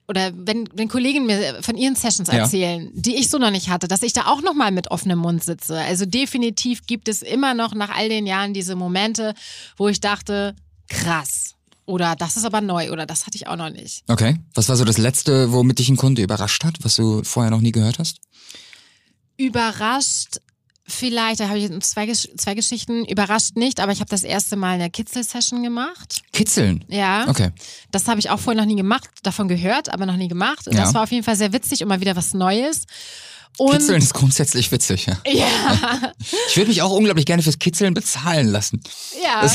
[0.07, 2.39] oder wenn, wenn Kollegen mir von ihren Sessions Ja.
[2.39, 5.19] erzählen, die ich so noch nicht hatte, dass ich da auch noch mal mit offenem
[5.19, 5.77] Mund sitze.
[5.79, 9.33] Also definitiv gibt es immer noch nach all den Jahren diese Momente,
[9.75, 10.55] wo ich dachte,
[10.87, 11.55] krass.
[11.85, 14.03] Oder das ist aber neu oder das hatte ich auch noch nicht.
[14.07, 14.37] Okay.
[14.53, 17.61] Was war so das Letzte, womit dich ein Kunde überrascht hat, was du vorher noch
[17.61, 18.17] nie gehört hast?
[19.37, 20.39] Überrascht
[20.87, 24.75] vielleicht, da habe ich zwei, zwei Geschichten, überrascht nicht, aber ich habe das erste Mal
[24.75, 26.21] eine Kitzel-Session gemacht.
[26.31, 26.85] Kitzeln.
[26.87, 27.27] Ja.
[27.27, 27.51] Okay.
[27.91, 30.65] Das habe ich auch vorher noch nie gemacht, davon gehört, aber noch nie gemacht.
[30.65, 30.71] Ja.
[30.73, 32.85] Das war auf jeden Fall sehr witzig und mal wieder was Neues.
[33.57, 35.17] Und Kitzeln ist grundsätzlich witzig, ja.
[35.27, 36.11] ja,
[36.49, 38.81] Ich würde mich auch unglaublich gerne fürs Kitzeln bezahlen lassen.
[39.23, 39.49] ja.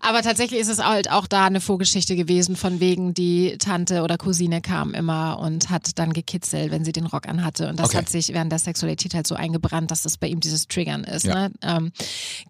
[0.00, 4.16] Aber tatsächlich ist es halt auch da eine Vorgeschichte gewesen, von wegen die Tante oder
[4.18, 7.68] Cousine kam immer und hat dann gekitzelt, wenn sie den Rock anhatte.
[7.68, 7.98] Und das Okay.
[7.98, 11.26] hat sich während der Sexualität halt so eingebrannt, dass das bei ihm dieses Triggern ist.
[11.26, 11.34] Ja.
[11.48, 11.52] Ne?
[11.62, 11.92] Ähm,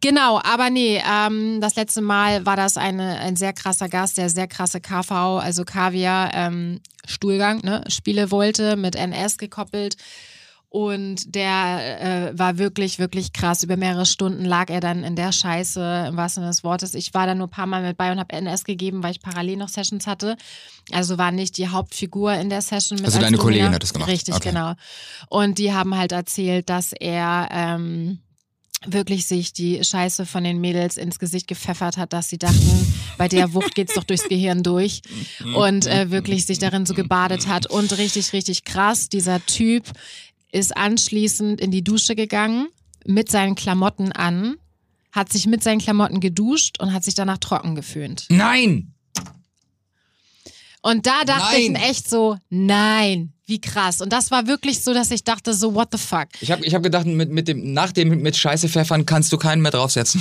[0.00, 4.30] genau, aber nee, ähm, das letzte Mal war das eine, ein sehr krasser Gast, der
[4.30, 9.96] sehr krasse KV, also Kaviar, ähm, Stuhlgang, ne, Spiele wollte, mit NS gekoppelt.
[10.74, 13.62] Und der äh, war wirklich, wirklich krass.
[13.62, 16.94] Über mehrere Stunden lag er dann in der Scheiße, im wahrsten Sinne des Wortes.
[16.94, 19.20] Ich war da nur ein paar Mal mit bei und habe NS gegeben, weil ich
[19.20, 20.34] parallel noch Sessions hatte.
[20.90, 22.96] Also war nicht die Hauptfigur in der Session.
[22.96, 23.42] Mit Also als deine Domina.
[23.58, 24.08] Kollegin hat das gemacht.
[24.08, 24.48] Richtig, Okay.
[24.48, 24.72] genau.
[25.28, 28.20] Und die haben halt erzählt, dass er ähm,
[28.86, 33.28] wirklich sich die Scheiße von den Mädels ins Gesicht gepfeffert hat, dass sie dachten, bei
[33.28, 35.02] der Wucht geht's doch durchs Gehirn durch
[35.54, 39.10] und äh, wirklich sich darin so gebadet hat und richtig, richtig krass.
[39.10, 39.84] Dieser Typ
[40.52, 42.68] ist anschließend in die Dusche gegangen
[43.04, 44.56] mit seinen Klamotten an,
[45.10, 48.26] hat sich mit seinen Klamotten geduscht und hat sich danach trocken geföhnt.
[48.28, 48.94] Nein!
[50.82, 51.76] Und da dachte Nein.
[51.76, 54.00] ich echt so, nein, wie krass.
[54.00, 56.26] Und das war wirklich so, dass ich dachte so, what the fuck.
[56.40, 59.38] Ich habe ich hab gedacht, mit, mit dem, nach dem mit Scheiße pfeffern kannst du
[59.38, 60.20] keinen mehr draufsetzen.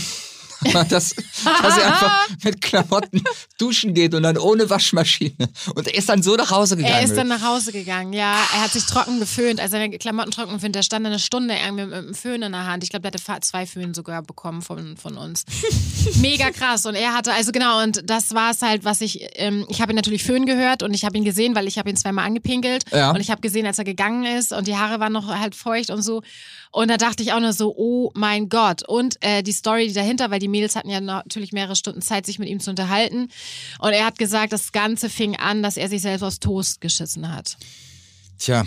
[0.89, 3.23] Dass, dass er einfach mit Klamotten
[3.57, 5.49] duschen geht und dann ohne Waschmaschine.
[5.75, 6.95] Und er ist dann so nach Hause gegangen.
[6.95, 8.35] Er ist dann nach Hause gegangen, ja.
[8.53, 10.75] Er hat sich trocken geföhnt, also seine Klamotten trocken geföhnt.
[10.75, 12.83] Der stand eine Stunde irgendwie mit einem Föhn in der Hand.
[12.83, 15.45] Ich glaube, der hatte zwei Föhn sogar bekommen von, von uns.
[16.15, 16.85] Mega krass.
[16.85, 19.93] Und er hatte, also genau, und das war es halt, was ich, ähm, ich habe
[19.93, 22.83] ihn natürlich Föhn gehört und ich habe ihn gesehen, weil ich habe ihn zweimal angepinkelt.
[22.91, 23.11] Ja.
[23.11, 25.89] Und ich habe gesehen, als er gegangen ist und die Haare waren noch halt feucht
[25.89, 26.21] und so.
[26.71, 28.87] Und da dachte ich auch nur so, oh mein Gott.
[28.87, 32.25] Und äh, die Story die dahinter, weil die Mädels hatten ja natürlich mehrere Stunden Zeit,
[32.25, 33.29] sich mit ihm zu unterhalten.
[33.79, 37.33] Und er hat gesagt, das Ganze fing an, dass er sich selbst aus Toast geschissen
[37.33, 37.57] hat.
[38.39, 38.65] Tja.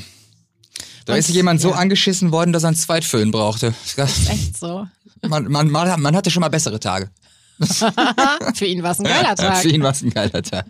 [1.07, 1.76] Da Und- ist jemand so ja.
[1.76, 3.74] angeschissen worden, dass er einen Zweitföhn brauchte.
[3.96, 4.86] Echt so.
[5.22, 7.11] Man, man, man, man hatte schon mal bessere Tage.
[8.55, 9.59] Für ihn war es ein geiler Tag.
[9.62, 10.66] Für ihn war es ein geiler Tag.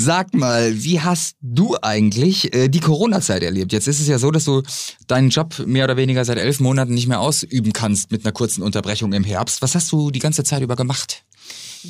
[0.00, 3.72] Sag mal, wie hast du eigentlich äh, die Corona-Zeit erlebt?
[3.72, 4.62] Jetzt ist es ja so, dass du
[5.08, 8.62] deinen Job mehr oder weniger seit elf Monaten nicht mehr ausüben kannst mit einer kurzen
[8.62, 9.60] Unterbrechung im Herbst.
[9.60, 11.24] Was hast du die ganze Zeit über gemacht?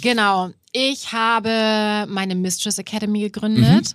[0.00, 0.50] Genau.
[0.72, 3.94] Ich habe meine Mistress Academy gegründet.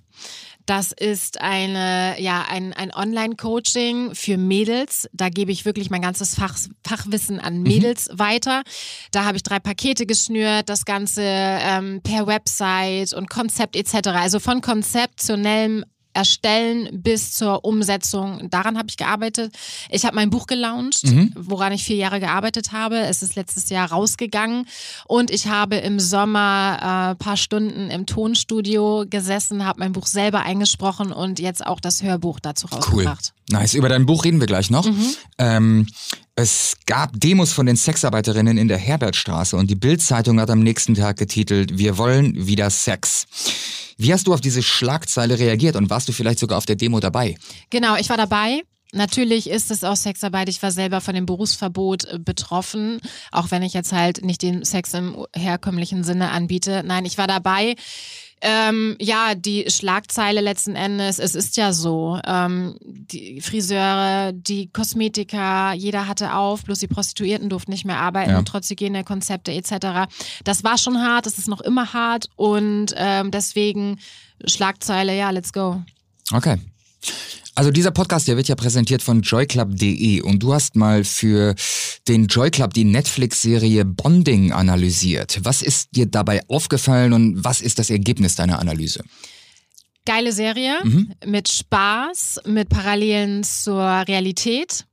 [0.65, 5.09] Das ist eine, ja, ein, ein Online-Coaching für Mädels.
[5.11, 8.63] Da gebe ich wirklich mein ganzes Fach, Fachwissen an Mädels weiter.
[9.11, 14.09] Da habe ich drei Pakete geschnürt, das Ganze ähm, per Website und Konzept etc.
[14.09, 15.83] Also von konzeptionellem
[16.13, 18.49] Erstellen bis zur Umsetzung.
[18.49, 19.53] Daran habe ich gearbeitet.
[19.89, 21.01] Ich habe mein Buch gelauncht,
[21.35, 22.97] woran ich vier Jahre gearbeitet habe.
[22.97, 24.67] Es ist letztes Jahr rausgegangen
[25.07, 30.41] und ich habe im Sommer äh, paar Stunden im Tonstudio gesessen, habe mein Buch selber
[30.41, 33.03] eingesprochen und jetzt auch das Hörbuch dazu Cool.
[33.49, 33.73] Nice.
[33.73, 34.87] Über dein Buch reden wir gleich noch.
[35.37, 35.87] Ähm,
[36.35, 40.95] es gab Demos von den Sexarbeiterinnen in der Herbertstraße und die Bild-Zeitung hat am nächsten
[40.95, 43.25] Tag getitelt, wir wollen wieder Sex.
[43.97, 46.99] Wie hast du auf diese Schlagzeile reagiert und warst du vielleicht sogar auf der Demo
[46.99, 47.35] dabei?
[47.69, 48.63] Genau, ich war dabei.
[48.93, 50.49] Natürlich ist es auch Sexarbeit.
[50.49, 52.99] Ich war selber von dem Berufsverbot äh, betroffen,
[53.31, 56.83] auch wenn ich jetzt halt nicht den Sex im herkömmlichen Sinne anbiete.
[56.85, 57.75] Nein, ich war dabei.
[58.45, 65.71] Ähm, ja, die Schlagzeile letzten Endes, es ist ja so, ähm, die Friseure, die Kosmetiker,
[65.73, 68.41] jeder hatte auf, bloß die Prostituierten durften nicht mehr arbeiten, Ja.
[68.41, 70.11] trotz Hygienekonzepte etc.
[70.43, 73.99] Das war schon hart, das ist noch immer hart und ähm, deswegen
[74.45, 75.81] Schlagzeile, ja, let's go.
[76.33, 76.57] Okay.
[77.55, 81.53] Also dieser Podcast, der wird ja präsentiert von joyclub.de und du hast mal für
[82.07, 85.39] den Joy Club die Netflix-Serie Bonding analysiert.
[85.43, 89.03] Was ist dir dabei aufgefallen und was ist das Ergebnis deiner Analyse?
[90.05, 90.79] geile Serie
[91.25, 94.85] mit Spaß, mit Parallelen zur Realität.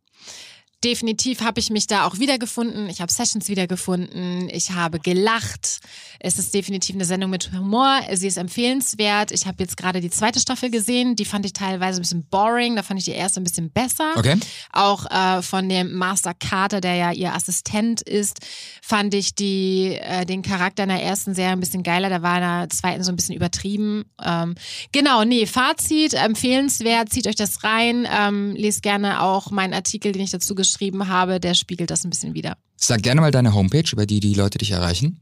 [0.82, 2.88] Definitiv habe ich mich da auch wiedergefunden.
[2.88, 4.48] Ich habe Sessions wiedergefunden.
[4.50, 5.80] Ich habe gelacht.
[6.18, 8.00] Es ist definitiv eine Sendung mit Humor.
[8.12, 9.30] Sie ist empfehlenswert.
[9.30, 11.16] Ich habe jetzt gerade die zweite Staffel gesehen.
[11.16, 12.76] Die fand ich teilweise ein bisschen boring.
[12.76, 14.12] Da fand ich die erste ein bisschen besser.
[14.16, 14.36] Okay.
[14.72, 18.38] Auch äh, von dem Master Carter, der ja ihr Assistent ist,
[18.80, 22.08] fand ich die, äh, den Charakter in der ersten Serie ein bisschen geiler.
[22.08, 24.06] Da war in der zweiten so ein bisschen übertrieben.
[24.24, 24.54] Ähm,
[24.92, 27.10] genau, nee, Fazit, empfehlenswert.
[27.10, 28.08] Zieht euch das rein.
[28.10, 32.04] Ähm, lest gerne auch meinen Artikel, den ich dazu geschrieben geschrieben habe, der spiegelt das
[32.04, 32.56] ein bisschen wieder.
[32.76, 35.20] Sag gerne mal deine Homepage, über die die Leute dich erreichen.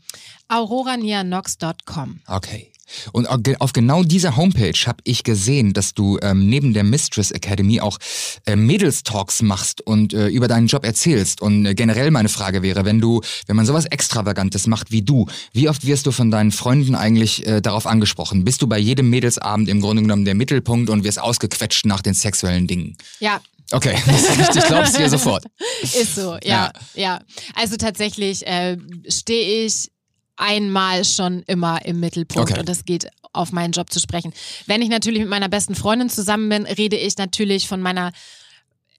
[0.48, 2.20] auroranianox.com.
[2.26, 2.70] Okay.
[3.12, 7.80] Und auf genau dieser Homepage habe ich gesehen, dass du ähm, neben der Mistress Academy
[7.80, 7.98] auch
[8.46, 11.42] äh, Mädels-Talks machst und äh, über deinen Job erzählst.
[11.42, 15.26] Und äh, generell meine Frage wäre, wenn du, wenn man sowas Extravagantes macht wie du,
[15.52, 18.44] wie oft wirst du von deinen Freunden eigentlich äh, darauf angesprochen?
[18.44, 22.14] Bist du bei jedem Mädelsabend im Grunde genommen der Mittelpunkt und wirst ausgequetscht nach den
[22.14, 22.96] sexuellen Dingen?
[23.20, 23.40] Ja,
[23.70, 23.94] Okay,
[24.54, 25.44] ich glaube es dir sofort.
[25.82, 26.72] Ist so, ja, ja.
[26.94, 27.20] ja.
[27.54, 28.78] Also tatsächlich äh,
[29.08, 29.90] stehe ich
[30.36, 32.60] einmal schon immer im Mittelpunkt okay.
[32.60, 34.32] und das geht auf meinen Job zu sprechen.
[34.66, 38.12] Wenn ich natürlich mit meiner besten Freundin zusammen bin, rede ich natürlich von meiner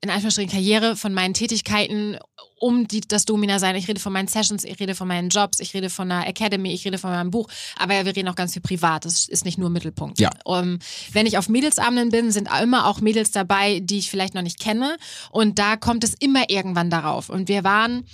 [0.01, 2.17] in Anführungsstrichen Karriere, von meinen Tätigkeiten
[2.59, 3.75] um die, das Domina sein.
[3.75, 6.73] Ich rede von meinen Sessions, ich rede von meinen Jobs, ich rede von der Academy,
[6.73, 7.47] ich rede von meinem Buch.
[7.77, 9.05] Aber wir reden auch ganz viel privat.
[9.05, 10.19] Das ist nicht nur Mittelpunkt.
[10.19, 10.29] Ja.
[10.43, 10.79] Um,
[11.11, 14.59] wenn ich auf Mädelsabenden bin, sind immer auch Mädels dabei, die ich vielleicht noch nicht
[14.59, 14.97] kenne.
[15.31, 17.29] Und da kommt es immer irgendwann darauf.
[17.29, 18.05] Und wir waren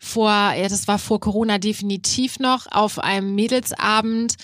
[0.00, 4.36] vor, ja, das war vor Corona definitiv noch, auf einem Mädelsabend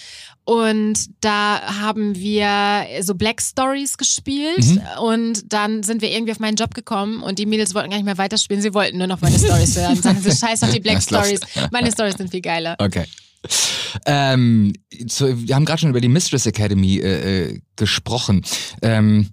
[0.44, 4.82] und da haben wir so Black Stories gespielt mhm.
[5.00, 8.04] und dann sind wir irgendwie auf meinen Job gekommen und die Mädels wollten gar nicht
[8.04, 10.00] mehr weiterspielen, sie wollten nur noch meine Stories hören.
[10.00, 11.40] Sagen sie, scheiß auf die Black Stories.
[11.72, 12.76] Meine Stories sind viel geiler.
[12.78, 13.04] Okay.
[14.06, 14.72] Ähm,
[15.06, 18.42] so, wir haben gerade schon über die Mistress Academy äh, äh gesprochen.
[18.82, 19.30] Ähm,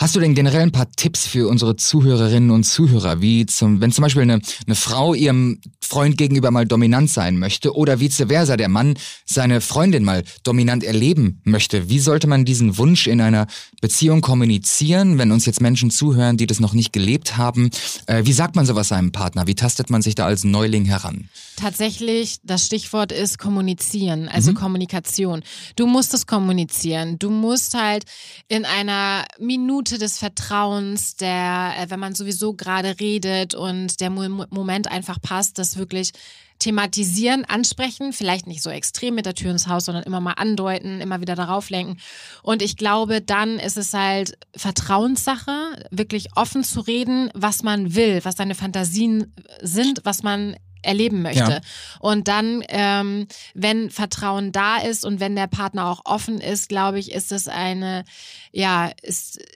[0.00, 3.90] Hast du denn generell ein paar Tipps für unsere Zuhörerinnen und Zuhörer, wie zum, wenn
[3.90, 8.56] zum Beispiel eine, eine Frau ihrem Freund gegenüber mal dominant sein möchte oder vice versa,
[8.56, 8.94] der Mann
[9.26, 11.88] seine Freundin mal dominant erleben möchte?
[11.88, 13.48] Wie sollte man diesen Wunsch in einer
[13.80, 17.70] Beziehung kommunizieren, wenn uns jetzt Menschen zuhören, die das noch nicht gelebt haben?
[18.06, 19.48] Äh, wie sagt man sowas seinem Partner?
[19.48, 21.28] Wie tastet man sich da als Neuling heran?
[21.58, 24.54] Tatsächlich, das Stichwort ist kommunizieren, also mhm.
[24.54, 25.42] Kommunikation.
[25.74, 27.18] Du musst es kommunizieren.
[27.18, 28.04] Du musst halt
[28.46, 34.88] in einer Minute des Vertrauens, der, äh, wenn man sowieso gerade redet und der Moment
[34.88, 36.12] einfach passt, das wirklich
[36.60, 41.00] thematisieren, ansprechen, vielleicht nicht so extrem mit der Tür ins Haus, sondern immer mal andeuten,
[41.00, 41.98] immer wieder darauf lenken.
[42.42, 48.20] Und ich glaube, dann ist es halt Vertrauenssache, wirklich offen zu reden, was man will,
[48.24, 51.38] was seine Fantasien sind, was man erleben möchte.
[51.38, 51.60] Ja.
[52.00, 56.98] Und dann, ähm, wenn Vertrauen da ist und wenn der Partner auch offen ist, glaube
[56.98, 58.04] ich, ist es eine,
[58.52, 58.92] ja,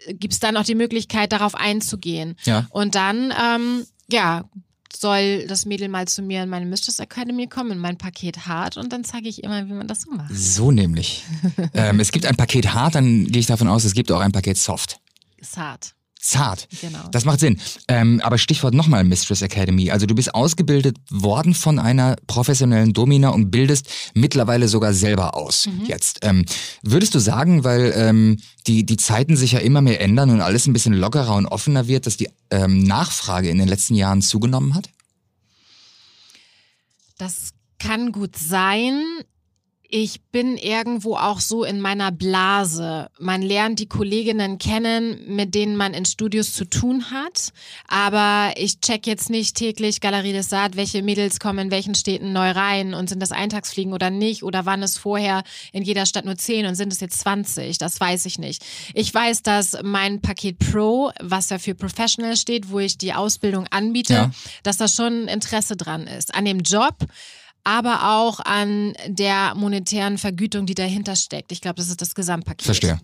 [0.09, 2.36] gibt es dann auch die Möglichkeit, darauf einzugehen.
[2.44, 2.66] Ja.
[2.70, 4.44] Und dann, ähm, ja,
[4.94, 8.77] soll das Mädel mal zu mir in meine Mistress Academy kommen, in mein Paket hart
[8.77, 10.35] und dann zeige ich immer, wie man das so macht.
[10.35, 11.24] So nämlich.
[11.74, 14.32] ähm, es gibt ein Paket hart, dann gehe ich davon aus, es gibt auch ein
[14.32, 15.01] Paket soft.
[15.39, 16.69] Ist hart zart.
[16.81, 17.09] Genau.
[17.11, 17.61] Das macht Sinn.
[17.89, 19.90] Ähm, aber Stichwort nochmal Mistress Academy.
[19.90, 25.66] Also du bist ausgebildet worden von einer professionellen Domina und bildest mittlerweile sogar selber aus
[25.66, 25.85] mhm.
[25.86, 26.20] jetzt.
[26.23, 26.44] Ähm,
[26.82, 30.66] würdest du sagen, weil ähm, die, die Zeiten sich ja immer mehr ändern und alles
[30.66, 34.74] ein bisschen lockerer und offener wird, dass die ähm, Nachfrage in den letzten Jahren zugenommen
[34.74, 34.89] hat?
[37.19, 39.03] Das kann gut sein
[39.94, 43.10] ich bin irgendwo auch so in meiner Blase.
[43.19, 47.52] Man lernt die Kolleginnen kennen, mit denen man in Studios zu tun hat.
[47.89, 52.32] Aber ich check jetzt nicht täglich Galerie des Saat, welche Mädels kommen in welchen Städten
[52.32, 55.43] neu rein und sind das Eintagsfliegen oder nicht oder waren es vorher
[55.73, 57.77] in jeder Stadt nur 10 und sind es jetzt 20.
[57.77, 58.64] Das weiß ich nicht.
[58.94, 63.66] Ich weiß, dass mein Paket Pro, was ja für Professional steht, wo ich die Ausbildung
[63.70, 64.31] anbiete, ja.
[64.62, 66.35] dass da schon Interesse dran ist.
[66.35, 66.97] An dem Job
[67.65, 71.53] aber auch an der monetären Vergütung, die dahinter steckt.
[71.53, 72.65] Ich glaube, das ist das Gesamtpaket.
[72.65, 73.01] Verstehe.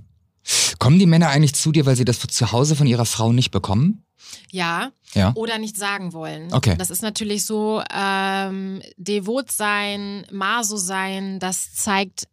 [0.79, 3.51] Kommen die Männer eigentlich zu dir, weil sie das zu Hause von ihrer Frau nicht
[3.51, 4.05] bekommen?
[4.51, 5.33] Ja, ja.
[5.35, 6.53] Oder nicht sagen wollen.
[6.53, 6.75] Okay.
[6.77, 12.29] Das ist natürlich so, ähm, devot sein, Maso sein, das zeigt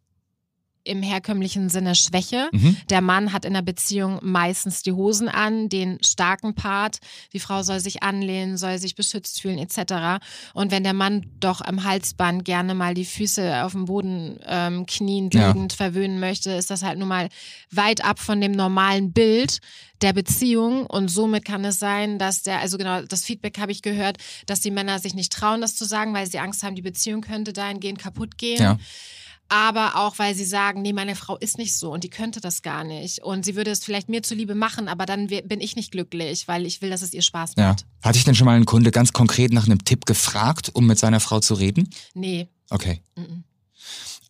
[0.86, 2.48] im herkömmlichen Sinne Schwäche.
[2.52, 2.76] Mhm.
[2.88, 6.98] Der Mann hat in der Beziehung meistens die Hosen an, den starken Part.
[7.32, 10.24] Die Frau soll sich anlehnen, soll sich beschützt fühlen etc.
[10.54, 14.86] Und wenn der Mann doch am Halsband gerne mal die Füße auf dem Boden ähm,
[14.86, 15.76] knien, liegend ja.
[15.76, 17.28] verwöhnen möchte, ist das halt nun mal
[17.70, 19.60] weit ab von dem normalen Bild
[20.02, 23.82] der Beziehung und somit kann es sein, dass der, also genau, das Feedback habe ich
[23.82, 26.82] gehört, dass die Männer sich nicht trauen, das zu sagen, weil sie Angst haben, die
[26.82, 28.60] Beziehung könnte dahingehend kaputt gehen.
[28.60, 28.78] Ja.
[29.48, 32.62] Aber auch, weil sie sagen, nee, meine Frau ist nicht so und die könnte das
[32.62, 33.22] gar nicht.
[33.22, 36.66] Und sie würde es vielleicht mir zuliebe machen, aber dann bin ich nicht glücklich, weil
[36.66, 37.80] ich will, dass es ihr Spaß macht.
[37.80, 37.86] Ja.
[38.02, 40.98] Hatte ich denn schon mal einen Kunde ganz konkret nach einem Tipp gefragt, um mit
[40.98, 41.88] seiner Frau zu reden?
[42.14, 42.48] Nee.
[42.70, 43.00] Okay.
[43.16, 43.44] Mhm.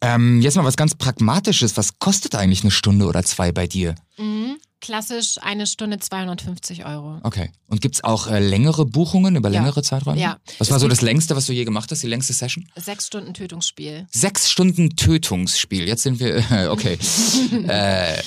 [0.02, 1.76] Ähm, jetzt mal was ganz Pragmatisches.
[1.76, 3.94] Was kostet eigentlich eine Stunde oder zwei bei dir?
[4.18, 4.58] Mhm.
[4.80, 7.18] Klassisch eine Stunde 250 Euro.
[7.22, 7.50] Okay.
[7.66, 9.60] Und gibt es auch äh, längere Buchungen über ja.
[9.60, 10.20] längere Zeiträume?
[10.20, 10.38] Ja.
[10.58, 12.68] Was war so das längste, was du je gemacht hast, die längste Session?
[12.76, 14.06] Sechs Stunden Tötungsspiel.
[14.10, 15.88] Sechs Stunden Tötungsspiel.
[15.88, 16.98] Jetzt sind wir, okay.
[17.68, 18.22] äh,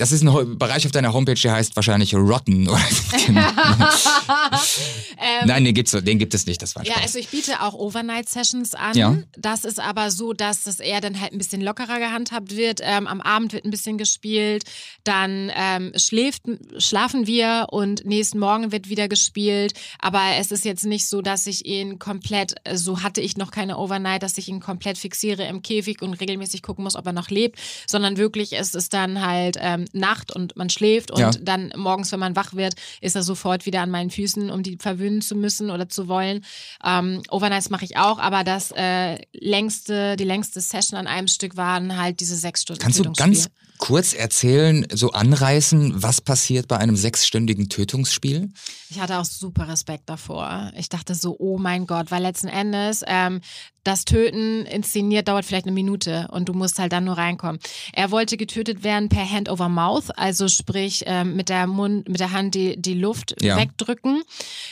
[0.00, 2.66] das ist ein Bereich auf deiner Homepage, der heißt wahrscheinlich Rotten.
[5.18, 7.02] ähm, Nein, den, gibt's, den gibt es nicht, das war Ja, Spaß.
[7.02, 8.96] also ich biete auch Overnight-Sessions an.
[8.96, 9.16] Ja.
[9.36, 12.80] Das ist aber so, dass das eher dann halt ein bisschen lockerer gehandhabt wird.
[12.82, 14.64] Ähm, am Abend wird ein bisschen gespielt,
[15.04, 16.42] dann ähm, schläft,
[16.78, 19.74] schlafen wir und nächsten Morgen wird wieder gespielt.
[19.98, 23.78] Aber es ist jetzt nicht so, dass ich ihn komplett, so hatte ich noch keine
[23.78, 27.30] Overnight, dass ich ihn komplett fixiere im Käfig und regelmäßig gucken muss, ob er noch
[27.30, 31.30] lebt, sondern wirklich ist es dann halt ähm, Nacht und man schläft und ja.
[31.40, 34.19] dann morgens, wenn man wach wird, ist er sofort wieder an meinen Füßen,
[34.50, 36.44] um die verwöhnen zu müssen oder zu wollen.
[36.84, 41.56] Ähm, Overnights mache ich auch, aber das äh, längste, die längste Session an einem Stück
[41.56, 42.82] waren halt diese sechs Stunden.
[42.82, 48.52] Kannst du ganz kurz erzählen, so anreißen, was passiert bei einem sechsstündigen Tötungsspiel?
[48.90, 50.70] Ich hatte auch super Respekt davor.
[50.76, 53.40] Ich dachte so, oh mein Gott, weil letzten Endes ähm,
[53.84, 57.60] das Töten inszeniert dauert vielleicht eine Minute und du musst halt dann nur reinkommen.
[57.92, 62.20] Er wollte getötet werden per Hand over Mouth, also sprich ähm, mit der Mund, mit
[62.20, 63.56] der Hand die, die Luft ja.
[63.56, 64.22] wegdrücken.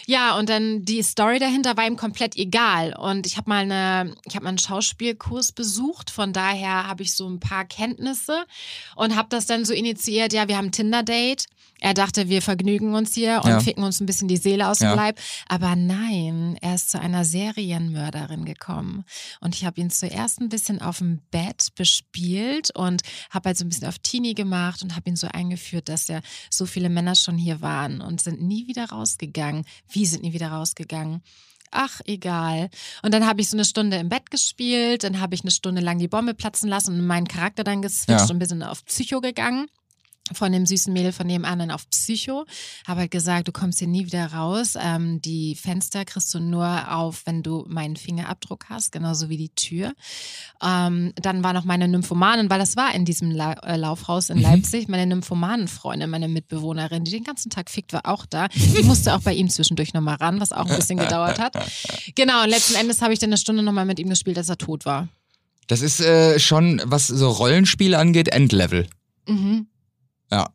[0.06, 2.94] Ja, und dann die Story dahinter war ihm komplett egal.
[2.94, 7.14] Und ich habe mal eine, ich habe mal einen Schauspielkurs besucht, von daher habe ich
[7.14, 8.44] so ein paar Kenntnisse
[8.98, 10.32] und habe das dann so initiiert.
[10.32, 11.46] Ja, wir haben Tinder-Date
[11.80, 13.60] er dachte, wir vergnügen uns hier und ja.
[13.60, 14.94] ficken uns ein bisschen die Seele aus dem ja.
[14.94, 15.20] Leib.
[15.48, 19.04] Aber nein, er ist zu einer Serienmörderin gekommen.
[19.40, 23.64] Und ich habe ihn zuerst ein bisschen auf dem Bett bespielt und habe halt so
[23.64, 26.20] ein bisschen auf Teenie gemacht und habe ihn so eingeführt, dass ja
[26.50, 29.64] so viele Männer schon hier waren und sind nie wieder rausgegangen.
[29.88, 31.22] Wie sind nie wieder rausgegangen?
[31.70, 32.70] Ach, egal.
[33.02, 35.80] Und dann habe ich so eine Stunde im Bett gespielt, dann habe ich eine Stunde
[35.80, 38.24] lang die Bombe platzen lassen und meinen Charakter dann geswitcht ja.
[38.24, 39.68] und ein bisschen auf Psycho gegangen
[40.34, 42.44] von dem süßen Mädel von nebenan auf Psycho.
[42.86, 44.74] Habe halt gesagt, du kommst hier nie wieder raus.
[44.80, 49.50] Ähm, die Fenster kriegst du nur auf, wenn du meinen Fingerabdruck hast, genauso wie die
[49.50, 49.92] Tür.
[50.62, 54.38] Ähm, dann war noch meine Nymphomanin, weil das war in diesem La äh, Laufhaus in
[54.38, 54.44] mhm.
[54.44, 58.48] Leipzig, meine Nymphomanenfreundin, meine Mitbewohnerin, die den ganzen Tag fickt, war auch da.
[58.48, 61.54] Die musste auch bei ihm zwischendurch nochmal ran, was auch ein bisschen gedauert hat.
[62.14, 64.58] Genau, und letzten Endes habe ich dann eine Stunde nochmal mit ihm gespielt, als er
[64.58, 65.08] tot war.
[65.68, 68.88] Das ist äh, schon, was so Rollenspiele angeht, Endlevel.
[69.26, 69.66] Mhm.
[70.30, 70.50] Ja.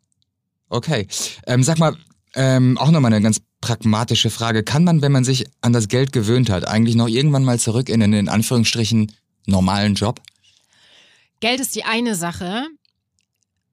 [0.70, 1.08] Okay.
[1.46, 1.96] Ähm, sag mal,
[2.36, 4.64] ähm, auch nochmal eine ganz pragmatische Frage.
[4.64, 7.90] Kann man, wenn man sich an das Geld gewöhnt hat, eigentlich noch irgendwann mal zurück
[7.90, 9.12] in den in Anführungsstrichen
[9.46, 10.22] normalen Job?
[11.40, 12.68] Geld ist die eine Sache.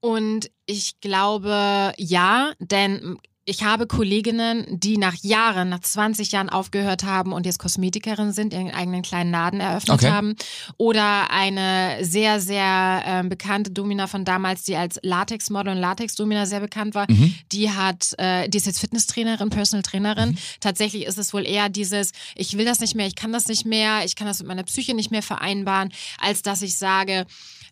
[0.01, 3.19] Und ich glaube, ja, denn
[3.51, 8.53] ich habe Kolleginnen, die nach Jahren, nach 20 Jahren aufgehört haben und jetzt Kosmetikerin sind,
[8.53, 10.11] ihren eigenen kleinen Laden eröffnet okay.
[10.11, 10.37] haben.
[10.77, 16.61] Oder eine sehr, sehr äh, bekannte Domina von damals, die als Latex-Model und Latex-Domina sehr
[16.61, 17.35] bekannt war, mhm.
[17.51, 20.31] die hat, äh, die ist jetzt Fitnesstrainerin, Personal Trainerin.
[20.31, 20.39] Mhm.
[20.61, 23.67] Tatsächlich ist es wohl eher dieses, ich will das nicht mehr, ich kann das nicht
[23.67, 27.27] mehr, ich kann das mit meiner Psyche nicht mehr vereinbaren, als dass ich sage,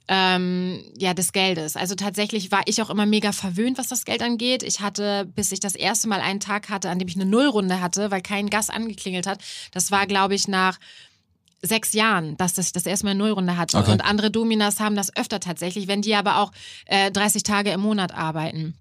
[0.09, 1.77] ähm, ja, des Geldes.
[1.77, 4.63] Also tatsächlich war ich auch immer mega verwöhnt, was das Geld angeht.
[4.63, 7.81] Ich hatte, bis ich das erste Mal einen Tag hatte, an dem ich eine Nullrunde
[7.81, 9.41] hatte, weil kein Gast angeklingelt hat.
[9.73, 10.79] Das war, glaube ich, nach
[11.61, 13.77] sechs Jahren, dass ich das erste Mal eine Nullrunde hatte.
[13.77, 13.93] Okay.
[13.93, 16.53] Und andere Dominas haben das öfter tatsächlich, wenn die aber auch
[16.87, 18.75] äh, 30 Tage im Monat arbeiten.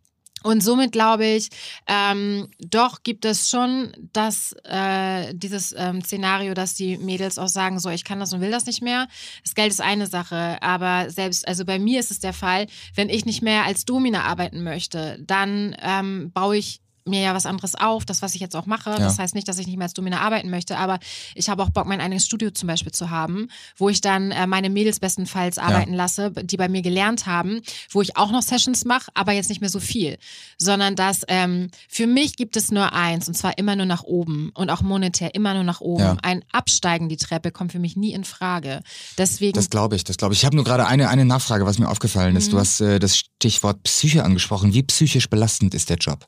[0.47, 1.49] Und somit glaube ich,
[1.87, 7.79] ähm, doch gibt es schon das, äh, dieses ähm, Szenario, dass die Mädels auch sagen,
[7.79, 9.09] so, ich kann das und will das nicht mehr.
[9.43, 13.09] Das Geld ist eine Sache, aber selbst, also bei mir ist es der Fall, wenn
[13.09, 17.75] ich nicht mehr als Domina arbeiten möchte, dann ähm, baue ich mir ja was anderes
[17.75, 18.91] auf, das, was ich jetzt auch mache.
[18.91, 18.99] Ja.
[18.99, 20.99] Das heißt nicht, dass ich nicht mehr als Domina arbeiten möchte, aber
[21.35, 24.47] ich habe auch Bock, mein eigenes Studio zum Beispiel zu haben, wo ich dann äh,
[24.47, 25.97] meine Mädels bestenfalls arbeiten ja.
[25.97, 27.61] lasse, die bei mir gelernt haben,
[27.91, 30.17] wo ich auch noch Sessions mache, aber jetzt nicht mehr so viel.
[30.57, 34.51] Sondern dass ähm, für mich gibt es nur eins und zwar immer nur nach oben
[34.53, 36.03] und auch monetär immer nur nach oben.
[36.03, 36.17] Ja.
[36.21, 38.81] Ein Absteigen die Treppe kommt für mich nie in Frage.
[39.17, 39.53] Deswegen.
[39.53, 40.41] Das glaube ich, das glaube ich.
[40.41, 42.47] Ich habe nur gerade eine, eine Nachfrage, was mir aufgefallen ist.
[42.47, 42.51] Mhm.
[42.51, 44.73] Du hast äh, das Stichwort Psyche angesprochen.
[44.73, 46.25] Wie psychisch belastend ist der Job?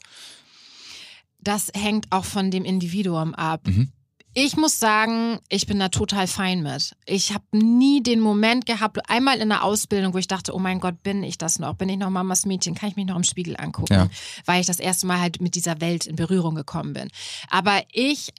[1.50, 3.62] Das hängt auch von dem Individuum ab.
[3.66, 3.92] Mhm.
[4.36, 6.96] Ich muss sagen, ich bin da total fein mit.
[7.08, 10.80] Ich habe nie den Moment gehabt, einmal in der Ausbildung, wo ich dachte, oh mein
[10.80, 11.74] Gott, bin ich das noch?
[11.74, 12.76] Bin ich noch Mamas Mädchen?
[12.76, 13.92] Kann ich mich noch im Spiegel angucken?
[13.92, 14.08] Ja.
[14.46, 17.10] Weil ich das erste Mal halt mit dieser Welt in Berührung gekommen bin.
[17.50, 18.32] Aber ich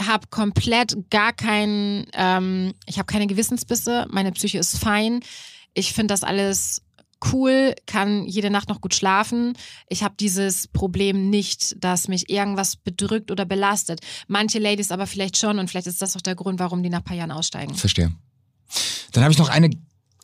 [0.00, 5.20] habe komplett gar keinen, ähm, ich habe keine Gewissensbisse, meine Psyche ist fein.
[5.72, 6.82] Ich finde das alles
[7.32, 9.54] cool, kann jede Nacht noch gut schlafen.
[9.88, 14.00] Ich habe dieses Problem nicht, dass mich irgendwas bedrückt oder belastet.
[14.26, 16.98] Manche Ladies aber vielleicht schon und vielleicht ist das auch der Grund, warum die nach
[16.98, 17.74] ein paar Jahren aussteigen.
[17.74, 18.12] Verstehe.
[19.12, 19.70] Dann habe ich noch eine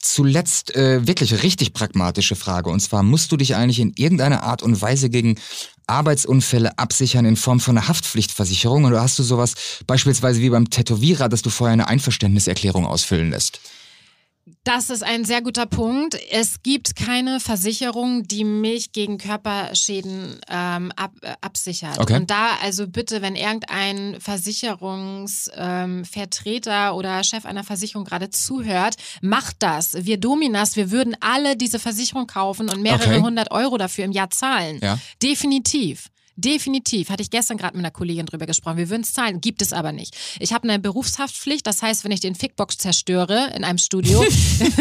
[0.04, 2.70] zuletzt äh, wirklich richtig pragmatische Frage.
[2.70, 5.36] Und zwar, musst du dich eigentlich in irgendeiner Art und Weise gegen
[5.86, 8.84] Arbeitsunfälle absichern in Form von einer Haftpflichtversicherung?
[8.84, 9.54] Oder hast du sowas
[9.86, 13.60] beispielsweise wie beim Tätowierer, dass du vorher eine Einverständniserklärung ausfüllen lässt?
[14.64, 16.16] Das ist ein sehr guter Punkt.
[16.30, 21.98] Es gibt keine Versicherung, die mich gegen Körperschäden ähm, ab, äh, absichert.
[21.98, 22.16] Okay.
[22.16, 29.56] Und da also bitte, wenn irgendein Versicherungsvertreter ähm, oder Chef einer Versicherung gerade zuhört, macht
[29.58, 30.06] das.
[30.06, 33.20] Wir Dominas, wir würden alle diese Versicherung kaufen und mehrere Okay.
[33.20, 34.80] hundert Euro dafür im Jahr zahlen.
[34.82, 34.98] Ja.
[35.22, 36.08] Definitiv.
[36.36, 37.10] Definitiv.
[37.10, 38.76] Hatte ich gestern gerade mit einer Kollegin drüber gesprochen.
[38.76, 40.16] Wir würden es zahlen, gibt es aber nicht.
[40.40, 44.24] Ich habe eine Berufshaftpflicht, das heißt, wenn ich den Fickbox zerstöre in einem Studio,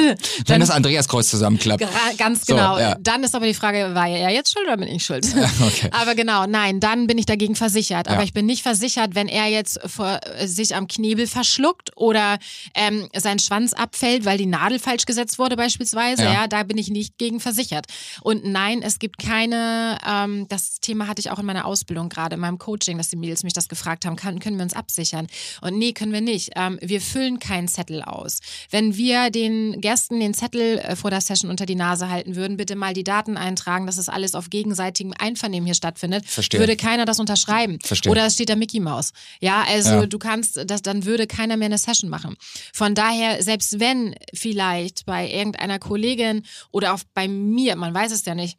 [0.48, 1.86] Wenn das Andreaskreuz zusammenklappt.
[2.18, 2.78] Ganz So, genau.
[2.78, 2.96] ja.
[3.00, 5.26] Dann ist aber die Frage, war er jetzt schuld oder bin ich schuld?
[5.62, 5.90] okay.
[5.92, 8.08] Aber genau, nein, dann bin ich dagegen versichert.
[8.08, 8.24] Aber Ja.
[8.24, 12.38] ich bin nicht versichert, wenn er jetzt vor, äh, sich am Knebel verschluckt oder
[12.76, 16.24] ähm, sein Schwanz abfällt, weil die Nadel falsch gesetzt wurde beispielsweise.
[16.24, 16.34] Ja.
[16.34, 16.48] Ja.
[16.48, 17.86] da bin ich nicht gegen versichert.
[18.22, 22.36] Und nein, es gibt keine, ähm, das Thema hatte ich auch in meiner Ausbildung gerade,
[22.36, 25.28] in meinem Coaching, dass die Mädels mich das gefragt haben, kann, können wir uns absichern?
[25.62, 26.52] Und nee, können wir nicht.
[26.56, 28.40] Ähm, wir füllen keinen Zettel aus.
[28.70, 32.58] Wenn wir den Gästen den Zettel äh, vor der Session unter die Nase halten würden,
[32.58, 36.60] bitte mal die Daten eintragen, dass es alles auf gegenseitigem Einvernehmen hier stattfindet, Verstehe.
[36.60, 37.80] würde keiner das unterschreiben.
[37.84, 38.12] Verstehe.
[38.12, 39.12] Oder es steht da Mickey Mouse.
[39.40, 40.06] Ja, also Ja.
[40.06, 42.36] du kannst, das, dann würde keiner mehr eine Session machen.
[42.74, 48.26] Von daher, selbst wenn vielleicht bei irgendeiner Kollegin oder auch bei mir, man weiß es
[48.26, 48.58] ja nicht,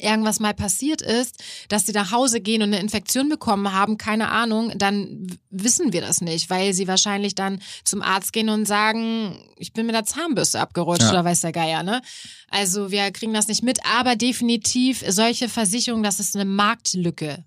[0.00, 4.28] irgendwas mal passiert ist, dass sie nach Hause gehen und eine Infektion bekommen haben, keine
[4.30, 9.38] Ahnung, dann wissen wir das nicht, weil sie wahrscheinlich dann zum Arzt gehen und sagen,
[9.56, 11.10] ich bin mit der Zahnbürste abgerutscht Ja.
[11.10, 12.02] oder weiß der Geier, ne?
[12.48, 17.44] Also wir kriegen das nicht mit, aber definitiv solche Versicherungen, das ist eine Marktlücke.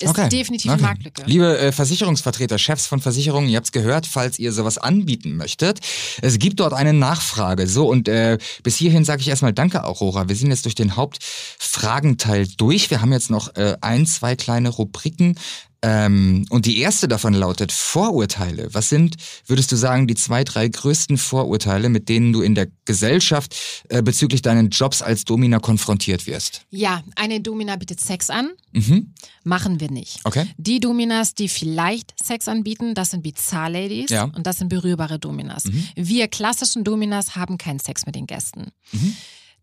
[0.00, 0.28] Ist Okay.
[0.28, 0.78] definitiv Okay.
[0.78, 1.22] eine Marktlücke.
[1.26, 5.80] Liebe äh, Versicherungsvertreter, Chefs von Versicherungen, ihr habt's gehört, falls ihr sowas anbieten möchtet.
[6.22, 7.66] Es gibt dort eine Nachfrage.
[7.66, 10.28] So, und äh, bis hierhin sage ich erstmal Danke, Aurora.
[10.28, 12.90] Wir sind jetzt durch den Hauptfragenteil durch.
[12.90, 15.36] Wir haben jetzt noch äh, ein, zwei kleine Rubriken.
[15.82, 18.68] Ähm, und die erste davon lautet Vorurteile.
[18.74, 19.16] Was sind,
[19.46, 23.56] würdest du sagen, die zwei, drei größten Vorurteile, mit denen du in der Gesellschaft
[23.88, 26.66] äh, bezüglich deinen Jobs als Domina konfrontiert wirst?
[26.70, 29.14] Ja, eine Domina bietet Sex an, Mhm.
[29.42, 30.20] machen wir nicht.
[30.24, 30.46] Okay.
[30.58, 34.24] Die Dominas, die vielleicht Sex anbieten, das sind Bizarre-Ladies Ja.
[34.24, 35.64] und das sind berührbare Dominas.
[35.96, 38.68] Wir klassischen Dominas haben keinen Sex mit den Gästen.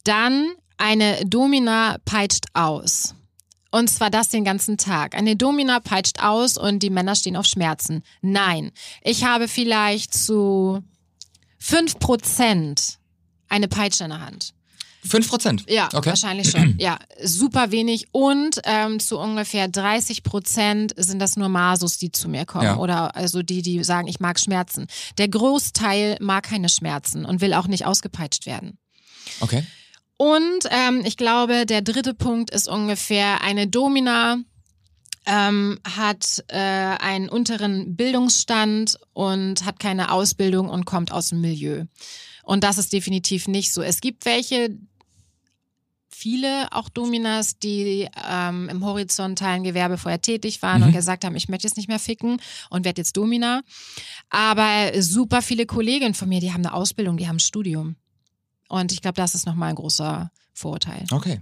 [0.04, 3.14] Dann eine Domina peitscht aus.
[3.78, 5.14] Und zwar das den ganzen Tag.
[5.14, 8.02] Eine Domina peitscht aus und die Männer stehen auf Schmerzen.
[8.24, 8.72] Nein,
[9.04, 10.82] ich habe vielleicht zu
[11.62, 12.96] 5%
[13.50, 14.56] eine Peitsche in der Hand.
[15.06, 15.64] Fünf Prozent?
[15.70, 16.10] Ja, okay.
[16.10, 16.76] wahrscheinlich schon.
[16.80, 18.08] Ja, super wenig.
[18.14, 22.64] Und ähm, zu ungefähr 30 Prozent sind das nur Masus, die zu mir kommen.
[22.64, 22.78] Ja.
[22.78, 24.88] Oder also die, die sagen, ich mag Schmerzen.
[25.20, 28.80] Der Großteil mag keine Schmerzen und will auch nicht ausgepeitscht werden.
[29.40, 29.64] Okay.
[30.18, 34.38] Und ähm, ich glaube, der dritte Punkt ist ungefähr eine Domina.
[35.30, 41.84] Ähm, hat äh, einen unteren Bildungsstand und hat keine Ausbildung und kommt aus dem Milieu.
[42.44, 43.82] Und das ist definitiv nicht so.
[43.82, 44.78] Es gibt welche,
[46.10, 50.88] viele auch Dominas, die ähm, im horizontalen Gewerbe vorher tätig waren Mhm.
[50.88, 53.64] und gesagt haben, ich möchte jetzt nicht mehr ficken und werde jetzt Domina.
[54.30, 57.98] Aber super viele Kolleginnen von mir, die haben eine Ausbildung, die haben ein Studium.
[58.70, 61.06] Und ich glaube, das ist nochmal ein großer Vorurteil.
[61.12, 61.42] Okay.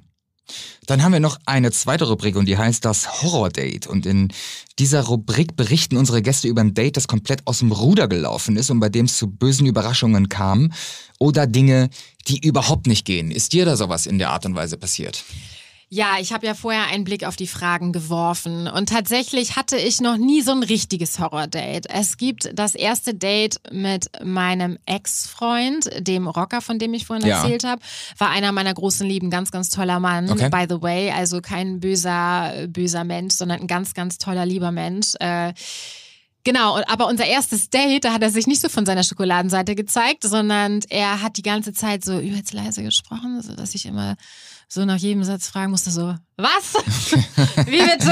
[0.86, 3.88] Dann haben wir noch eine zweite Rubrik und die heißt das Horror-Date.
[3.88, 4.28] Und in
[4.78, 8.70] dieser Rubrik berichten unsere Gäste über ein Date, das komplett aus dem Ruder gelaufen ist
[8.70, 10.72] und bei dem es zu bösen Überraschungen kam
[11.18, 11.90] oder Dinge,
[12.28, 13.32] die überhaupt nicht gehen.
[13.32, 15.24] Ist dir da sowas in der Art und Weise passiert?
[15.96, 20.02] Ja, ich habe ja vorher einen Blick auf die Fragen geworfen und tatsächlich hatte ich
[20.02, 21.86] noch nie so ein richtiges Horror-Date.
[21.90, 27.38] Es gibt das erste Date mit meinem Ex-Freund, dem Rocker, von dem ich vorhin Ja.
[27.42, 27.82] erzählt habe,
[28.18, 30.30] war einer meiner großen Lieben, ganz, ganz toller Mann.
[30.30, 30.50] Okay.
[30.50, 35.14] By the way, also kein böser, böser Mensch, sondern ein ganz, ganz toller, lieber Mensch.
[35.22, 35.54] Äh,
[36.48, 40.22] Genau, aber unser erstes Date, da hat er sich nicht so von seiner Schokoladenseite gezeigt,
[40.22, 44.16] sondern er hat die ganze Zeit so übelst leise gesprochen, so dass ich immer
[44.68, 46.74] so nach jedem Satz fragen musste, so, was?
[47.66, 48.12] Wie bitte?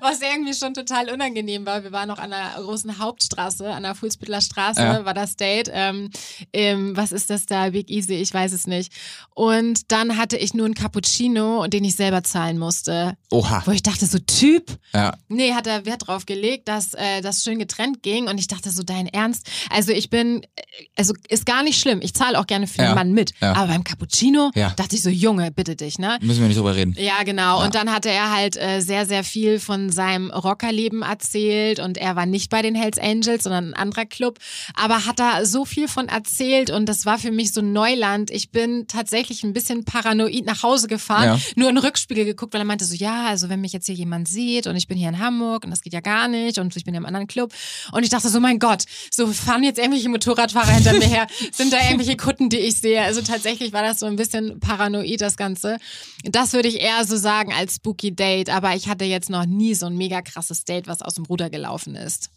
[0.00, 1.82] Was irgendwie schon total unangenehm war.
[1.82, 5.04] Wir waren noch an der großen Hauptstraße, an der Fuhlsbüttler Straße, ja.
[5.04, 5.70] war das Date.
[5.72, 6.10] Ähm,
[6.52, 7.70] ähm, was ist das da?
[7.70, 8.92] Big Easy, ich weiß es nicht.
[9.34, 13.16] Und dann hatte ich nur einen Cappuccino, den ich selber zahlen musste.
[13.30, 13.62] Oha.
[13.66, 14.78] Wo ich dachte, so Typ?
[14.94, 15.14] Ja.
[15.28, 18.28] Nee, hat er Wert drauf gelegt, dass äh, das schön getrennt ging.
[18.28, 19.50] Und ich dachte so, dein Ernst?
[19.70, 20.62] Also ich bin, äh,
[20.96, 22.00] also ist gar nicht schlimm.
[22.02, 22.90] Ich zahle auch gerne für ja.
[22.90, 23.32] den Mann mit.
[23.40, 23.52] Ja.
[23.54, 26.18] Aber beim Cappuccino dachte ich so, Junge, bitte dich, ne?
[26.22, 26.96] Müssen wir nicht drüber reden.
[27.02, 27.58] Ja, genau.
[27.58, 27.64] Ja.
[27.64, 32.14] Und dann hatte er halt äh, sehr, sehr viel von seinem Rockerleben erzählt und er
[32.14, 34.38] war nicht bei den Hells Angels, sondern ein anderer Club,
[34.74, 38.30] aber hat da so viel von erzählt und das war für mich so Neuland.
[38.30, 41.38] Ich bin tatsächlich ein bisschen paranoid nach Hause gefahren, ja.
[41.56, 43.94] nur in den Rückspiegel geguckt, weil er meinte so, ja, also wenn mich jetzt hier
[43.94, 46.76] jemand sieht und ich bin hier in Hamburg und das geht ja gar nicht und
[46.76, 47.52] ich bin ja im anderen Club
[47.90, 51.72] und ich dachte so, mein Gott, so fahren jetzt irgendwelche Motorradfahrer hinter mir her, sind
[51.72, 53.02] da irgendwelche Kutten, die ich sehe.
[53.02, 55.78] Also tatsächlich war das so ein bisschen paranoid, das Ganze.
[56.24, 59.46] Das würde ich eher so sagen, sagen als Spooky Date, aber ich hatte jetzt noch
[59.46, 62.30] nie so ein mega krasses Date, was aus dem Ruder gelaufen ist.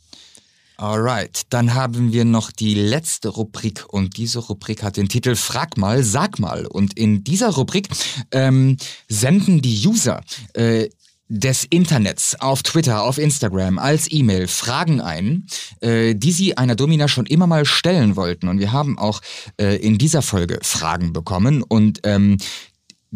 [0.77, 5.77] Alright, dann haben wir noch die letzte Rubrik und diese Rubrik hat den Titel Frag
[5.77, 6.65] mal, sag mal.
[6.65, 7.87] Und in dieser Rubrik
[8.31, 8.77] ähm,
[9.07, 10.21] senden die User
[10.53, 10.89] äh,
[11.27, 15.47] des Internets auf Twitter, auf Instagram als E-Mail Fragen ein,
[15.79, 18.47] äh, die sie einer Domina schon immer mal stellen wollten.
[18.49, 19.21] Und wir haben auch
[19.59, 22.37] äh, in dieser Folge Fragen bekommen und ähm,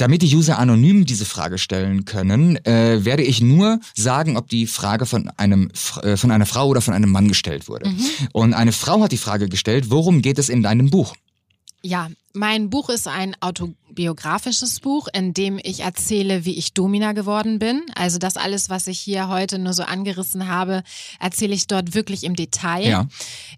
[0.01, 4.67] damit die User anonym diese Frage stellen können, äh, werde ich nur sagen, ob die
[4.67, 5.69] Frage von einem
[6.01, 7.89] äh, von einer Frau oder von einem Mann gestellt wurde.
[7.89, 8.05] Mhm.
[8.31, 11.15] Und eine Frau hat die Frage gestellt: Worum geht es in deinem Buch?
[11.81, 17.59] Ja, mein Buch ist ein autobiografisches Buch, in dem ich erzähle, wie ich Domina geworden
[17.59, 17.81] bin.
[17.95, 20.83] Also das alles, was ich hier heute nur so angerissen habe,
[21.19, 22.87] erzähle ich dort wirklich im Detail.
[22.87, 23.07] Ja.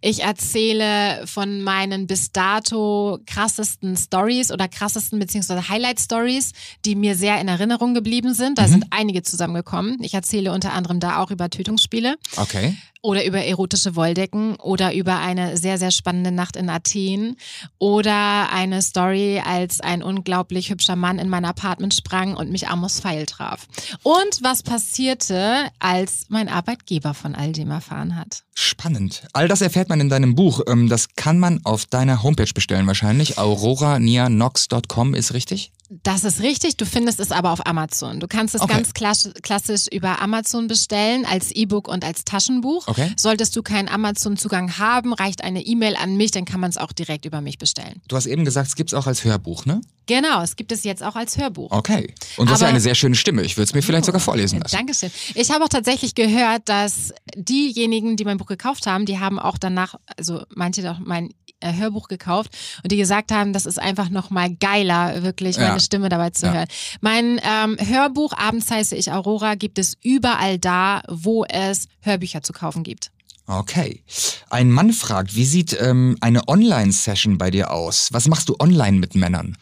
[0.01, 6.53] Ich erzähle von meinen bis dato krassesten Stories oder krassesten beziehungsweise Highlight Stories,
[6.85, 8.57] die mir sehr in Erinnerung geblieben sind.
[8.57, 8.71] Da mhm.
[8.71, 9.97] sind einige zusammengekommen.
[10.01, 12.15] Ich erzähle unter anderem da auch über Tötungsspiele.
[12.37, 17.35] Okay oder über erotische Wolldecken oder über eine sehr, sehr spannende Nacht in Athen
[17.79, 22.99] oder eine Story, als ein unglaublich hübscher Mann in mein Apartment sprang und mich Amos
[22.99, 23.67] Pfeil traf.
[24.03, 28.43] Und was passierte, als mein Arbeitgeber von all dem erfahren hat.
[28.53, 29.23] Spannend.
[29.33, 30.61] All das erfährt man in deinem Buch.
[30.67, 33.39] Ähm, das kann man auf deiner Homepage bestellen wahrscheinlich.
[33.39, 35.71] auroranianox.com ist richtig?
[36.03, 36.77] Das ist richtig.
[36.77, 38.21] Du findest es aber auf Amazon.
[38.21, 38.73] Du kannst es okay.
[38.73, 42.87] ganz klassisch über Amazon bestellen, als E-Book und als Taschenbuch.
[42.87, 43.11] Okay.
[43.17, 46.93] Solltest du keinen Amazon-Zugang haben, reicht eine E-Mail an mich, dann kann man es auch
[46.93, 48.01] direkt über mich bestellen.
[48.07, 49.81] Du hast eben gesagt, es gibt es auch als Hörbuch, ne?
[50.05, 51.71] Genau, es gibt es jetzt auch als Hörbuch.
[51.71, 52.13] Okay.
[52.37, 53.43] Und das aber, ist ja eine sehr schöne Stimme.
[53.43, 54.75] Ich würde es mir vielleicht oh, sogar vorlesen lassen.
[54.75, 55.11] Dankeschön.
[55.35, 59.57] Ich habe auch tatsächlich gehört, dass diejenigen, die mein Buch gekauft haben, die haben auch
[59.57, 64.55] danach, also manche auch mein Hörbuch gekauft und die gesagt haben, das ist einfach nochmal
[64.55, 66.53] geiler, wirklich meine Stimme dabei zu ja.
[66.53, 66.67] hören.
[67.01, 72.53] Mein ähm, Hörbuch, abends heiße ich Aurora, gibt es überall da, wo es Hörbücher zu
[72.53, 73.11] kaufen gibt.
[73.47, 74.01] Okay.
[74.49, 78.09] Ein Mann fragt, wie sieht ähm, eine Online-Session bei dir aus?
[78.11, 79.57] Was machst du online mit Männern?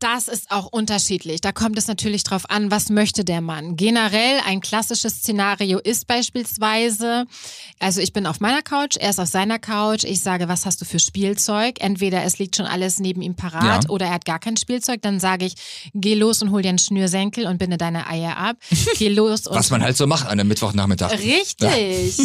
[0.00, 1.42] Das ist auch unterschiedlich.
[1.42, 3.76] Da kommt es natürlich drauf an, was möchte der Mann.
[3.76, 7.26] Generell ein klassisches Szenario ist beispielsweise,
[7.78, 10.80] also ich bin auf meiner Couch, er ist auf seiner Couch, ich sage, was hast
[10.80, 11.76] du für Spielzeug?
[11.80, 13.90] Entweder es liegt schon alles neben ihm parat ja.
[13.90, 15.54] oder er hat gar kein Spielzeug, dann sage ich,
[15.92, 18.56] geh los und hol dir einen Schnürsenkel und binde deine Eier ab.
[18.98, 21.12] Geh los und Was man halt so macht an einem Mittwochnachmittag.
[21.12, 22.18] Richtig.
[22.18, 22.24] Ja.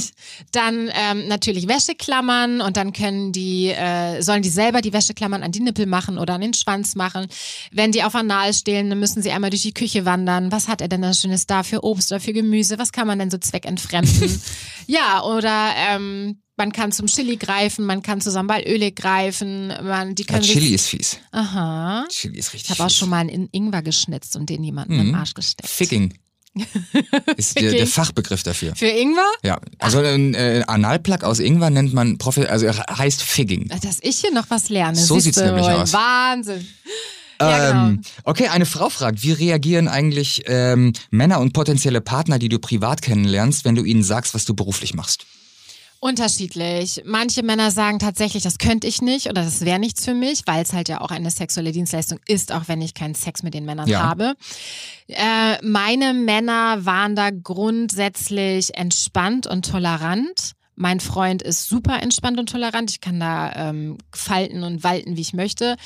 [0.52, 5.52] Dann ähm, natürlich Wäscheklammern und dann können die, äh, sollen die selber die Wäscheklammern an
[5.52, 7.28] die Nippel machen oder an den Schwanz machen.
[7.72, 10.52] Wenn die auf Anal stehlen, dann müssen sie einmal durch die Küche wandern.
[10.52, 12.78] Was hat er denn da Schönes da für Obst oder für Gemüse?
[12.78, 14.42] Was kann man denn so zweckentfremden?
[14.88, 19.68] ja, oder ähm, man kann zum Chili greifen, man kann zu Sambalöle greifen.
[19.68, 21.20] Man, die können ja, Chili ist fies.
[21.32, 22.06] Aha.
[22.10, 25.10] Chili ist richtig Ich habe auch schon mal einen Ingwer geschnitzt und den jemanden mhm.
[25.10, 25.70] im Arsch gesteckt.
[25.70, 26.14] Ficking.
[27.36, 28.74] ist der, der, Fachbegriff dafür.
[28.76, 29.30] Für Ingwer?
[29.44, 29.60] Ja.
[29.80, 33.68] Also ein äh, Analplug aus Ingwer nennt man, Profi also heißt Figging.
[33.68, 34.96] Dass ich hier noch was lerne.
[34.96, 35.92] So sieht es nämlich aus.
[35.92, 36.66] Wahnsinn.
[37.40, 37.88] Ja, genau.
[37.88, 42.60] Ähm, okay, eine Frau fragt, wie reagieren eigentlich ähm, Männer und potenzielle Partner, die du
[42.60, 45.26] privat kennenlernst, wenn du ihnen sagst, was du beruflich machst?
[46.00, 47.02] Unterschiedlich.
[47.06, 50.62] Manche Männer sagen tatsächlich, das könnte ich nicht oder das wäre nichts für mich, weil
[50.62, 53.66] es halt ja auch eine sexuelle Dienstleistung ist, auch wenn ich keinen Sex mit den
[53.66, 54.04] Männern ja.
[54.04, 54.36] habe.
[55.08, 62.50] Äh, meine Männer waren da grundsätzlich entspannt und tolerant Mein Freund ist super entspannt und
[62.50, 62.92] tolerant.
[62.92, 65.78] Ich kann da ähm, falten und walten, wie ich möchte.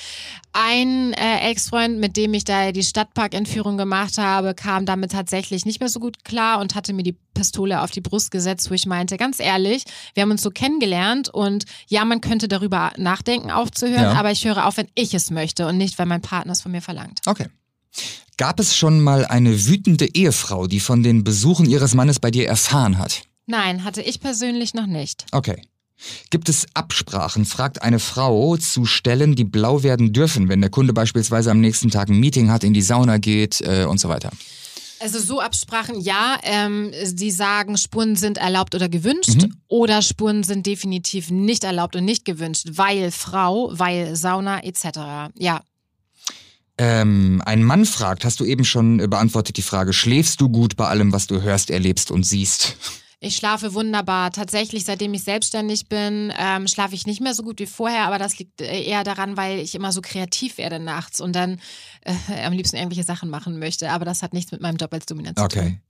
[0.52, 5.80] Ein äh, Ex-Freund, mit dem ich da die Stadtparkentführung gemacht habe, kam damit tatsächlich nicht
[5.80, 8.86] mehr so gut klar und hatte mir die Pistole auf die Brust gesetzt, wo ich
[8.86, 9.84] meinte, ganz ehrlich,
[10.16, 14.14] wir haben uns so kennengelernt und ja, man könnte darüber nachdenken, aufzuhören, ja.
[14.14, 16.72] aber ich höre auf, wenn ich es möchte und nicht, weil mein Partner es von
[16.72, 17.22] mir verlangt.
[17.26, 17.48] Okay.
[18.38, 22.48] Gab es schon mal eine wütende Ehefrau, die von den Besuchen ihres Mannes bei dir
[22.48, 23.24] erfahren hat?
[23.50, 25.26] Nein, hatte ich persönlich noch nicht.
[25.32, 25.60] Okay.
[26.30, 30.94] Gibt es Absprachen, fragt eine Frau, zu Stellen, die blau werden dürfen, wenn der Kunde
[30.94, 34.30] beispielsweise am nächsten Tag ein Meeting hat, in die Sauna geht äh, und so weiter?
[35.00, 36.38] Also so Absprachen, ja.
[36.44, 39.56] Ähm, die sagen, Spuren sind erlaubt oder gewünscht mhm.
[39.68, 45.32] oder Spuren sind definitiv nicht erlaubt und nicht gewünscht, weil Frau, weil Sauna etc.
[45.40, 45.62] Ja,
[46.78, 50.88] ähm, ein Mann fragt, hast du eben schon beantwortet die Frage, schläfst du gut bei
[50.88, 52.78] allem, was du hörst, erlebst und siehst?
[53.22, 54.32] Ich schlafe wunderbar.
[54.32, 58.18] Tatsächlich, seitdem ich selbstständig bin, ähm, schlafe ich nicht mehr so gut wie vorher, aber
[58.18, 61.60] das liegt äh, eher daran, weil ich immer so kreativ werde nachts und dann
[62.06, 63.90] äh, am liebsten irgendwelche Sachen machen möchte.
[63.92, 65.62] Aber das hat nichts mit meinem Job als Domina zu okay.
[65.62, 65.82] tun.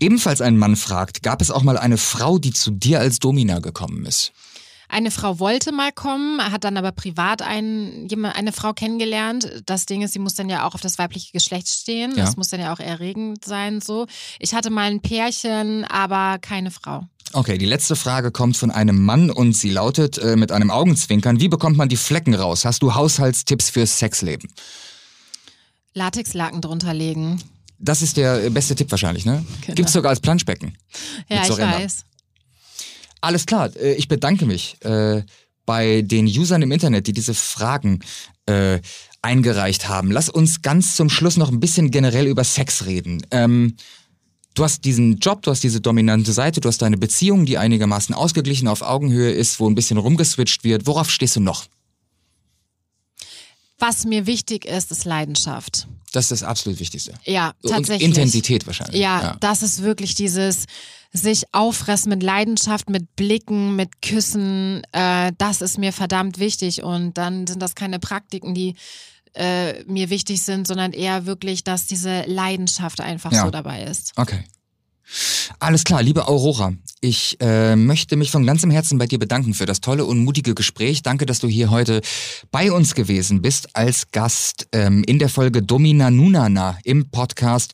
[0.00, 3.60] Ebenfalls ein Mann fragt, gab es auch mal eine Frau, die zu dir als Domina
[3.60, 4.32] gekommen ist?
[4.92, 9.62] Eine Frau wollte mal kommen, hat dann aber privat ein, eine Frau kennengelernt.
[9.64, 12.10] Das Ding ist, sie muss dann ja auch auf das weibliche Geschlecht stehen.
[12.14, 12.26] Ja.
[12.26, 13.80] Das muss dann ja auch erregend sein.
[13.80, 14.06] So.
[14.38, 17.06] Ich hatte mal ein Pärchen, aber keine Frau.
[17.32, 21.40] Okay, die letzte Frage kommt von einem Mann und sie lautet äh, mit einem Augenzwinkern,
[21.40, 22.66] wie bekommt man die Flecken raus?
[22.66, 24.52] Hast du Haushaltstipps fürs Sexleben?
[25.94, 27.42] Latexlaken drunter legen.
[27.78, 29.42] Das ist der beste Tipp wahrscheinlich, ne?
[29.62, 29.74] Genau.
[29.74, 30.76] Gibt's sogar als Planschbecken.
[31.30, 32.04] Ja, ich weiß.
[33.22, 35.22] Alles klar, äh, ich bedanke mich äh,
[35.64, 38.00] bei den Usern im Internet, die diese Fragen
[38.46, 38.80] äh,
[39.22, 40.10] eingereicht haben.
[40.10, 43.24] Lass uns ganz zum Schluss noch ein bisschen generell über Sex reden.
[43.30, 43.76] Ähm,
[44.54, 48.12] du hast diesen Job, du hast diese dominante Seite, du hast deine Beziehung, die einigermaßen
[48.12, 50.86] ausgeglichen auf Augenhöhe ist, wo ein bisschen rumgeswitcht wird.
[50.88, 51.66] Worauf stehst du noch?
[53.78, 55.86] Was mir wichtig ist, ist Leidenschaft.
[56.12, 57.14] Das ist das absolut Wichtigste.
[57.24, 58.08] Ja, tatsächlich.
[58.08, 59.00] Und Intensität wahrscheinlich.
[59.00, 60.66] Ja, ja, das ist wirklich dieses
[61.12, 64.82] sich auffressen mit Leidenschaft, mit Blicken, mit Küssen.
[64.92, 66.82] Äh, das ist mir verdammt wichtig.
[66.82, 68.74] Und dann sind das keine Praktiken, die
[69.34, 73.44] äh, mir wichtig sind, sondern eher wirklich, dass diese Leidenschaft einfach ja.
[73.44, 74.12] so dabei ist.
[74.16, 74.44] Okay.
[75.58, 79.66] Alles klar, liebe Aurora, ich äh, möchte mich von ganzem Herzen bei dir bedanken für
[79.66, 81.02] das tolle und mutige Gespräch.
[81.02, 82.00] Danke, dass du hier heute
[82.50, 87.72] bei uns gewesen bist als Gast ähm, in der Folge Domina Nunana im Podcast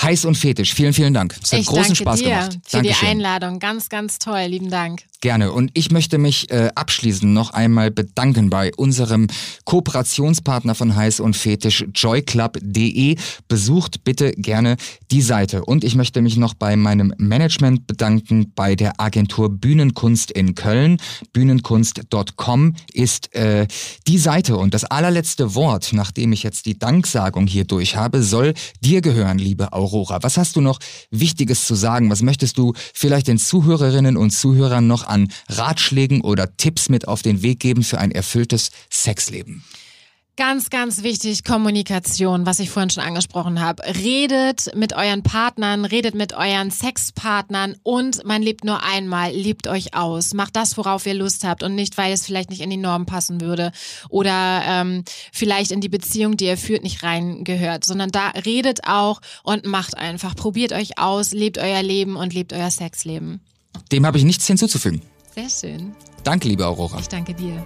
[0.00, 0.74] Heiß und Fetisch.
[0.74, 1.36] Vielen, vielen Dank.
[1.42, 2.58] Es hat ich großen Spaß dir gemacht.
[2.64, 3.00] Für Dankeschön.
[3.00, 3.58] die Einladung.
[3.58, 4.42] Ganz, ganz toll.
[4.42, 5.07] Lieben Dank.
[5.20, 5.50] Gerne.
[5.50, 9.26] Und ich möchte mich äh, abschließend noch einmal bedanken bei unserem
[9.64, 13.16] Kooperationspartner von Heiß und Fetisch, joyclub.de.
[13.48, 14.76] Besucht bitte gerne
[15.10, 15.64] die Seite.
[15.64, 20.98] Und ich möchte mich noch bei meinem Management bedanken, bei der Agentur Bühnenkunst in Köln.
[21.32, 23.66] Bühnenkunst.com ist äh,
[24.06, 24.56] die Seite.
[24.56, 29.38] Und das allerletzte Wort, nachdem ich jetzt die Danksagung hier durch habe, soll dir gehören,
[29.38, 30.22] liebe Aurora.
[30.22, 30.78] Was hast du noch
[31.10, 32.08] Wichtiges zu sagen?
[32.08, 37.22] Was möchtest du vielleicht den Zuhörerinnen und Zuhörern noch an Ratschlägen oder Tipps mit auf
[37.22, 39.64] den Weg geben für ein erfülltes Sexleben?
[40.38, 43.82] Ganz, ganz wichtig, Kommunikation, was ich vorhin schon angesprochen habe.
[43.82, 49.94] Redet mit euren Partnern, redet mit euren Sexpartnern und man lebt nur einmal, lebt euch
[49.94, 50.34] aus.
[50.34, 53.04] Macht das, worauf ihr Lust habt und nicht, weil es vielleicht nicht in die Norm
[53.04, 53.72] passen würde
[54.10, 55.02] oder ähm,
[55.32, 59.98] vielleicht in die Beziehung, die ihr führt, nicht reingehört, sondern da redet auch und macht
[59.98, 60.36] einfach.
[60.36, 63.40] Probiert euch aus, lebt euer Leben und lebt euer Sexleben.
[63.92, 65.02] Dem habe ich nichts hinzuzufügen.
[65.34, 65.94] Sehr schön.
[66.24, 66.98] Danke, liebe Aurora.
[66.98, 67.64] Ich danke dir.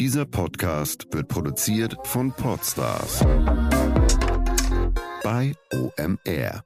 [0.00, 3.20] Dieser Podcast wird produziert von Podstars
[5.22, 6.64] bei OMR.